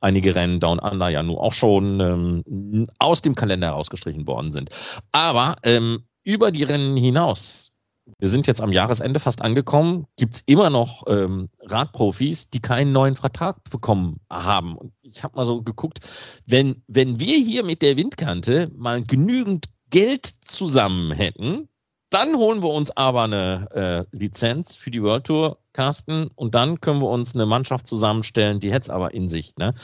einige 0.00 0.34
Rennen 0.34 0.60
Down 0.60 0.78
Under 0.78 1.08
ja 1.08 1.22
nun 1.22 1.38
auch 1.38 1.52
schon 1.52 2.00
ähm, 2.00 2.86
aus 2.98 3.22
dem 3.22 3.34
Kalender 3.34 3.68
herausgestrichen 3.68 4.26
worden 4.26 4.50
sind. 4.50 4.70
Aber 5.12 5.56
ähm, 5.62 6.04
über 6.24 6.50
die 6.50 6.64
Rennen 6.64 6.96
hinaus, 6.96 7.72
wir 8.18 8.28
sind 8.28 8.46
jetzt 8.46 8.60
am 8.60 8.72
Jahresende 8.72 9.18
fast 9.18 9.42
angekommen, 9.42 10.06
gibt 10.16 10.36
es 10.36 10.42
immer 10.46 10.70
noch 10.70 11.04
ähm, 11.08 11.48
Radprofis, 11.60 12.48
die 12.50 12.60
keinen 12.60 12.92
neuen 12.92 13.16
Vertrag 13.16 13.62
bekommen 13.70 14.20
haben. 14.30 14.76
Und 14.76 14.92
ich 15.02 15.24
habe 15.24 15.36
mal 15.36 15.46
so 15.46 15.62
geguckt, 15.62 15.98
wenn, 16.46 16.82
wenn 16.86 17.18
wir 17.18 17.36
hier 17.38 17.64
mit 17.64 17.82
der 17.82 17.96
Windkante 17.96 18.70
mal 18.76 19.02
genügend 19.02 19.66
Geld 19.90 20.26
zusammen 20.26 21.12
hätten, 21.12 21.68
dann 22.16 22.36
holen 22.36 22.62
wir 22.62 22.70
uns 22.70 22.96
aber 22.96 23.24
eine 23.24 24.06
äh, 24.10 24.16
Lizenz 24.16 24.74
für 24.74 24.90
die 24.90 25.02
World 25.02 25.24
Tour, 25.24 25.58
Carsten, 25.74 26.28
und 26.34 26.54
dann 26.54 26.80
können 26.80 27.02
wir 27.02 27.10
uns 27.10 27.34
eine 27.34 27.44
Mannschaft 27.44 27.86
zusammenstellen, 27.86 28.58
die 28.58 28.72
hätte 28.72 28.84
es 28.84 28.90
aber 28.90 29.12
in 29.12 29.28
sich. 29.28 29.54
Ne? 29.58 29.74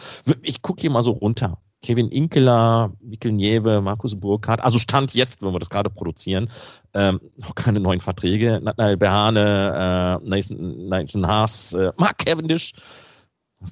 Ich 0.41 0.63
gucke 0.63 0.81
hier 0.81 0.91
mal 0.91 1.03
so 1.03 1.11
runter. 1.11 1.59
Kevin 1.83 2.09
Inkeler, 2.09 2.93
Mikkel 3.03 3.33
Niewe, 3.33 3.83
Markus 3.83 4.19
Burkhardt, 4.19 4.63
also 4.63 4.79
Stand 4.79 5.13
jetzt, 5.13 5.43
wenn 5.43 5.53
wir 5.53 5.59
das 5.59 5.69
gerade 5.69 5.91
produzieren, 5.91 6.49
ähm, 6.95 7.21
noch 7.37 7.55
keine 7.55 7.81
neuen 7.81 8.01
Verträge. 8.01 8.61
Nathanael 8.63 8.97
Behane, 8.97 10.21
äh, 10.23 10.27
Nathan, 10.27 10.89
Nathan 10.89 11.27
Haas, 11.27 11.75
äh, 11.75 11.93
Mark 11.99 12.17
Cavendish, 12.19 12.73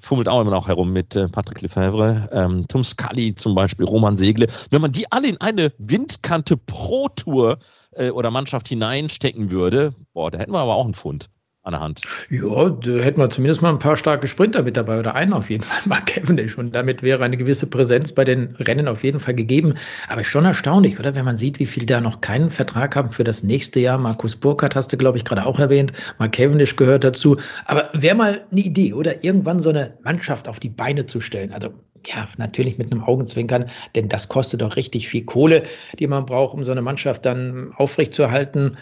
fummelt 0.01 0.29
auch 0.29 0.41
immer 0.41 0.51
noch 0.51 0.69
herum 0.69 0.93
mit 0.93 1.17
äh, 1.17 1.29
Patrick 1.29 1.63
Lefebvre, 1.63 2.29
ähm, 2.33 2.67
Tom 2.69 2.85
Scully 2.85 3.35
zum 3.35 3.55
Beispiel, 3.55 3.87
Roman 3.87 4.17
Segle. 4.17 4.47
Wenn 4.71 4.83
man 4.83 4.93
die 4.93 5.11
alle 5.11 5.29
in 5.29 5.41
eine 5.41 5.73
Windkante 5.79 6.57
Pro 6.57 7.09
Tour 7.09 7.59
äh, 7.93 8.11
oder 8.11 8.31
Mannschaft 8.31 8.69
hineinstecken 8.69 9.51
würde, 9.51 9.95
boah, 10.13 10.31
da 10.31 10.39
hätten 10.39 10.53
wir 10.53 10.61
aber 10.61 10.75
auch 10.75 10.85
einen 10.85 10.95
Fund 10.95 11.31
an 11.63 11.73
der 11.73 11.81
Hand. 11.81 12.01
Ja, 12.31 12.71
da 12.71 12.91
hätten 13.03 13.21
wir 13.21 13.29
zumindest 13.29 13.61
mal 13.61 13.69
ein 13.69 13.79
paar 13.79 13.97
starke 13.97 14.27
Sprinter 14.27 14.63
mit 14.63 14.79
dabei 14.79 14.99
oder 14.99 15.15
einen 15.15 15.35
auf 15.35 15.51
jeden 15.51 15.63
Fall, 15.63 15.79
Mark 15.85 16.07
Cavendish. 16.07 16.57
Und 16.57 16.75
damit 16.75 17.03
wäre 17.03 17.23
eine 17.23 17.37
gewisse 17.37 17.67
Präsenz 17.67 18.13
bei 18.13 18.25
den 18.25 18.55
Rennen 18.57 18.89
auf 18.89 19.05
jeden 19.05 19.21
Fall 19.21 19.35
gegeben. 19.35 19.75
Aber 20.09 20.25
schon 20.25 20.47
erstaunlich, 20.47 20.99
oder? 20.99 21.15
Wenn 21.15 21.27
man 21.27 21.37
sieht, 21.37 21.59
wie 21.59 21.67
viele 21.67 21.85
da 21.85 22.01
noch 22.01 22.23
keinen 22.23 22.51
Vertrag 22.51 22.97
haben 22.97 23.13
für 23.13 23.25
das 23.25 23.43
nächste 23.43 23.79
Jahr. 23.81 23.99
Markus 23.99 24.37
Burkhardt 24.37 24.75
hast 24.75 24.93
du, 24.93 24.97
glaube 24.97 25.19
ich, 25.19 25.25
gerade 25.25 25.45
auch 25.45 25.59
erwähnt. 25.59 25.93
Mark 26.19 26.33
Cavendish 26.33 26.77
gehört 26.77 27.05
dazu. 27.05 27.37
Aber 27.67 27.91
wäre 27.93 28.17
mal 28.17 28.41
eine 28.51 28.61
Idee, 28.61 28.95
oder? 28.95 29.23
Irgendwann 29.23 29.61
so 29.61 29.69
eine 29.69 29.99
Mannschaft 30.03 30.49
auf 30.49 30.61
die 30.61 30.71
Beine 30.71 31.05
zu 31.05 31.21
stellen. 31.21 31.53
Also 31.53 31.75
ja, 32.07 32.27
natürlich 32.39 32.79
mit 32.79 32.91
einem 32.91 33.03
Augenzwinkern, 33.03 33.67
denn 33.95 34.09
das 34.09 34.29
kostet 34.29 34.63
doch 34.63 34.77
richtig 34.77 35.09
viel 35.11 35.25
Kohle, 35.25 35.63
die 35.99 36.07
man 36.07 36.25
braucht, 36.25 36.55
um 36.55 36.65
so 36.65 36.73
eine 36.73 36.81
Mannschaft 36.81 37.27
dann 37.27 37.73
aufrechtzuerhalten. 37.77 38.79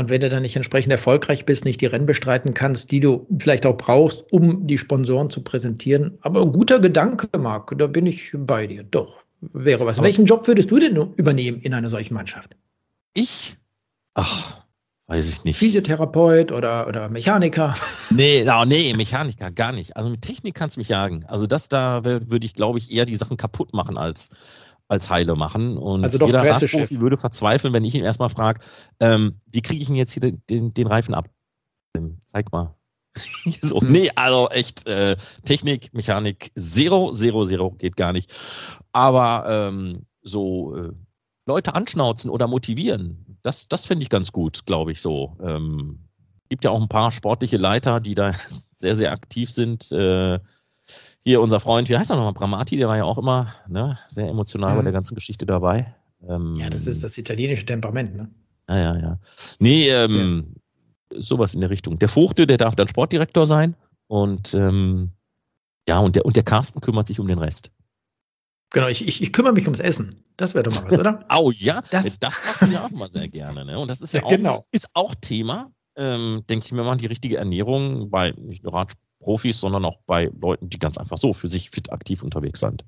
Und 0.00 0.08
wenn 0.08 0.22
du 0.22 0.30
dann 0.30 0.40
nicht 0.40 0.56
entsprechend 0.56 0.92
erfolgreich 0.92 1.44
bist, 1.44 1.66
nicht 1.66 1.82
die 1.82 1.86
Rennen 1.86 2.06
bestreiten 2.06 2.54
kannst, 2.54 2.90
die 2.90 3.00
du 3.00 3.26
vielleicht 3.38 3.66
auch 3.66 3.76
brauchst, 3.76 4.24
um 4.32 4.66
die 4.66 4.78
Sponsoren 4.78 5.28
zu 5.28 5.42
präsentieren. 5.42 6.16
Aber 6.22 6.46
guter 6.46 6.78
Gedanke, 6.80 7.28
Marc, 7.38 7.74
da 7.76 7.86
bin 7.86 8.06
ich 8.06 8.32
bei 8.34 8.66
dir. 8.66 8.82
Doch, 8.82 9.18
wäre 9.42 9.84
was. 9.84 9.98
Aber 9.98 10.06
Welchen 10.06 10.24
Job 10.24 10.48
würdest 10.48 10.70
du 10.70 10.78
denn 10.78 10.96
übernehmen 11.16 11.60
in 11.60 11.74
einer 11.74 11.90
solchen 11.90 12.14
Mannschaft? 12.14 12.56
Ich? 13.12 13.58
Ach, 14.14 14.64
weiß 15.08 15.28
ich 15.28 15.44
nicht. 15.44 15.58
Physiotherapeut 15.58 16.50
oder, 16.50 16.88
oder 16.88 17.10
Mechaniker? 17.10 17.76
Nee, 18.12 18.44
oh, 18.50 18.64
nee, 18.66 18.92
Mechaniker, 18.94 19.52
gar 19.52 19.70
nicht. 19.70 19.96
Also 19.96 20.08
mit 20.08 20.22
Technik 20.22 20.56
kannst 20.56 20.74
du 20.74 20.80
mich 20.80 20.88
jagen. 20.88 21.24
Also 21.26 21.46
das 21.46 21.68
da 21.68 22.04
würde 22.04 22.44
ich, 22.44 22.54
glaube 22.54 22.78
ich, 22.78 22.90
eher 22.90 23.04
die 23.04 23.14
Sachen 23.14 23.36
kaputt 23.36 23.72
machen 23.72 23.96
als, 23.96 24.30
als 24.90 25.08
Heile 25.08 25.36
machen. 25.36 25.76
Und 25.76 26.04
also 26.04 26.24
jeder 26.26 26.44
Radprofi 26.44 27.00
würde 27.00 27.16
verzweifeln, 27.16 27.72
wenn 27.72 27.84
ich 27.84 27.94
ihn 27.94 28.04
erstmal 28.04 28.28
frage, 28.28 28.60
ähm, 28.98 29.36
wie 29.46 29.62
kriege 29.62 29.82
ich 29.82 29.88
ihn 29.88 29.94
jetzt 29.94 30.12
hier 30.12 30.20
den, 30.20 30.42
den, 30.50 30.74
den 30.74 30.86
Reifen 30.86 31.14
ab? 31.14 31.28
Zeig 32.24 32.50
mal. 32.52 32.74
so, 33.60 33.80
hm. 33.80 33.90
nee, 33.90 34.10
also 34.14 34.48
echt 34.48 34.86
äh, 34.86 35.16
Technik, 35.44 35.92
Mechanik, 35.92 36.52
Zero, 36.56 37.12
Zero, 37.12 37.44
Zero 37.44 37.70
geht 37.72 37.96
gar 37.96 38.12
nicht. 38.12 38.32
Aber 38.92 39.44
ähm, 39.48 40.06
so 40.22 40.76
äh, 40.76 40.92
Leute 41.46 41.74
anschnauzen 41.74 42.30
oder 42.30 42.46
motivieren, 42.46 43.38
das, 43.42 43.68
das 43.68 43.86
finde 43.86 44.02
ich 44.02 44.10
ganz 44.10 44.32
gut, 44.32 44.66
glaube 44.66 44.92
ich 44.92 45.00
so. 45.00 45.36
Ähm, 45.42 46.00
gibt 46.48 46.64
ja 46.64 46.70
auch 46.70 46.80
ein 46.80 46.88
paar 46.88 47.12
sportliche 47.12 47.56
Leiter, 47.56 48.00
die 48.00 48.14
da 48.14 48.32
sehr, 48.48 48.96
sehr 48.96 49.12
aktiv 49.12 49.50
sind. 49.50 49.90
Äh, 49.92 50.40
hier 51.20 51.40
unser 51.40 51.60
Freund, 51.60 51.88
wie 51.88 51.96
heißt 51.96 52.10
er 52.10 52.16
nochmal, 52.16 52.32
Bramati, 52.32 52.76
der 52.76 52.88
war 52.88 52.96
ja 52.96 53.04
auch 53.04 53.18
immer 53.18 53.54
ne, 53.68 53.98
sehr 54.08 54.28
emotional 54.28 54.72
mhm. 54.72 54.76
bei 54.78 54.82
der 54.84 54.92
ganzen 54.92 55.14
Geschichte 55.14 55.46
dabei. 55.46 55.94
Ähm, 56.28 56.56
ja, 56.56 56.70
das 56.70 56.86
ist 56.86 57.02
das 57.02 57.16
italienische 57.18 57.64
Temperament, 57.64 58.16
ne? 58.16 58.30
Ja, 58.68 58.76
ja, 58.76 58.96
ja. 58.98 59.18
Nee, 59.58 59.88
ähm, 59.90 60.54
ja. 61.12 61.20
sowas 61.22 61.54
in 61.54 61.60
der 61.60 61.70
Richtung. 61.70 61.98
Der 61.98 62.08
Fuchte, 62.08 62.46
der 62.46 62.56
darf 62.56 62.74
dann 62.74 62.88
Sportdirektor 62.88 63.46
sein 63.46 63.74
und 64.06 64.54
ähm, 64.54 65.10
ja, 65.88 65.98
und 65.98 66.14
der, 66.16 66.24
und 66.24 66.36
der 66.36 66.42
Carsten 66.42 66.80
kümmert 66.80 67.06
sich 67.06 67.20
um 67.20 67.26
den 67.26 67.38
Rest. 67.38 67.70
Genau, 68.70 68.86
ich, 68.86 69.06
ich, 69.06 69.20
ich 69.20 69.32
kümmere 69.32 69.52
mich 69.52 69.64
ums 69.64 69.80
Essen. 69.80 70.22
Das 70.36 70.54
wäre 70.54 70.62
doch 70.62 70.72
mal 70.72 70.90
was, 70.90 70.98
oder? 70.98 71.26
oh 71.36 71.50
ja, 71.50 71.82
das, 71.90 72.20
das 72.20 72.40
machst 72.44 72.62
du 72.62 72.66
ja 72.66 72.84
auch 72.84 72.90
mal 72.90 73.08
sehr 73.08 73.28
gerne. 73.28 73.64
Ne? 73.64 73.78
Und 73.78 73.90
das 73.90 74.00
ist 74.00 74.12
ja 74.12 74.22
auch, 74.24 74.28
genau. 74.28 74.64
ist 74.70 74.88
auch 74.94 75.14
Thema, 75.20 75.72
ähm, 75.96 76.44
denke 76.48 76.66
ich 76.66 76.72
mir 76.72 76.84
mal, 76.84 76.96
die 76.96 77.06
richtige 77.06 77.38
Ernährung 77.38 78.10
bei 78.10 78.30
nicht 78.38 78.62
nur 78.62 78.72
Radprofis, 79.20 79.60
sondern 79.60 79.84
auch 79.84 79.98
bei 80.06 80.30
Leuten, 80.40 80.68
die 80.68 80.78
ganz 80.78 80.98
einfach 80.98 81.18
so 81.18 81.32
für 81.32 81.48
sich 81.48 81.70
fit 81.70 81.92
aktiv 81.92 82.22
unterwegs 82.22 82.60
sind. 82.60 82.84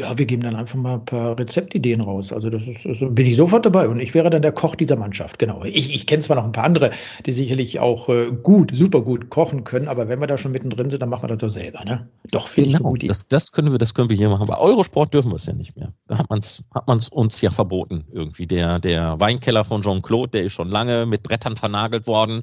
Ja, 0.00 0.16
wir 0.16 0.24
geben 0.24 0.42
dann 0.42 0.56
einfach 0.56 0.76
mal 0.76 0.94
ein 0.94 1.04
paar 1.04 1.38
Rezeptideen 1.38 2.00
raus. 2.00 2.32
Also 2.32 2.48
das 2.48 2.66
ist, 2.66 2.86
also 2.86 3.10
bin 3.10 3.26
ich 3.26 3.36
sofort 3.36 3.66
dabei 3.66 3.86
und 3.86 4.00
ich 4.00 4.14
wäre 4.14 4.30
dann 4.30 4.40
der 4.40 4.52
Koch 4.52 4.74
dieser 4.74 4.96
Mannschaft. 4.96 5.38
Genau. 5.38 5.62
Ich, 5.62 5.94
ich 5.94 6.06
kenne 6.06 6.22
zwar 6.22 6.36
noch 6.36 6.44
ein 6.44 6.52
paar 6.52 6.64
andere, 6.64 6.90
die 7.26 7.32
sicherlich 7.32 7.80
auch 7.80 8.08
äh, 8.08 8.32
gut, 8.32 8.70
super 8.74 9.02
gut 9.02 9.28
kochen 9.28 9.62
können, 9.64 9.88
aber 9.88 10.08
wenn 10.08 10.18
wir 10.18 10.26
da 10.26 10.38
schon 10.38 10.52
mittendrin 10.52 10.88
sind, 10.88 11.02
dann 11.02 11.10
machen 11.10 11.24
wir 11.24 11.28
das 11.28 11.38
doch 11.38 11.50
selber. 11.50 11.84
Ne? 11.84 12.08
Doch, 12.30 12.48
genau. 12.54 12.94
Das, 12.96 13.28
das, 13.28 13.52
können 13.52 13.72
wir, 13.72 13.78
das 13.78 13.92
können 13.92 14.08
wir 14.08 14.16
hier 14.16 14.30
machen. 14.30 14.46
Bei 14.46 14.56
Eurosport 14.56 15.12
dürfen 15.12 15.32
wir 15.32 15.36
es 15.36 15.44
ja 15.44 15.52
nicht 15.52 15.76
mehr. 15.76 15.92
Da 16.06 16.16
hat 16.16 16.30
man 16.30 16.38
es 16.38 16.64
hat 16.74 16.86
man's 16.86 17.10
uns 17.10 17.38
ja 17.42 17.50
verboten 17.50 18.06
irgendwie. 18.10 18.46
Der, 18.46 18.78
der 18.78 19.20
Weinkeller 19.20 19.64
von 19.64 19.82
Jean-Claude, 19.82 20.30
der 20.30 20.44
ist 20.44 20.54
schon 20.54 20.68
lange 20.68 21.04
mit 21.04 21.24
Brettern 21.24 21.58
vernagelt 21.58 22.06
worden. 22.06 22.40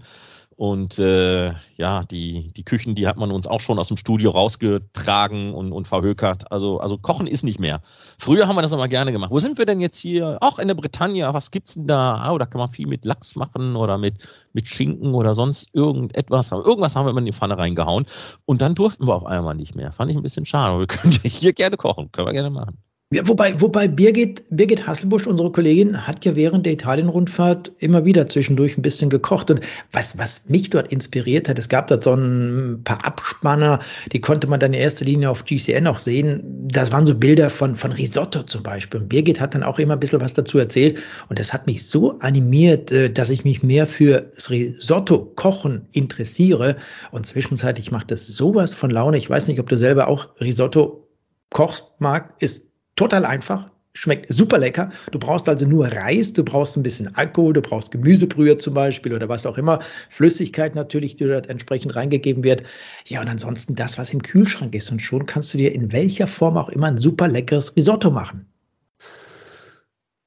Und 0.57 0.97
äh, 0.97 1.53
ja, 1.75 2.03
die, 2.05 2.51
die 2.51 2.63
Küchen, 2.63 2.95
die 2.95 3.07
hat 3.07 3.17
man 3.17 3.31
uns 3.31 3.45
auch 3.45 3.59
schon 3.59 3.77
aus 3.77 3.89
dem 3.89 3.97
Studio 3.97 4.31
rausgetragen 4.31 5.53
und, 5.53 5.71
und 5.71 5.87
verhökert. 5.87 6.51
Also, 6.51 6.79
also 6.79 6.97
Kochen 6.97 7.27
ist 7.27 7.43
nicht 7.43 7.59
mehr. 7.59 7.79
Früher 8.17 8.47
haben 8.47 8.55
wir 8.55 8.63
das 8.63 8.71
immer 8.71 8.87
gerne 8.87 9.11
gemacht. 9.11 9.29
Wo 9.29 9.39
sind 9.39 9.59
wir 9.59 9.67
denn 9.67 9.79
jetzt 9.79 9.99
hier? 9.99 10.39
Auch 10.41 10.57
in 10.57 10.67
der 10.67 10.73
Bretagne. 10.73 11.31
Was 11.31 11.51
gibt's 11.51 11.75
denn 11.75 11.85
da? 11.85 12.31
Oh, 12.31 12.39
da 12.39 12.47
kann 12.47 12.57
man 12.57 12.71
viel 12.71 12.87
mit 12.87 13.05
Lachs 13.05 13.35
machen 13.35 13.75
oder 13.75 13.99
mit, 13.99 14.15
mit 14.53 14.67
Schinken 14.67 15.13
oder 15.13 15.35
sonst 15.35 15.69
irgendetwas. 15.73 16.49
Irgendwas 16.49 16.95
haben 16.95 17.05
wir 17.05 17.11
immer 17.11 17.19
in 17.19 17.25
die 17.25 17.33
Pfanne 17.33 17.55
reingehauen. 17.55 18.05
Und 18.45 18.63
dann 18.63 18.73
durften 18.73 19.07
wir 19.07 19.13
auf 19.13 19.27
einmal 19.27 19.53
nicht 19.53 19.75
mehr. 19.75 19.91
Fand 19.91 20.09
ich 20.09 20.17
ein 20.17 20.23
bisschen 20.23 20.47
schade. 20.47 20.71
Aber 20.71 20.79
wir 20.79 20.87
können 20.87 21.13
hier 21.23 21.53
gerne 21.53 21.77
kochen. 21.77 22.11
Können 22.11 22.29
wir 22.29 22.33
gerne 22.33 22.49
machen. 22.49 22.79
Ja, 23.13 23.25
wobei, 23.25 23.53
wobei 23.61 23.87
Birgit, 23.87 24.43
Birgit 24.49 24.85
Hasselbusch, 24.85 25.27
unsere 25.27 25.49
Kollegin, 25.49 26.05
hat 26.05 26.25
ja 26.25 26.35
während 26.35 26.65
der 26.65 26.73
Italienrundfahrt 26.73 27.71
immer 27.79 28.03
wieder 28.03 28.27
zwischendurch 28.27 28.77
ein 28.77 28.81
bisschen 28.81 29.09
gekocht. 29.09 29.49
Und 29.49 29.61
was, 29.93 30.17
was 30.17 30.49
mich 30.49 30.71
dort 30.71 30.91
inspiriert 30.91 31.47
hat, 31.47 31.57
es 31.57 31.69
gab 31.69 31.87
dort 31.87 32.03
so 32.03 32.13
ein 32.15 32.81
paar 32.83 33.05
Abspanner, 33.05 33.79
die 34.11 34.19
konnte 34.19 34.47
man 34.47 34.59
dann 34.59 34.73
in 34.73 34.81
erster 34.81 35.05
Linie 35.05 35.29
auf 35.29 35.45
GCN 35.45 35.87
auch 35.87 35.99
sehen. 35.99 36.43
Das 36.67 36.91
waren 36.91 37.05
so 37.05 37.15
Bilder 37.15 37.49
von, 37.49 37.77
von 37.77 37.93
Risotto 37.93 38.43
zum 38.43 38.61
Beispiel. 38.61 38.99
Und 38.99 39.07
Birgit 39.07 39.39
hat 39.39 39.55
dann 39.55 39.63
auch 39.63 39.79
immer 39.79 39.93
ein 39.93 40.01
bisschen 40.01 40.19
was 40.19 40.33
dazu 40.33 40.57
erzählt. 40.57 40.99
Und 41.29 41.39
das 41.39 41.53
hat 41.53 41.65
mich 41.65 41.85
so 41.85 42.19
animiert, 42.19 42.91
äh, 42.91 43.09
dass 43.09 43.29
ich 43.29 43.45
mich 43.45 43.63
mehr 43.63 43.87
für 43.87 44.29
Risotto-Kochen 44.49 45.87
interessiere. 45.93 46.75
Und 47.11 47.25
zwischenzeitlich 47.25 47.89
macht 47.89 48.11
das 48.11 48.27
sowas 48.27 48.73
von 48.73 48.89
Laune. 48.89 49.17
Ich 49.17 49.29
weiß 49.29 49.47
nicht, 49.47 49.61
ob 49.61 49.69
du 49.69 49.77
selber 49.77 50.09
auch 50.09 50.27
Risotto 50.41 51.07
kochst, 51.51 51.93
Marc. 51.99 52.33
Ist 52.39 52.66
total 52.97 53.25
einfach, 53.25 53.69
schmeckt 53.93 54.29
super 54.29 54.57
lecker. 54.57 54.91
Du 55.11 55.19
brauchst 55.19 55.47
also 55.47 55.65
nur 55.65 55.87
Reis, 55.87 56.33
du 56.33 56.43
brauchst 56.43 56.77
ein 56.77 56.83
bisschen 56.83 57.13
Alkohol, 57.15 57.53
du 57.53 57.61
brauchst 57.61 57.91
Gemüsebrühe 57.91 58.57
zum 58.57 58.73
Beispiel 58.73 59.13
oder 59.13 59.29
was 59.29 59.45
auch 59.45 59.57
immer. 59.57 59.79
Flüssigkeit 60.09 60.75
natürlich, 60.75 61.15
die 61.15 61.25
dort 61.25 61.47
entsprechend 61.49 61.95
reingegeben 61.95 62.43
wird. 62.43 62.63
Ja, 63.05 63.21
und 63.21 63.29
ansonsten 63.29 63.75
das, 63.75 63.97
was 63.97 64.13
im 64.13 64.21
Kühlschrank 64.21 64.75
ist. 64.75 64.91
Und 64.91 65.01
schon 65.01 65.25
kannst 65.25 65.53
du 65.53 65.57
dir 65.57 65.73
in 65.73 65.91
welcher 65.91 66.27
Form 66.27 66.57
auch 66.57 66.69
immer 66.69 66.87
ein 66.87 66.97
super 66.97 67.27
leckeres 67.27 67.75
Risotto 67.75 68.11
machen. 68.11 68.45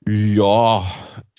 Ja, 0.06 0.82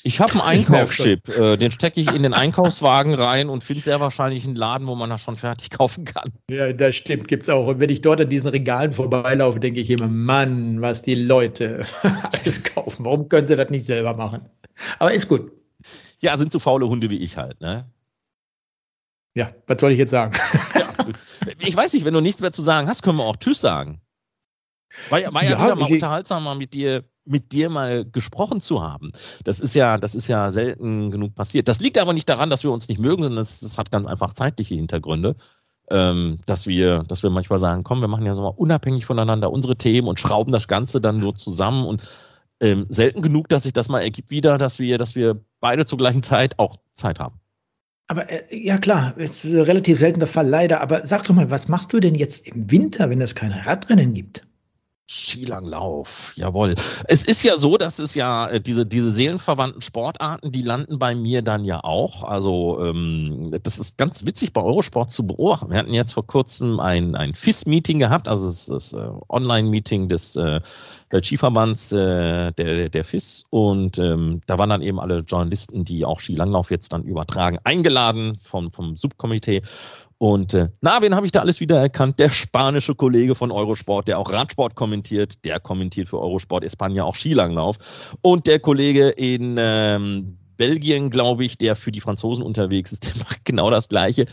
ich 0.03 0.19
habe 0.19 0.31
einen 0.33 0.41
Einkaufschip, 0.41 1.29
äh, 1.29 1.57
den 1.57 1.71
stecke 1.71 2.01
ich 2.01 2.07
in 2.07 2.23
den 2.23 2.33
Einkaufswagen 2.33 3.13
rein 3.13 3.49
und 3.49 3.63
finde 3.63 3.83
sehr 3.83 3.99
wahrscheinlich 3.99 4.45
einen 4.45 4.55
Laden, 4.55 4.87
wo 4.87 4.95
man 4.95 5.09
das 5.09 5.21
schon 5.21 5.35
fertig 5.35 5.69
kaufen 5.71 6.05
kann. 6.05 6.29
Ja, 6.49 6.73
das 6.73 6.95
stimmt, 6.95 7.27
gibt 7.27 7.43
es 7.43 7.49
auch. 7.49 7.67
Und 7.67 7.79
wenn 7.79 7.89
ich 7.89 8.01
dort 8.01 8.21
an 8.21 8.29
diesen 8.29 8.47
Regalen 8.47 8.93
vorbeilaufe, 8.93 9.59
denke 9.59 9.79
ich 9.79 9.89
immer, 9.89 10.07
Mann, 10.07 10.81
was 10.81 11.01
die 11.01 11.15
Leute 11.15 11.85
alles 12.31 12.63
kaufen. 12.63 13.05
Warum 13.05 13.29
können 13.29 13.47
sie 13.47 13.55
das 13.55 13.69
nicht 13.69 13.85
selber 13.85 14.15
machen? 14.15 14.41
Aber 14.99 15.13
ist 15.13 15.27
gut. 15.27 15.51
Ja, 16.21 16.37
sind 16.37 16.51
so 16.51 16.59
faule 16.59 16.87
Hunde 16.87 17.09
wie 17.09 17.17
ich 17.17 17.37
halt, 17.37 17.59
ne? 17.61 17.89
Ja, 19.33 19.53
was 19.67 19.77
soll 19.79 19.91
ich 19.91 19.97
jetzt 19.97 20.11
sagen? 20.11 20.33
Ja, 20.75 20.93
ich 21.59 21.75
weiß 21.75 21.93
nicht, 21.93 22.05
wenn 22.05 22.13
du 22.13 22.21
nichts 22.21 22.41
mehr 22.41 22.51
zu 22.51 22.61
sagen 22.61 22.87
hast, 22.87 23.01
können 23.01 23.17
wir 23.17 23.25
auch 23.25 23.37
Tschüss 23.37 23.61
sagen. 23.61 24.01
War 25.09 25.19
ja, 25.19 25.33
war 25.33 25.43
ja, 25.43 25.51
ja 25.51 25.63
wieder 25.63 25.75
mal 25.75 25.91
unterhaltsamer 25.91 26.55
mit 26.55 26.73
dir 26.73 27.03
mit 27.25 27.51
dir 27.51 27.69
mal 27.69 28.05
gesprochen 28.05 28.61
zu 28.61 28.83
haben. 28.83 29.11
Das 29.43 29.59
ist 29.59 29.73
ja, 29.75 29.97
das 29.97 30.15
ist 30.15 30.27
ja 30.27 30.51
selten 30.51 31.11
genug 31.11 31.35
passiert. 31.35 31.67
Das 31.67 31.79
liegt 31.79 31.97
aber 31.97 32.13
nicht 32.13 32.29
daran, 32.29 32.49
dass 32.49 32.63
wir 32.63 32.71
uns 32.71 32.89
nicht 32.89 32.99
mögen, 32.99 33.23
sondern 33.23 33.41
es, 33.41 33.77
hat 33.77 33.91
ganz 33.91 34.07
einfach 34.07 34.33
zeitliche 34.33 34.75
Hintergründe. 34.75 35.35
Ähm, 35.89 36.37
dass 36.45 36.67
wir, 36.67 37.03
dass 37.03 37.21
wir 37.21 37.29
manchmal 37.29 37.59
sagen, 37.59 37.83
komm, 37.83 37.99
wir 37.99 38.07
machen 38.07 38.25
ja 38.25 38.33
so 38.33 38.41
mal 38.41 38.53
unabhängig 38.55 39.05
voneinander 39.05 39.51
unsere 39.51 39.75
Themen 39.75 40.07
und 40.07 40.21
schrauben 40.21 40.53
das 40.53 40.69
Ganze 40.69 41.01
dann 41.01 41.19
nur 41.19 41.35
zusammen 41.35 41.85
und 41.85 42.01
ähm, 42.61 42.85
selten 42.87 43.21
genug, 43.21 43.49
dass 43.49 43.63
sich 43.63 43.73
das 43.73 43.89
mal 43.89 43.99
ergibt 43.99 44.31
wieder, 44.31 44.57
dass 44.57 44.79
wir, 44.79 44.97
dass 44.97 45.15
wir 45.15 45.43
beide 45.59 45.85
zur 45.85 45.97
gleichen 45.97 46.23
Zeit 46.23 46.59
auch 46.59 46.77
Zeit 46.93 47.19
haben. 47.19 47.41
Aber 48.07 48.29
äh, 48.29 48.43
ja 48.55 48.77
klar, 48.77 49.17
ist 49.17 49.45
relativ 49.45 49.99
selten 49.99 50.19
der 50.19 50.27
Fall, 50.27 50.47
leider. 50.47 50.81
Aber 50.81 51.05
sag 51.05 51.23
doch 51.23 51.33
mal, 51.33 51.49
was 51.49 51.67
machst 51.67 51.91
du 51.91 51.99
denn 51.99 52.15
jetzt 52.15 52.47
im 52.47 52.69
Winter, 52.69 53.09
wenn 53.09 53.19
es 53.21 53.35
keine 53.35 53.65
Radrennen 53.65 54.13
gibt? 54.13 54.47
Skilanglauf, 55.13 56.31
jawohl. 56.37 56.73
Es 57.07 57.25
ist 57.25 57.43
ja 57.43 57.57
so, 57.57 57.75
dass 57.75 57.99
es 57.99 58.15
ja 58.15 58.47
äh, 58.47 58.61
diese, 58.61 58.85
diese 58.85 59.11
seelenverwandten 59.11 59.81
Sportarten, 59.81 60.53
die 60.53 60.61
landen 60.61 60.99
bei 60.99 61.13
mir 61.13 61.41
dann 61.41 61.65
ja 61.65 61.83
auch. 61.83 62.23
Also 62.23 62.79
ähm, 62.81 63.53
das 63.63 63.77
ist 63.77 63.97
ganz 63.97 64.25
witzig 64.25 64.53
bei 64.53 64.61
Eurosport 64.61 65.11
zu 65.11 65.27
beobachten. 65.27 65.69
Wir 65.69 65.79
hatten 65.79 65.93
jetzt 65.93 66.13
vor 66.13 66.25
kurzem 66.25 66.79
ein, 66.79 67.15
ein 67.15 67.33
FIS-Meeting 67.33 67.99
gehabt, 67.99 68.29
also 68.29 68.47
das, 68.47 68.67
das 68.67 68.93
äh, 68.93 69.09
Online-Meeting 69.27 70.07
des 70.07 70.37
äh, 70.37 70.61
der 71.11 71.21
Skiverbands 71.21 71.91
äh, 71.91 72.53
der, 72.53 72.87
der 72.87 73.03
FIS 73.03 73.45
und 73.49 73.99
ähm, 73.99 74.41
da 74.45 74.57
waren 74.57 74.69
dann 74.69 74.81
eben 74.81 74.97
alle 74.97 75.17
Journalisten, 75.17 75.83
die 75.83 76.05
auch 76.05 76.21
Skilanglauf 76.21 76.71
jetzt 76.71 76.93
dann 76.93 77.03
übertragen, 77.03 77.59
eingeladen 77.65 78.37
vom, 78.39 78.71
vom 78.71 78.95
Subkomitee 78.95 79.61
und 80.21 80.53
äh, 80.53 80.67
na, 80.81 81.01
wen 81.01 81.15
habe 81.15 81.25
ich 81.25 81.31
da 81.31 81.39
alles 81.39 81.61
wieder 81.61 81.79
erkannt? 81.79 82.19
Der 82.19 82.29
spanische 82.29 82.93
Kollege 82.93 83.33
von 83.33 83.49
Eurosport, 83.49 84.07
der 84.07 84.19
auch 84.19 84.31
Radsport 84.31 84.75
kommentiert, 84.75 85.43
der 85.45 85.59
kommentiert 85.59 86.09
für 86.09 86.19
Eurosport 86.19 86.63
Espanja 86.63 87.05
auch 87.05 87.15
Skilanglauf. 87.15 87.79
Und 88.21 88.45
der 88.45 88.59
Kollege 88.59 89.09
in 89.09 89.55
ähm, 89.57 90.37
Belgien, 90.57 91.09
glaube 91.09 91.43
ich, 91.43 91.57
der 91.57 91.75
für 91.75 91.91
die 91.91 92.01
Franzosen 92.01 92.43
unterwegs 92.43 92.91
ist, 92.91 93.07
der 93.07 93.17
macht 93.17 93.43
genau 93.45 93.71
das 93.71 93.89
Gleiche. 93.89 94.25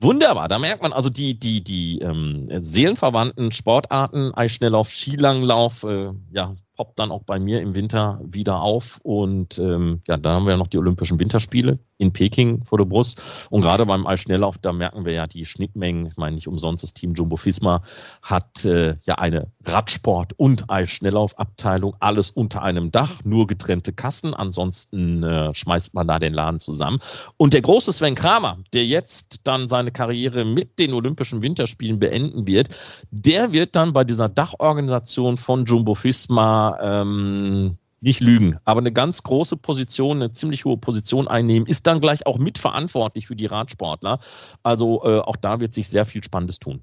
Wunderbar, 0.00 0.46
da 0.46 0.60
merkt 0.60 0.84
man 0.84 0.92
also 0.92 1.10
die, 1.10 1.36
die, 1.36 1.64
die 1.64 1.98
ähm, 1.98 2.46
seelenverwandten 2.52 3.50
Sportarten, 3.50 4.32
Eisschnelllauf, 4.34 4.88
Skilanglauf, 4.88 5.82
äh, 5.82 6.12
ja, 6.30 6.54
poppt 6.76 6.96
dann 7.00 7.10
auch 7.10 7.24
bei 7.24 7.40
mir 7.40 7.60
im 7.60 7.74
Winter 7.74 8.20
wieder 8.22 8.60
auf. 8.60 9.00
Und 9.02 9.58
ähm, 9.58 10.00
ja, 10.06 10.16
da 10.16 10.30
haben 10.34 10.44
wir 10.46 10.52
ja 10.52 10.58
noch 10.58 10.68
die 10.68 10.78
Olympischen 10.78 11.18
Winterspiele 11.18 11.80
in 11.98 12.12
Peking 12.12 12.64
vor 12.64 12.78
der 12.78 12.84
Brust. 12.84 13.20
Und 13.50 13.62
gerade 13.62 13.84
beim 13.84 14.06
Eisschnelllauf, 14.06 14.58
da 14.58 14.72
merken 14.72 15.04
wir 15.04 15.12
ja 15.12 15.26
die 15.26 15.44
Schnittmengen. 15.44 16.06
Ich 16.06 16.16
meine, 16.16 16.36
nicht 16.36 16.48
umsonst 16.48 16.84
das 16.84 16.94
Team 16.94 17.12
Jumbo 17.14 17.36
Fisma 17.36 17.82
hat 18.22 18.64
äh, 18.64 18.96
ja 19.04 19.16
eine 19.16 19.48
Radsport- 19.64 20.32
und 20.36 20.70
Eisschnelllaufabteilung, 20.70 21.94
alles 22.00 22.30
unter 22.30 22.62
einem 22.62 22.90
Dach, 22.90 23.20
nur 23.24 23.46
getrennte 23.46 23.92
Kassen. 23.92 24.32
Ansonsten 24.32 25.22
äh, 25.22 25.52
schmeißt 25.52 25.94
man 25.94 26.08
da 26.08 26.18
den 26.18 26.34
Laden 26.34 26.60
zusammen. 26.60 26.98
Und 27.36 27.52
der 27.52 27.62
große 27.62 27.92
Sven 27.92 28.14
Kramer, 28.14 28.58
der 28.72 28.86
jetzt 28.86 29.40
dann 29.44 29.68
seine 29.68 29.90
Karriere 29.90 30.44
mit 30.44 30.78
den 30.78 30.94
Olympischen 30.94 31.42
Winterspielen 31.42 31.98
beenden 31.98 32.46
wird, 32.46 32.68
der 33.10 33.52
wird 33.52 33.74
dann 33.74 33.92
bei 33.92 34.04
dieser 34.04 34.28
Dachorganisation 34.28 35.36
von 35.36 35.64
Jumbo 35.64 35.94
Fisma 35.94 36.78
ähm, 36.80 37.76
nicht 38.00 38.20
lügen, 38.20 38.56
aber 38.64 38.80
eine 38.80 38.92
ganz 38.92 39.22
große 39.22 39.56
Position, 39.56 40.18
eine 40.18 40.30
ziemlich 40.30 40.64
hohe 40.64 40.76
Position 40.76 41.28
einnehmen, 41.28 41.66
ist 41.66 41.86
dann 41.86 42.00
gleich 42.00 42.26
auch 42.26 42.38
mitverantwortlich 42.38 43.26
für 43.26 43.36
die 43.36 43.46
Radsportler. 43.46 44.18
Also 44.62 45.02
äh, 45.04 45.18
auch 45.18 45.36
da 45.36 45.60
wird 45.60 45.74
sich 45.74 45.88
sehr 45.88 46.04
viel 46.04 46.22
Spannendes 46.22 46.58
tun. 46.58 46.82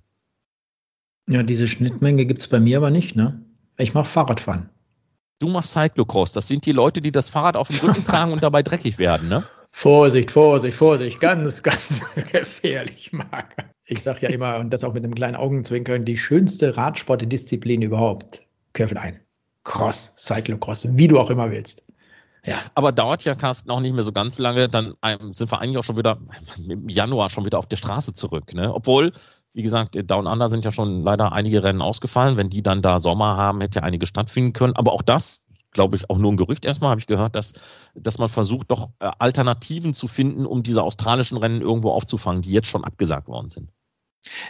Ja, 1.29 1.43
diese 1.43 1.67
Schnittmenge 1.67 2.25
gibt 2.25 2.41
es 2.41 2.47
bei 2.47 2.59
mir 2.59 2.77
aber 2.77 2.91
nicht, 2.91 3.15
ne? 3.15 3.41
Ich 3.77 3.93
mache 3.93 4.05
Fahrradfahren. 4.05 4.69
Du 5.39 5.49
machst 5.49 5.73
Cyclocross. 5.73 6.31
Das 6.31 6.47
sind 6.47 6.65
die 6.65 6.71
Leute, 6.71 7.01
die 7.01 7.11
das 7.11 7.29
Fahrrad 7.29 7.57
auf 7.57 7.67
dem 7.67 7.79
Rücken 7.79 8.05
tragen 8.05 8.31
und 8.31 8.43
dabei 8.43 8.61
dreckig 8.61 8.97
werden, 8.97 9.27
ne? 9.27 9.43
Vorsicht, 9.71 10.31
Vorsicht, 10.31 10.77
Vorsicht. 10.77 11.19
Ganz, 11.19 11.61
ganz 11.61 12.01
gefährlich, 12.31 13.11
Marc. 13.11 13.55
Ich 13.87 14.01
sage 14.01 14.21
ja 14.21 14.29
immer, 14.29 14.57
und 14.57 14.69
das 14.71 14.83
auch 14.83 14.93
mit 14.93 15.03
einem 15.03 15.13
kleinen 15.13 15.35
Augenzwinkern, 15.35 16.05
die 16.05 16.17
schönste 16.17 16.77
Radsportdisziplin 16.77 17.81
überhaupt. 17.81 18.43
Köffel 18.73 18.97
ein. 18.97 19.19
Cross, 19.65 20.13
Cyclocross, 20.15 20.87
wie 20.91 21.07
du 21.07 21.19
auch 21.19 21.29
immer 21.29 21.51
willst. 21.51 21.83
Ja. 22.45 22.55
Aber 22.75 22.91
dauert 22.91 23.23
ja, 23.23 23.35
Carsten, 23.35 23.71
auch 23.71 23.79
nicht 23.79 23.93
mehr 23.93 24.03
so 24.03 24.11
ganz 24.11 24.37
lange. 24.37 24.69
Dann 24.69 24.93
sind 25.31 25.51
wir 25.51 25.59
eigentlich 25.59 25.77
auch 25.77 25.83
schon 25.83 25.97
wieder 25.97 26.19
im 26.67 26.87
Januar 26.87 27.29
schon 27.29 27.43
wieder 27.43 27.57
auf 27.57 27.65
der 27.65 27.75
Straße 27.75 28.13
zurück. 28.13 28.53
Ne? 28.53 28.73
Obwohl, 28.73 29.11
wie 29.53 29.63
gesagt, 29.63 29.97
Down 30.09 30.27
Under 30.27 30.47
sind 30.47 30.63
ja 30.63 30.71
schon 30.71 31.03
leider 31.03 31.31
einige 31.33 31.63
Rennen 31.63 31.81
ausgefallen. 31.81 32.37
Wenn 32.37 32.49
die 32.49 32.61
dann 32.61 32.81
da 32.81 32.99
Sommer 32.99 33.35
haben, 33.35 33.61
hätte 33.61 33.79
ja 33.79 33.83
einige 33.83 34.05
stattfinden 34.05 34.53
können. 34.53 34.75
Aber 34.75 34.93
auch 34.93 35.01
das, 35.01 35.41
glaube 35.71 35.97
ich, 35.97 36.07
auch 36.09 36.19
nur 36.19 36.31
ein 36.31 36.37
Gerücht 36.37 36.65
erstmal, 36.65 36.91
habe 36.91 36.99
ich 36.99 37.07
gehört, 37.07 37.35
dass, 37.35 37.53
dass 37.95 38.19
man 38.19 38.29
versucht, 38.29 38.69
doch 38.69 38.89
äh, 38.99 39.09
Alternativen 39.17 39.95
zu 39.95 40.07
finden, 40.07 40.45
um 40.45 40.61
diese 40.61 40.83
australischen 40.83 41.37
Rennen 41.37 41.61
irgendwo 41.61 41.89
aufzufangen, 41.89 42.43
die 42.43 42.51
jetzt 42.51 42.67
schon 42.67 42.83
abgesagt 42.83 43.27
worden 43.27 43.49
sind. 43.49 43.71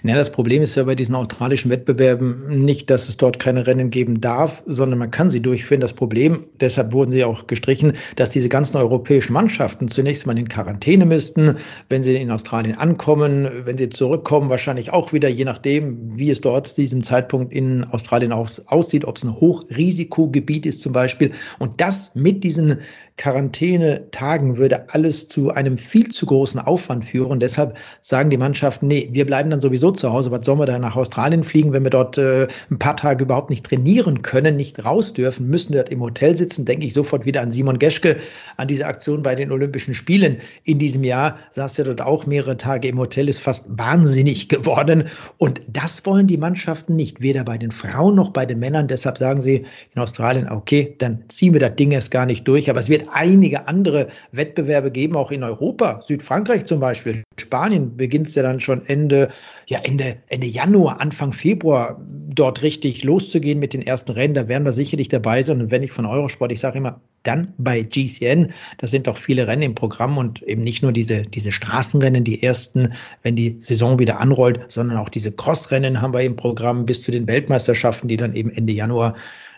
Ja, 0.04 0.16
das 0.16 0.32
Problem 0.32 0.62
ist 0.62 0.76
ja 0.76 0.84
bei 0.84 0.96
diesen 0.96 1.16
australischen 1.16 1.70
Wettbewerben 1.70 2.64
nicht, 2.64 2.90
dass 2.90 3.10
es 3.10 3.18
dort 3.18 3.40
keine 3.40 3.68
Rennen 3.68 3.90
geben 3.90 4.22
darf, 4.22 4.64
sondern 4.66 5.00
man 5.00 5.12
kann 5.12 5.30
sie 5.30 5.42
durchführen. 5.42 5.82
Das 5.82 5.94
Problem, 5.94 6.46
deshalb 6.62 6.94
wurden 6.94 7.12
sie 7.12 7.24
auch 7.24 7.48
gestrichen, 7.48 7.94
dass 8.16 8.32
diese 8.32 8.48
ganzen 8.48 8.78
europäischen 8.78 9.34
Mannschaften 9.34 9.88
zunächst 9.90 10.28
mal 10.28 10.38
in 10.38 10.48
Quarantäne 10.48 11.06
müssten, 11.06 11.56
wenn 11.90 12.04
sie 12.04 12.16
in 12.16 12.32
Australien 12.32 12.78
ankommen, 12.78 13.50
wenn 13.66 13.78
sie 13.78 13.90
zurückkommen, 13.90 14.50
wahrscheinlich 14.50 14.94
auch 14.94 15.12
wieder, 15.12 15.28
je 15.28 15.46
nachdem, 15.46 16.18
wie 16.18 16.30
es 16.30 16.40
dort 16.40 16.68
zu 16.68 16.76
diesem 16.76 17.04
Zeitpunkt 17.04 17.52
in 17.52 17.84
Australien 17.84 18.32
aussieht, 18.32 19.06
ob 19.06 19.18
es 19.18 19.24
ein 19.24 19.36
Hochrisikogebiet 19.36 20.66
ist 20.66 20.82
zum 20.82 20.94
Beispiel. 20.94 21.32
Und 21.60 21.82
das 21.82 22.12
mit 22.16 22.44
diesen 22.44 22.80
Quarantänetagen 23.18 24.58
würde 24.58 24.90
alles 24.90 25.30
zu 25.30 25.50
einem 25.52 25.78
viel 25.78 26.10
zu 26.10 26.26
großen 26.26 26.60
Aufwand 26.60 27.06
führen. 27.06 27.40
Deshalb 27.40 27.78
sagen 28.02 28.30
die 28.30 28.38
Mannschaften, 28.38 28.88
nee, 28.88 29.08
wir 29.14 29.26
bleiben 29.26 29.50
dann 29.50 29.62
sowieso 29.62 29.92
zu 29.92 30.12
Hause. 30.12 30.32
Was 30.32 30.46
sollen 30.46 30.60
wir 30.60 30.66
da 30.66 30.78
nach 30.78 30.98
Australien 30.98 31.44
fliegen, 31.46 31.72
wenn 31.72 31.84
wir 31.84 31.92
dort 31.92 32.18
äh, 32.18 32.46
ein 32.70 32.78
paar 32.78 32.98
Tage 32.98 33.24
überhaupt 33.24 33.50
nicht 33.50 33.66
trainieren 33.66 34.22
können, 34.22 34.58
nicht 34.58 34.84
raus 34.84 35.14
dürfen, 35.14 35.48
müssen 35.48 35.72
dort 35.72 35.90
im 35.90 36.02
Hotel 36.02 36.36
sitzen? 36.36 36.66
Denke 36.66 36.88
ich 36.88 36.94
sofort 36.94 37.26
wieder 37.26 37.42
an 37.42 37.52
Simon 37.52 37.80
Geschke, 37.80 38.18
an 38.58 38.68
diese 38.68 38.86
Aktion 38.86 39.24
bei 39.24 39.34
den 39.34 39.50
Olympischen 39.50 39.94
Spielen 39.94 40.38
in 40.66 40.78
diesem 40.78 41.06
Jahr. 41.06 41.38
Saß 41.52 41.78
ja 41.78 41.86
dort 41.86 42.02
auch 42.02 42.26
mehrere 42.26 42.58
Tage 42.58 42.90
im 42.90 43.00
Hotel, 43.00 43.30
ist 43.30 43.40
fast 43.40 43.66
wahnsinnig 43.70 44.50
geworden. 44.50 45.06
Und 45.38 45.62
das 45.70 46.06
wollen 46.06 46.28
die 46.28 46.38
Mannschaften 46.38 46.96
nicht, 46.96 47.22
weder 47.22 47.46
bei 47.46 47.58
den 47.58 47.72
Frauen 47.72 48.16
noch 48.16 48.32
bei 48.32 48.46
den 48.46 48.60
Männern. 48.60 48.90
Deshalb 48.90 49.18
sagen 49.18 49.40
sie 49.40 49.66
in 49.94 50.02
Australien, 50.02 50.50
okay, 50.50 50.96
dann 50.98 51.24
ziehen 51.30 51.54
wir 51.54 51.62
das 51.62 51.78
Ding 51.78 51.92
erst 51.92 52.12
gar 52.12 52.26
nicht 52.26 52.46
durch. 52.46 52.70
Aber 52.70 52.80
es 52.82 52.90
wird 52.90 53.05
einige 53.12 53.68
andere 53.68 54.08
Wettbewerbe 54.32 54.92
geben, 54.92 55.16
auch 55.16 55.32
in 55.32 55.44
Europa. 55.44 56.02
Südfrankreich 56.08 56.66
zum 56.66 56.80
Beispiel. 56.80 57.24
Spanien 57.38 57.96
beginnt 57.96 58.28
es 58.28 58.36
ja 58.36 58.44
dann 58.44 58.60
schon 58.60 58.86
Ende, 58.86 59.30
ja, 59.68 59.80
Ende, 59.80 60.18
Ende 60.28 60.48
Januar, 60.48 61.02
Anfang 61.02 61.34
Februar 61.34 62.00
dort 62.30 62.62
richtig 62.62 63.04
loszugehen 63.04 63.60
mit 63.60 63.74
den 63.74 63.82
ersten 63.82 64.12
Rennen. 64.12 64.34
Da 64.34 64.48
werden 64.48 64.66
wir 64.66 64.74
sicherlich 64.74 65.10
dabei 65.10 65.42
sein. 65.42 65.62
Und 65.62 65.72
wenn 65.72 65.84
ich 65.84 65.92
von 65.92 66.06
Eurosport, 66.06 66.52
ich 66.52 66.60
sage 66.60 66.78
immer, 66.78 67.00
dann 67.24 67.54
bei 67.58 67.82
GCN, 67.82 68.54
da 68.78 68.88
sind 68.88 69.08
auch 69.10 69.18
viele 69.18 69.48
Rennen 69.48 69.64
im 69.64 69.76
Programm 69.76 70.18
und 70.18 70.44
eben 70.44 70.64
nicht 70.64 70.84
nur 70.84 70.92
diese, 70.92 71.24
diese 71.24 71.52
Straßenrennen, 71.52 72.24
die 72.24 72.44
ersten, 72.44 72.94
wenn 73.24 73.36
die 73.36 73.56
Saison 73.60 74.00
wieder 74.00 74.20
anrollt, 74.20 74.66
sondern 74.68 74.98
auch 74.98 75.10
diese 75.10 75.32
Crossrennen 75.32 76.02
haben 76.02 76.14
wir 76.14 76.22
im 76.22 76.36
Programm 76.36 76.86
bis 76.86 77.02
zu 77.02 77.12
den 77.12 77.28
Weltmeisterschaften, 77.28 78.08
die 78.08 78.18
dann 78.18 78.36
eben 78.36 78.52
Ende 78.52 78.74
Januar 78.74 79.16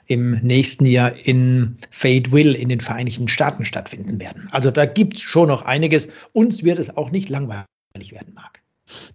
im 0.08 0.32
nächsten 0.42 0.86
Jahr 0.86 1.14
in 1.26 1.78
Fayetteville 1.92 2.58
in 2.58 2.70
den 2.70 2.80
Vereinigten 2.80 3.28
Staaten 3.28 3.66
stattfinden 3.66 4.20
werden. 4.20 4.48
Also 4.52 4.72
da 4.72 4.86
gibt 4.86 5.18
es 5.18 5.22
schon 5.22 5.50
noch 5.50 5.64
einiges. 5.64 6.10
Uns 6.34 6.64
wird 6.64 6.80
es 6.80 6.96
auch 6.96 7.12
nicht 7.12 7.30
langweilig 7.30 7.66
werden, 8.12 8.34
Marc. 8.34 8.62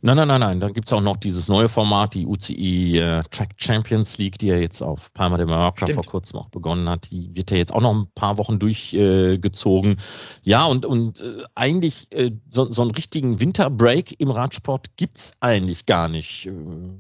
Nein, 0.01 0.16
nein, 0.16 0.29
nein, 0.29 0.41
nein. 0.41 0.61
Dann 0.61 0.73
gibt 0.73 0.87
es 0.87 0.93
auch 0.93 1.01
noch 1.01 1.16
dieses 1.16 1.49
neue 1.49 1.68
Format, 1.68 2.14
die 2.14 2.27
UCI 2.27 2.99
äh, 2.99 3.23
Track 3.31 3.51
Champions 3.57 4.18
League, 4.18 4.39
die 4.39 4.47
ja 4.49 4.57
jetzt 4.57 4.83
auf 4.83 5.12
Palma 5.12 5.37
de 5.37 5.47
Mallorca 5.47 5.87
vor 5.87 6.05
kurzem 6.05 6.39
auch 6.39 6.49
begonnen 6.49 6.89
hat. 6.89 7.11
Die 7.11 7.35
wird 7.35 7.51
ja 7.51 7.57
jetzt 7.57 7.73
auch 7.73 7.81
noch 7.81 7.95
ein 7.95 8.07
paar 8.14 8.39
Wochen 8.39 8.59
durchgezogen. 8.59 9.93
Äh, 9.93 9.97
ja, 10.43 10.64
und, 10.64 10.87
und 10.87 11.20
äh, 11.20 11.45
eigentlich 11.55 12.11
äh, 12.12 12.33
so, 12.51 12.70
so 12.70 12.83
einen 12.83 12.91
richtigen 12.93 13.41
Winterbreak 13.41 14.20
im 14.20 14.31
Radsport 14.31 14.97
gibt 14.97 15.18
es 15.18 15.33
eigentlich 15.41 15.87
gar 15.87 16.09
nicht. 16.09 16.47
Äh, 16.47 16.53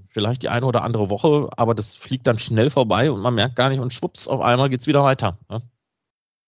vielleicht 0.06 0.42
die 0.42 0.48
eine 0.48 0.66
oder 0.66 0.82
andere 0.82 1.10
Woche, 1.10 1.48
aber 1.56 1.74
das 1.74 1.94
fliegt 1.94 2.26
dann 2.26 2.38
schnell 2.38 2.70
vorbei 2.70 3.10
und 3.10 3.20
man 3.20 3.34
merkt 3.34 3.56
gar 3.56 3.68
nicht 3.68 3.80
und 3.80 3.92
schwupps, 3.92 4.28
auf 4.28 4.40
einmal 4.40 4.68
geht 4.68 4.80
es 4.80 4.86
wieder 4.86 5.04
weiter. 5.04 5.38
Ja? 5.50 5.58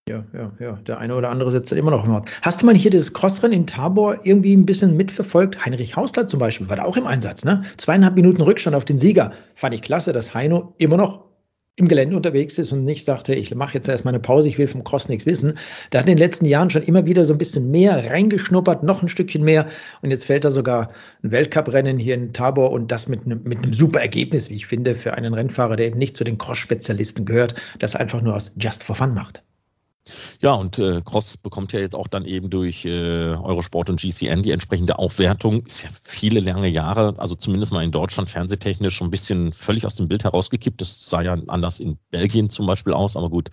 Ja, 0.06 0.22
ja, 0.34 0.52
ja. 0.60 0.72
Der 0.86 0.98
eine 0.98 1.14
oder 1.16 1.30
andere 1.30 1.50
sitzt 1.50 1.72
da 1.72 1.76
immer 1.76 1.90
noch 1.90 2.04
im 2.04 2.12
Ort. 2.12 2.30
Hast 2.42 2.60
du 2.60 2.66
mal 2.66 2.74
hier 2.74 2.90
dieses 2.90 3.14
Crossrennen 3.14 3.60
in 3.60 3.66
Tabor 3.66 4.18
irgendwie 4.24 4.54
ein 4.54 4.66
bisschen 4.66 4.98
mitverfolgt? 4.98 5.64
Heinrich 5.64 5.96
Hausler 5.96 6.28
zum 6.28 6.40
Beispiel 6.40 6.68
war 6.68 6.76
da 6.76 6.84
auch 6.84 6.98
im 6.98 7.06
Einsatz, 7.06 7.42
ne? 7.42 7.62
Zweieinhalb 7.78 8.14
Minuten 8.14 8.42
Rückstand 8.42 8.76
auf 8.76 8.84
den 8.84 8.98
Sieger. 8.98 9.32
Fand 9.54 9.74
ich 9.74 9.80
klasse, 9.80 10.12
dass 10.12 10.34
Heino 10.34 10.74
immer 10.76 10.98
noch 10.98 11.24
im 11.76 11.88
Gelände 11.88 12.16
unterwegs 12.16 12.58
ist 12.58 12.70
und 12.70 12.84
nicht 12.84 13.06
sagte, 13.06 13.34
ich 13.34 13.52
mache 13.54 13.74
jetzt 13.74 13.88
erstmal 13.88 14.12
eine 14.12 14.20
Pause, 14.20 14.48
ich 14.48 14.58
will 14.58 14.68
vom 14.68 14.84
Cross 14.84 15.08
nichts 15.08 15.24
wissen. 15.24 15.58
Da 15.88 16.00
hat 16.00 16.06
in 16.06 16.12
den 16.12 16.18
letzten 16.18 16.44
Jahren 16.44 16.68
schon 16.68 16.82
immer 16.82 17.06
wieder 17.06 17.24
so 17.24 17.32
ein 17.32 17.38
bisschen 17.38 17.70
mehr 17.70 18.10
reingeschnuppert, 18.10 18.82
noch 18.82 19.00
ein 19.00 19.08
Stückchen 19.08 19.42
mehr. 19.42 19.68
Und 20.02 20.10
jetzt 20.10 20.26
fällt 20.26 20.44
da 20.44 20.50
sogar 20.50 20.90
ein 21.22 21.32
Weltcuprennen 21.32 21.98
hier 21.98 22.14
in 22.14 22.34
Tabor 22.34 22.72
und 22.72 22.92
das 22.92 23.08
mit 23.08 23.24
einem, 23.24 23.40
mit 23.42 23.64
einem 23.64 23.72
super 23.72 24.00
Ergebnis, 24.00 24.50
wie 24.50 24.56
ich 24.56 24.66
finde, 24.66 24.96
für 24.96 25.14
einen 25.14 25.32
Rennfahrer, 25.32 25.76
der 25.76 25.86
eben 25.86 25.98
nicht 25.98 26.14
zu 26.14 26.24
den 26.24 26.36
Cross-Spezialisten 26.36 27.24
gehört, 27.24 27.54
das 27.78 27.96
einfach 27.96 28.20
nur 28.20 28.36
aus 28.36 28.52
Just 28.58 28.84
for 28.84 28.94
Fun 28.94 29.14
macht. 29.14 29.42
Ja, 30.40 30.52
und 30.52 30.78
äh, 30.78 31.00
Cross 31.02 31.38
bekommt 31.38 31.72
ja 31.72 31.80
jetzt 31.80 31.94
auch 31.94 32.08
dann 32.08 32.24
eben 32.26 32.50
durch 32.50 32.84
äh, 32.84 33.34
Eurosport 33.34 33.88
und 33.88 34.00
GCN 34.00 34.42
die 34.42 34.50
entsprechende 34.50 34.98
Aufwertung. 34.98 35.64
Ist 35.64 35.84
ja 35.84 35.90
viele 36.02 36.40
lange 36.40 36.68
Jahre, 36.68 37.14
also 37.18 37.34
zumindest 37.34 37.72
mal 37.72 37.82
in 37.82 37.92
Deutschland 37.92 38.28
fernsehtechnisch 38.28 38.94
schon 38.94 39.08
ein 39.08 39.10
bisschen 39.10 39.52
völlig 39.52 39.86
aus 39.86 39.96
dem 39.96 40.08
Bild 40.08 40.24
herausgekippt. 40.24 40.80
Das 40.80 41.08
sah 41.08 41.22
ja 41.22 41.36
anders 41.46 41.78
in 41.80 41.98
Belgien 42.10 42.50
zum 42.50 42.66
Beispiel 42.66 42.92
aus, 42.92 43.16
aber 43.16 43.30
gut, 43.30 43.50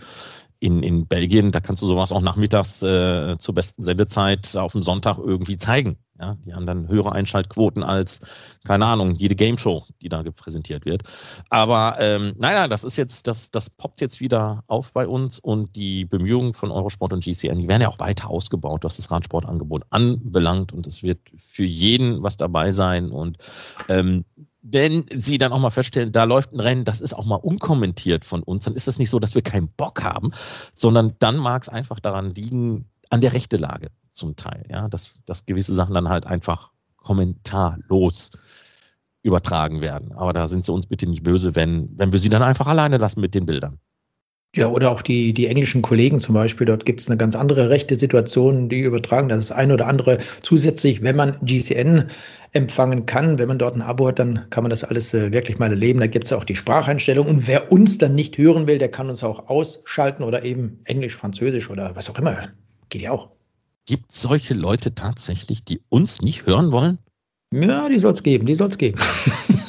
in, 0.62 0.84
in 0.84 1.08
Belgien, 1.08 1.52
da 1.52 1.60
kannst 1.60 1.82
du 1.82 1.88
sowas 1.88 2.12
auch 2.12 2.22
nachmittags 2.22 2.84
äh, 2.84 3.36
zur 3.40 3.56
besten 3.56 3.84
Sendezeit 3.84 4.56
auf 4.56 4.74
dem 4.74 4.84
Sonntag 4.84 5.18
irgendwie 5.18 5.58
zeigen. 5.58 5.98
Ja, 6.20 6.38
die 6.46 6.54
haben 6.54 6.68
dann 6.68 6.88
höhere 6.88 7.14
Einschaltquoten 7.14 7.82
als, 7.82 8.22
keine 8.64 8.86
Ahnung, 8.86 9.16
jede 9.16 9.34
Game 9.34 9.58
Show, 9.58 9.84
die 10.04 10.10
da 10.10 10.22
präsentiert 10.22 10.86
wird. 10.86 11.02
Aber 11.50 11.96
ähm, 12.00 12.36
nein, 12.38 12.54
nein, 12.54 12.70
das 12.70 12.84
ist 12.84 12.96
jetzt, 12.96 13.26
das, 13.26 13.50
das 13.50 13.72
poppt 13.72 14.02
jetzt 14.02 14.20
wieder 14.20 14.64
auf 14.68 14.94
bei 14.94 15.08
uns 15.08 15.40
und 15.40 15.76
die 15.76 16.06
Bemühungen 16.06 16.54
von 16.54 16.70
Eurosport 16.70 17.12
und 17.14 17.24
GCN, 17.24 17.58
die 17.58 17.68
werden 17.68 17.82
ja 17.82 17.90
auch 17.90 18.00
weiter 18.00 18.30
ausgebaut, 18.30 18.84
was 18.84 18.98
das 18.98 19.10
Radsportangebot 19.10 19.82
anbelangt 19.90 20.74
und 20.74 20.86
es 20.86 21.02
wird 21.02 21.20
für 21.40 21.66
jeden 21.66 22.22
was 22.22 22.38
dabei 22.38 22.70
sein 22.70 23.10
und 23.10 23.40
ähm, 23.90 24.26
wenn 24.62 25.06
sie 25.16 25.38
dann 25.38 25.54
auch 25.54 25.60
mal 25.60 25.72
feststellen, 25.72 26.12
da 26.12 26.24
läuft 26.24 26.54
ein 26.54 26.60
Rennen, 26.60 26.86
das 26.86 27.02
ist 27.02 27.14
auch 27.14 27.26
mal 27.26 27.36
unkommentiert 27.36 28.26
von 28.26 28.44
uns, 28.44 28.66
dann 28.66 28.76
ist 28.76 28.88
es 28.88 29.00
nicht 29.00 29.10
so, 29.10 29.20
dass 29.20 29.36
wir 29.36 29.42
keinen 29.42 29.70
Bock 29.70 30.04
haben, 30.04 30.32
sondern 30.72 31.16
dann 31.20 31.38
mag 31.38 31.64
es 31.64 31.70
einfach 31.70 32.00
daran 32.00 32.34
liegen, 32.36 32.86
an 33.10 33.22
der 33.22 33.34
Rechtelage 33.34 33.90
zum 34.12 34.36
Teil, 34.36 34.66
ja, 34.70 34.88
dass, 34.88 35.16
dass 35.26 35.46
gewisse 35.46 35.74
Sachen 35.74 35.96
dann 35.96 36.10
halt 36.10 36.26
einfach 36.26 36.72
kommentarlos 36.98 38.32
übertragen 39.24 39.82
werden. 39.82 40.14
Aber 40.14 40.34
da 40.34 40.48
sind 40.48 40.66
sie 40.66 40.72
uns 40.72 40.88
bitte 40.88 41.08
nicht 41.08 41.24
böse, 41.24 41.56
wenn, 41.56 41.90
wenn 41.98 42.12
wir 42.12 42.20
sie 42.20 42.30
dann 42.30 42.44
einfach 42.44 42.68
alleine 42.68 42.98
lassen 42.98 43.22
mit 43.22 43.36
den 43.36 43.46
Bildern. 43.46 43.80
Ja, 44.54 44.68
oder 44.68 44.92
auch 44.92 45.02
die, 45.02 45.34
die 45.34 45.48
englischen 45.48 45.82
Kollegen 45.82 46.20
zum 46.20 46.36
Beispiel, 46.36 46.68
dort 46.68 46.86
gibt 46.86 47.00
es 47.00 47.08
eine 47.08 47.16
ganz 47.16 47.36
andere 47.36 47.70
rechte 47.70 47.96
Situation, 47.96 48.68
die 48.68 48.82
übertragen 48.82 49.30
das 49.30 49.50
eine 49.50 49.74
oder 49.74 49.88
andere 49.88 50.18
zusätzlich, 50.42 51.02
wenn 51.02 51.16
man 51.16 51.38
GCN 51.42 52.10
empfangen 52.52 53.06
kann, 53.06 53.38
wenn 53.38 53.48
man 53.48 53.60
dort 53.60 53.78
ein 53.78 53.82
Abo 53.82 54.10
hat, 54.10 54.20
dann 54.20 54.46
kann 54.50 54.66
man 54.66 54.70
das 54.70 54.84
alles 54.84 55.14
äh, 55.14 55.32
wirklich 55.32 55.58
mal 55.58 55.70
erleben. 55.70 56.02
Da 56.02 56.08
gibt 56.08 56.26
es 56.26 56.34
auch 56.34 56.44
die 56.44 56.58
Spracheinstellung 56.58 57.28
und 57.28 57.48
wer 57.48 57.72
uns 57.72 57.98
dann 57.98 58.14
nicht 58.14 58.38
hören 58.38 58.68
will, 58.68 58.78
der 58.78 58.92
kann 58.92 59.10
uns 59.10 59.24
auch 59.24 59.48
ausschalten 59.48 60.24
oder 60.24 60.44
eben 60.44 60.82
Englisch, 60.84 61.16
Französisch 61.16 61.70
oder 61.70 61.96
was 61.96 62.10
auch 62.10 62.20
immer 62.20 62.36
hören. 62.36 62.52
Geht 62.90 63.04
ja 63.04 63.12
auch. 63.12 63.30
Gibt 63.86 64.12
es 64.12 64.22
solche 64.22 64.54
Leute 64.54 64.94
tatsächlich, 64.94 65.64
die 65.64 65.80
uns 65.88 66.22
nicht 66.22 66.46
hören 66.46 66.74
wollen? 66.74 66.98
Ja, 67.54 67.88
die 67.88 68.00
soll 68.00 68.12
es 68.12 68.24
geben, 68.24 68.46
die 68.46 68.56
soll 68.56 68.68
es 68.68 68.78
geben. 68.78 69.00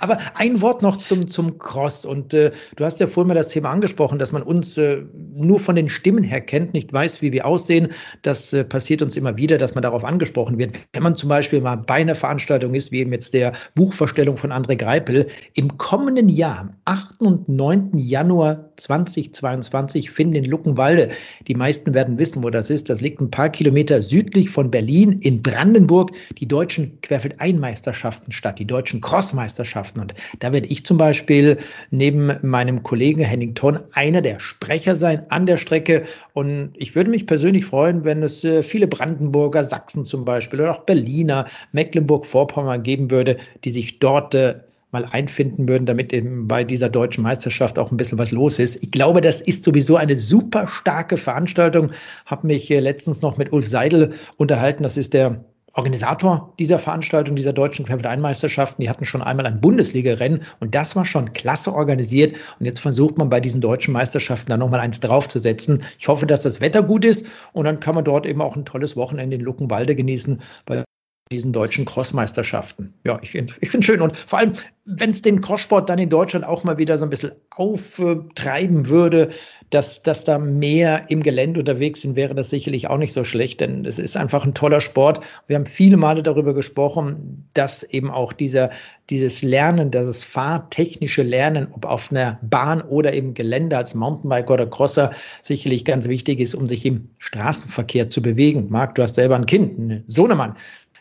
Aber 0.00 0.18
ein 0.34 0.60
Wort 0.60 0.82
noch 0.82 0.96
zum, 0.98 1.28
zum 1.28 1.58
Cross. 1.58 2.04
Und 2.04 2.34
äh, 2.34 2.52
du 2.76 2.84
hast 2.84 3.00
ja 3.00 3.06
vorhin 3.06 3.28
mal 3.28 3.34
das 3.34 3.48
Thema 3.48 3.70
angesprochen, 3.70 4.18
dass 4.18 4.32
man 4.32 4.42
uns 4.42 4.76
äh, 4.78 5.02
nur 5.36 5.58
von 5.58 5.76
den 5.76 5.88
Stimmen 5.88 6.24
her 6.24 6.40
kennt, 6.40 6.74
nicht 6.74 6.92
weiß, 6.92 7.20
wie 7.22 7.32
wir 7.32 7.46
aussehen. 7.46 7.88
Das 8.22 8.52
äh, 8.52 8.64
passiert 8.64 9.02
uns 9.02 9.16
immer 9.16 9.36
wieder, 9.36 9.58
dass 9.58 9.74
man 9.74 9.82
darauf 9.82 10.04
angesprochen 10.04 10.58
wird. 10.58 10.78
Wenn 10.92 11.02
man 11.02 11.16
zum 11.16 11.28
Beispiel 11.28 11.60
mal 11.60 11.76
bei 11.76 11.94
einer 11.94 12.14
Veranstaltung 12.14 12.74
ist, 12.74 12.92
wie 12.92 13.00
eben 13.00 13.12
jetzt 13.12 13.34
der 13.34 13.52
Buchvorstellung 13.74 14.36
von 14.36 14.52
André 14.52 14.76
Greipel, 14.76 15.26
im 15.54 15.76
kommenden 15.78 16.28
Jahr, 16.28 16.60
am 16.60 16.74
8. 16.84 17.20
und 17.20 17.48
9. 17.48 17.92
Januar 17.98 18.70
2022, 18.76 20.10
finden 20.10 20.36
in 20.36 20.44
Luckenwalde, 20.44 21.10
die 21.46 21.54
meisten 21.54 21.94
werden 21.94 22.18
wissen, 22.18 22.42
wo 22.42 22.50
das 22.50 22.70
ist, 22.70 22.88
das 22.88 23.00
liegt 23.00 23.20
ein 23.20 23.30
paar 23.30 23.48
Kilometer 23.48 24.02
südlich 24.02 24.50
von 24.50 24.70
Berlin 24.70 25.18
in 25.20 25.42
Brandenburg, 25.42 26.12
die 26.38 26.46
deutschen 26.46 27.00
Querfeldeinmeisterschaften 27.00 28.32
statt, 28.32 28.58
die 28.58 28.66
deutschen 28.66 29.00
Crossmeisterschaften. 29.00 30.00
Und 30.00 30.14
da 30.38 30.52
werde 30.52 30.68
ich 30.68 30.84
zum 30.84 30.96
Beispiel 30.96 31.56
neben 31.90 32.32
meinem 32.42 32.82
Kollegen 32.82 33.22
Henning 33.22 33.54
Thorn 33.54 33.80
einer 33.92 34.22
der 34.22 34.38
Sprecher 34.38 34.94
sein 34.94 35.23
an 35.28 35.46
der 35.46 35.56
Strecke. 35.56 36.04
Und 36.32 36.70
ich 36.74 36.94
würde 36.94 37.10
mich 37.10 37.26
persönlich 37.26 37.64
freuen, 37.64 38.04
wenn 38.04 38.22
es 38.22 38.44
äh, 38.44 38.62
viele 38.62 38.86
Brandenburger, 38.86 39.64
Sachsen 39.64 40.04
zum 40.04 40.24
Beispiel 40.24 40.60
oder 40.60 40.72
auch 40.72 40.80
Berliner, 40.80 41.46
Mecklenburg-Vorpommern 41.72 42.82
geben 42.82 43.10
würde, 43.10 43.38
die 43.64 43.70
sich 43.70 43.98
dort 43.98 44.34
äh, 44.34 44.54
mal 44.94 45.04
einfinden 45.10 45.68
würden, 45.68 45.86
damit 45.86 46.12
eben 46.12 46.46
bei 46.46 46.64
dieser 46.64 46.88
deutschen 46.88 47.24
Meisterschaft 47.24 47.78
auch 47.78 47.90
ein 47.90 47.96
bisschen 47.96 48.16
was 48.16 48.30
los 48.30 48.58
ist. 48.58 48.82
Ich 48.82 48.92
glaube, 48.92 49.20
das 49.20 49.40
ist 49.40 49.64
sowieso 49.64 49.96
eine 49.96 50.16
super 50.16 50.68
starke 50.68 51.16
Veranstaltung. 51.16 51.90
Habe 52.26 52.46
mich 52.46 52.70
äh, 52.70 52.80
letztens 52.80 53.20
noch 53.20 53.36
mit 53.36 53.52
Ulf 53.52 53.68
Seidel 53.68 54.12
unterhalten. 54.36 54.84
Das 54.84 54.96
ist 54.96 55.12
der 55.12 55.44
Organisator 55.74 56.52
dieser 56.58 56.78
Veranstaltung, 56.78 57.36
dieser 57.36 57.52
deutschen 57.52 57.84
Querfeldeinmeisterschaften, 57.84 58.82
die 58.82 58.88
hatten 58.88 59.04
schon 59.04 59.22
einmal 59.22 59.46
ein 59.46 59.60
Bundesliga-Rennen 59.60 60.42
und 60.60 60.74
das 60.74 60.94
war 60.96 61.04
schon 61.04 61.32
klasse 61.32 61.72
organisiert. 61.74 62.36
Und 62.58 62.66
jetzt 62.66 62.80
versucht 62.80 63.18
man 63.18 63.28
bei 63.28 63.40
diesen 63.40 63.60
deutschen 63.60 63.92
Meisterschaften 63.92 64.50
da 64.50 64.56
nochmal 64.56 64.80
eins 64.80 65.00
draufzusetzen. 65.00 65.82
Ich 65.98 66.08
hoffe, 66.08 66.26
dass 66.26 66.42
das 66.42 66.60
Wetter 66.60 66.82
gut 66.82 67.04
ist 67.04 67.26
und 67.52 67.64
dann 67.64 67.80
kann 67.80 67.94
man 67.94 68.04
dort 68.04 68.26
eben 68.26 68.40
auch 68.40 68.56
ein 68.56 68.64
tolles 68.64 68.96
Wochenende 68.96 69.36
in 69.36 69.42
Luckenwalde 69.42 69.94
genießen 69.94 70.40
bei 70.64 70.84
diesen 71.32 71.52
deutschen 71.52 71.86
Crossmeisterschaften. 71.86 72.92
Ja, 73.04 73.18
ich, 73.22 73.34
ich 73.34 73.70
finde 73.70 73.78
es 73.78 73.84
schön. 73.84 74.02
Und 74.02 74.14
vor 74.14 74.40
allem, 74.40 74.52
wenn 74.84 75.10
es 75.10 75.22
den 75.22 75.40
Crosssport 75.40 75.88
dann 75.88 75.98
in 75.98 76.10
Deutschland 76.10 76.44
auch 76.44 76.64
mal 76.64 76.76
wieder 76.76 76.98
so 76.98 77.04
ein 77.04 77.10
bisschen 77.10 77.32
auftreiben 77.48 78.88
würde, 78.88 79.30
dass, 79.70 80.02
dass 80.02 80.24
da 80.24 80.38
mehr 80.38 81.06
im 81.08 81.22
Gelände 81.22 81.60
unterwegs 81.60 82.02
sind, 82.02 82.14
wäre 82.14 82.34
das 82.34 82.50
sicherlich 82.50 82.88
auch 82.88 82.98
nicht 82.98 83.14
so 83.14 83.24
schlecht, 83.24 83.62
denn 83.62 83.86
es 83.86 83.98
ist 83.98 84.18
einfach 84.18 84.44
ein 84.44 84.52
toller 84.52 84.82
Sport. 84.82 85.20
Wir 85.46 85.56
haben 85.56 85.64
viele 85.64 85.96
Male 85.96 86.22
darüber 86.22 86.52
gesprochen, 86.52 87.48
dass 87.54 87.82
eben 87.84 88.10
auch 88.10 88.34
dieser, 88.34 88.68
dieses 89.08 89.40
Lernen, 89.40 89.90
das 89.90 90.22
fahrtechnische 90.22 91.22
Lernen, 91.22 91.68
ob 91.72 91.86
auf 91.86 92.10
einer 92.10 92.38
Bahn 92.42 92.82
oder 92.82 93.14
im 93.14 93.32
Gelände 93.32 93.78
als 93.78 93.94
Mountainbiker 93.94 94.54
oder 94.54 94.66
Crosser, 94.66 95.10
sicherlich 95.40 95.86
ganz 95.86 96.06
wichtig 96.06 96.38
ist, 96.38 96.54
um 96.54 96.68
sich 96.68 96.84
im 96.84 97.08
Straßenverkehr 97.18 98.10
zu 98.10 98.20
bewegen. 98.20 98.66
Marc, 98.68 98.94
du 98.96 99.02
hast 99.02 99.14
selber 99.14 99.36
ein 99.36 99.46
Kind, 99.46 99.78
einen 99.78 100.04
Sohnemann 100.06 100.54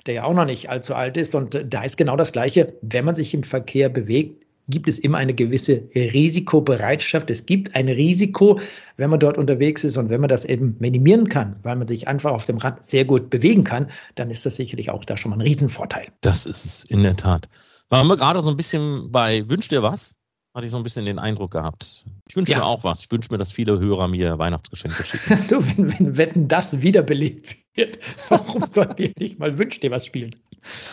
der 0.06 0.16
ja 0.16 0.24
auch 0.24 0.34
noch 0.34 0.46
nicht 0.46 0.70
allzu 0.70 0.96
alt 0.96 1.18
ist. 1.18 1.36
Und 1.36 1.66
da 1.68 1.84
ist 1.84 1.98
genau 1.98 2.16
das 2.16 2.32
Gleiche. 2.32 2.74
Wenn 2.82 3.06
man 3.06 3.16
sich 3.16 3.34
im 3.34 3.44
Verkehr 3.44 3.90
bewegt, 3.90 4.44
gibt 4.70 4.88
es 4.88 5.00
immer 5.00 5.18
eine 5.18 5.34
gewisse 5.34 5.84
Risikobereitschaft. 5.94 7.30
Es 7.30 7.46
gibt 7.46 7.76
ein 7.76 7.90
Risiko, 7.90 8.60
wenn 8.98 9.10
man 9.10 9.20
dort 9.20 9.38
unterwegs 9.38 9.84
ist 9.84 9.98
und 9.98 10.10
wenn 10.10 10.22
man 10.22 10.30
das 10.30 10.46
eben 10.46 10.76
minimieren 10.80 11.28
kann, 11.28 11.58
weil 11.64 11.76
man 11.76 11.88
sich 11.88 12.08
einfach 12.08 12.32
auf 12.32 12.46
dem 12.46 12.58
Rad 12.58 12.84
sehr 12.84 13.04
gut 13.04 13.30
bewegen 13.30 13.64
kann, 13.64 13.90
dann 14.16 14.30
ist 14.30 14.46
das 14.46 14.56
sicherlich 14.56 14.90
auch 14.90 15.04
da 15.04 15.18
schon 15.18 15.32
mal 15.32 15.38
ein 15.38 15.42
Riesenvorteil. 15.42 16.08
Das 16.22 16.46
ist 16.46 16.66
es, 16.66 16.86
in 16.86 17.04
der 17.04 17.16
Tat. 17.16 17.50
Waren 17.90 18.08
wir 18.08 18.16
gerade 18.16 18.42
so 18.42 18.50
ein 18.50 18.56
bisschen 18.56 19.12
bei 19.12 19.48
Wünsch 19.50 19.68
dir 19.68 19.84
was? 19.84 20.16
Hatte 20.54 20.68
ich 20.68 20.72
so 20.72 20.78
ein 20.78 20.84
bisschen 20.84 21.06
den 21.06 21.18
Eindruck 21.18 21.52
gehabt. 21.52 22.06
Ich 22.30 22.36
wünsche 22.36 22.52
ja. 22.52 22.60
mir 22.60 22.66
auch 22.66 22.84
was. 22.84 23.02
Ich 23.02 23.12
wünsche 23.12 23.32
mir, 23.32 23.40
dass 23.40 23.52
viele 23.52 23.80
Hörer 23.80 24.08
mir 24.08 24.38
Weihnachtsgeschenke 24.38 25.04
schicken. 25.04 25.40
du, 25.48 25.66
wenn, 25.66 25.98
wenn 25.98 26.18
Wetten 26.18 26.48
das 26.48 26.80
wiederbelebt 26.82 27.56
wird, 27.74 27.98
warum 28.30 28.64
sollen 28.72 28.94
wir 28.98 29.12
nicht 29.18 29.40
mal 29.40 29.58
Wünsch 29.58 29.80
dir 29.80 29.90
was 29.90 30.06
spielen? 30.06 30.36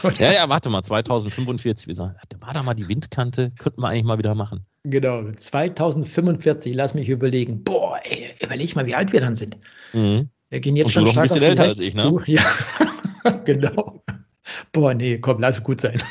Oder? 0.03 0.19
Ja, 0.19 0.33
ja, 0.33 0.49
warte 0.49 0.71
mal, 0.71 0.83
2045, 0.83 1.87
wir 1.87 1.95
sagen, 1.95 2.15
war 2.41 2.55
da 2.55 2.63
mal 2.63 2.75
die 2.75 2.89
Windkante, 2.89 3.53
könnten 3.59 3.83
wir 3.83 3.89
eigentlich 3.89 4.05
mal 4.05 4.19
wieder 4.19 4.35
machen. 4.35 4.65
Genau, 4.85 5.31
2045, 5.31 6.75
lass 6.75 6.95
mich 6.95 7.11
überlegen. 7.11 7.63
Boah, 7.63 8.01
ey, 8.05 8.31
überleg 8.41 8.75
mal, 8.75 8.87
wie 8.87 8.95
alt 8.95 9.13
wir 9.13 9.21
dann 9.21 9.37
sind. 9.37 9.59
Mhm. 9.93 10.31
Wir 10.49 10.61
gehen 10.61 10.75
jetzt 10.75 10.87
Und 10.87 10.93
schon 10.93 11.05
du 11.05 11.11
noch 11.11 11.17
ein 11.19 11.23
bisschen 11.25 11.43
älter 11.43 11.65
als 11.65 11.81
ich, 11.81 11.95
ne? 11.95 12.03
Zu. 12.03 12.23
Ja, 12.27 12.43
genau. 13.45 14.03
Boah, 14.73 14.95
nee, 14.95 15.19
komm, 15.19 15.39
lass 15.41 15.63
gut 15.63 15.83
sein. 15.83 16.03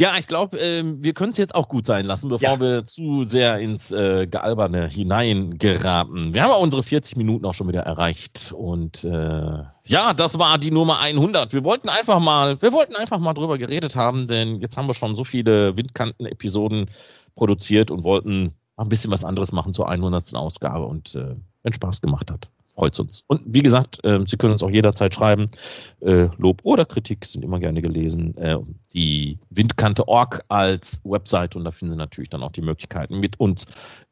Ja, 0.00 0.16
ich 0.18 0.26
glaube, 0.26 0.58
äh, 0.58 0.82
wir 0.82 1.12
können 1.12 1.32
es 1.32 1.36
jetzt 1.36 1.54
auch 1.54 1.68
gut 1.68 1.84
sein 1.84 2.06
lassen, 2.06 2.30
bevor 2.30 2.52
ja. 2.52 2.60
wir 2.60 2.86
zu 2.86 3.24
sehr 3.24 3.58
ins 3.58 3.92
äh, 3.92 4.26
Gealberne 4.26 4.88
hineingeraten. 4.88 6.32
Wir 6.32 6.42
haben 6.42 6.52
auch 6.52 6.62
unsere 6.62 6.82
40 6.82 7.18
Minuten 7.18 7.44
auch 7.44 7.52
schon 7.52 7.68
wieder 7.68 7.82
erreicht. 7.82 8.54
Und 8.56 9.04
äh, 9.04 9.62
ja, 9.84 10.14
das 10.16 10.38
war 10.38 10.56
die 10.56 10.70
Nummer 10.70 11.00
100. 11.00 11.52
Wir 11.52 11.64
wollten 11.64 11.90
einfach 11.90 12.18
mal, 12.18 12.62
wir 12.62 12.72
wollten 12.72 12.96
einfach 12.96 13.18
mal 13.18 13.34
drüber 13.34 13.58
geredet 13.58 13.94
haben, 13.94 14.26
denn 14.26 14.56
jetzt 14.56 14.78
haben 14.78 14.88
wir 14.88 14.94
schon 14.94 15.14
so 15.14 15.22
viele 15.22 15.76
Windkanten-Episoden 15.76 16.86
produziert 17.34 17.90
und 17.90 18.02
wollten 18.02 18.54
ein 18.78 18.88
bisschen 18.88 19.10
was 19.10 19.22
anderes 19.22 19.52
machen 19.52 19.74
zur 19.74 19.90
100. 19.90 20.34
Ausgabe 20.34 20.86
und 20.86 21.14
äh, 21.14 21.36
wenn 21.62 21.74
Spaß 21.74 22.00
gemacht 22.00 22.30
hat 22.30 22.50
freut 22.80 22.98
uns. 22.98 23.24
Und 23.26 23.42
wie 23.44 23.60
gesagt, 23.60 24.02
äh, 24.04 24.20
Sie 24.24 24.38
können 24.38 24.52
uns 24.52 24.62
auch 24.62 24.70
jederzeit 24.70 25.14
schreiben. 25.14 25.46
Äh, 26.00 26.28
Lob 26.38 26.60
oder 26.62 26.86
Kritik 26.86 27.26
sind 27.26 27.44
immer 27.44 27.60
gerne 27.60 27.82
gelesen. 27.82 28.34
Äh, 28.38 28.56
die 28.94 29.38
Windkante.org 29.50 30.42
als 30.48 31.02
Website 31.04 31.56
und 31.56 31.64
da 31.64 31.72
finden 31.72 31.92
Sie 31.92 31.98
natürlich 31.98 32.30
dann 32.30 32.42
auch 32.42 32.52
die 32.52 32.62
Möglichkeiten, 32.62 33.20
mit 33.20 33.38
uns 33.38 33.66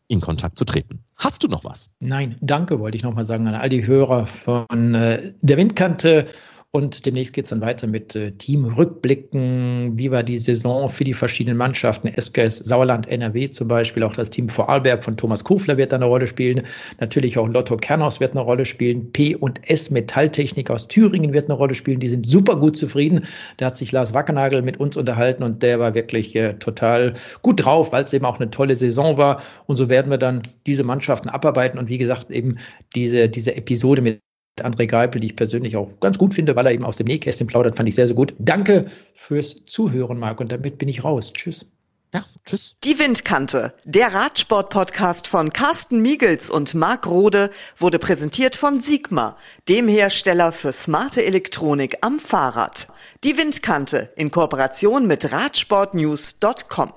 in 0.08 0.20
Kontakt 0.20 0.58
zu 0.58 0.66
treten. 0.66 1.02
Hast 1.16 1.42
du 1.42 1.48
noch 1.48 1.64
was? 1.64 1.90
Nein, 2.00 2.36
danke, 2.42 2.78
wollte 2.78 2.96
ich 2.96 3.02
nochmal 3.02 3.24
sagen 3.24 3.46
an 3.46 3.54
all 3.54 3.68
die 3.70 3.86
Hörer 3.86 4.26
von 4.26 4.94
äh, 4.94 5.32
der 5.40 5.56
Windkante. 5.56 6.26
Und 6.70 7.06
demnächst 7.06 7.32
geht 7.32 7.46
es 7.46 7.50
dann 7.50 7.62
weiter 7.62 7.86
mit 7.86 8.14
äh, 8.14 8.30
Teamrückblicken. 8.32 9.92
Wie 9.96 10.10
war 10.10 10.22
die 10.22 10.36
Saison 10.36 10.90
für 10.90 11.04
die 11.04 11.14
verschiedenen 11.14 11.56
Mannschaften? 11.56 12.08
SKS 12.08 12.58
Sauerland, 12.58 13.08
NRW 13.08 13.48
zum 13.48 13.68
Beispiel. 13.68 14.02
Auch 14.02 14.12
das 14.12 14.28
Team 14.28 14.50
Vorarlberg 14.50 15.02
von 15.02 15.16
Thomas 15.16 15.42
Kofler 15.42 15.78
wird 15.78 15.92
da 15.92 15.96
eine 15.96 16.04
Rolle 16.04 16.26
spielen. 16.26 16.60
Natürlich 17.00 17.38
auch 17.38 17.48
Lotto 17.48 17.78
Kernhaus 17.78 18.20
wird 18.20 18.32
eine 18.32 18.42
Rolle 18.42 18.66
spielen. 18.66 19.10
P 19.12 19.34
und 19.34 19.58
S 19.70 19.90
Metalltechnik 19.90 20.68
aus 20.68 20.86
Thüringen 20.88 21.32
wird 21.32 21.46
eine 21.46 21.54
Rolle 21.54 21.74
spielen. 21.74 22.00
Die 22.00 22.08
sind 22.10 22.26
super 22.26 22.56
gut 22.56 22.76
zufrieden. 22.76 23.26
Da 23.56 23.66
hat 23.66 23.76
sich 23.76 23.90
Lars 23.90 24.12
Wackernagel 24.12 24.60
mit 24.60 24.78
uns 24.78 24.98
unterhalten 24.98 25.44
und 25.44 25.62
der 25.62 25.80
war 25.80 25.94
wirklich 25.94 26.36
äh, 26.36 26.52
total 26.58 27.14
gut 27.40 27.64
drauf, 27.64 27.92
weil 27.92 28.04
es 28.04 28.12
eben 28.12 28.26
auch 28.26 28.40
eine 28.40 28.50
tolle 28.50 28.76
Saison 28.76 29.16
war. 29.16 29.42
Und 29.64 29.78
so 29.78 29.88
werden 29.88 30.10
wir 30.10 30.18
dann 30.18 30.42
diese 30.66 30.84
Mannschaften 30.84 31.30
abarbeiten 31.30 31.78
und 31.78 31.88
wie 31.88 31.96
gesagt 31.96 32.30
eben 32.30 32.58
diese, 32.94 33.30
diese 33.30 33.56
Episode 33.56 34.02
mit 34.02 34.20
André 34.64 34.86
Geipel, 34.86 35.20
die 35.20 35.28
ich 35.28 35.36
persönlich 35.36 35.76
auch 35.76 35.88
ganz 36.00 36.18
gut 36.18 36.34
finde, 36.34 36.56
weil 36.56 36.66
er 36.66 36.72
eben 36.72 36.84
aus 36.84 36.96
dem 36.96 37.06
Nähkästchen 37.06 37.46
plaudert, 37.46 37.76
fand 37.76 37.88
ich 37.88 37.94
sehr, 37.94 38.06
sehr 38.06 38.16
gut. 38.16 38.34
Danke 38.38 38.86
fürs 39.14 39.64
Zuhören, 39.64 40.18
Marc, 40.18 40.40
und 40.40 40.52
damit 40.52 40.78
bin 40.78 40.88
ich 40.88 41.04
raus. 41.04 41.32
Tschüss. 41.32 41.66
Ja, 42.14 42.24
tschüss. 42.46 42.76
Die 42.84 42.98
Windkante, 42.98 43.74
der 43.84 44.14
Radsport-Podcast 44.14 45.26
von 45.26 45.52
Carsten 45.52 46.00
Miegels 46.00 46.48
und 46.48 46.72
Marc 46.72 47.06
Rode, 47.06 47.50
wurde 47.76 47.98
präsentiert 47.98 48.56
von 48.56 48.80
Sigma, 48.80 49.36
dem 49.68 49.88
Hersteller 49.88 50.52
für 50.52 50.72
smarte 50.72 51.22
Elektronik 51.22 51.98
am 52.00 52.18
Fahrrad. 52.18 52.88
Die 53.24 53.36
Windkante 53.36 54.10
in 54.16 54.30
Kooperation 54.30 55.06
mit 55.06 55.30
Radsportnews.com. 55.32 56.86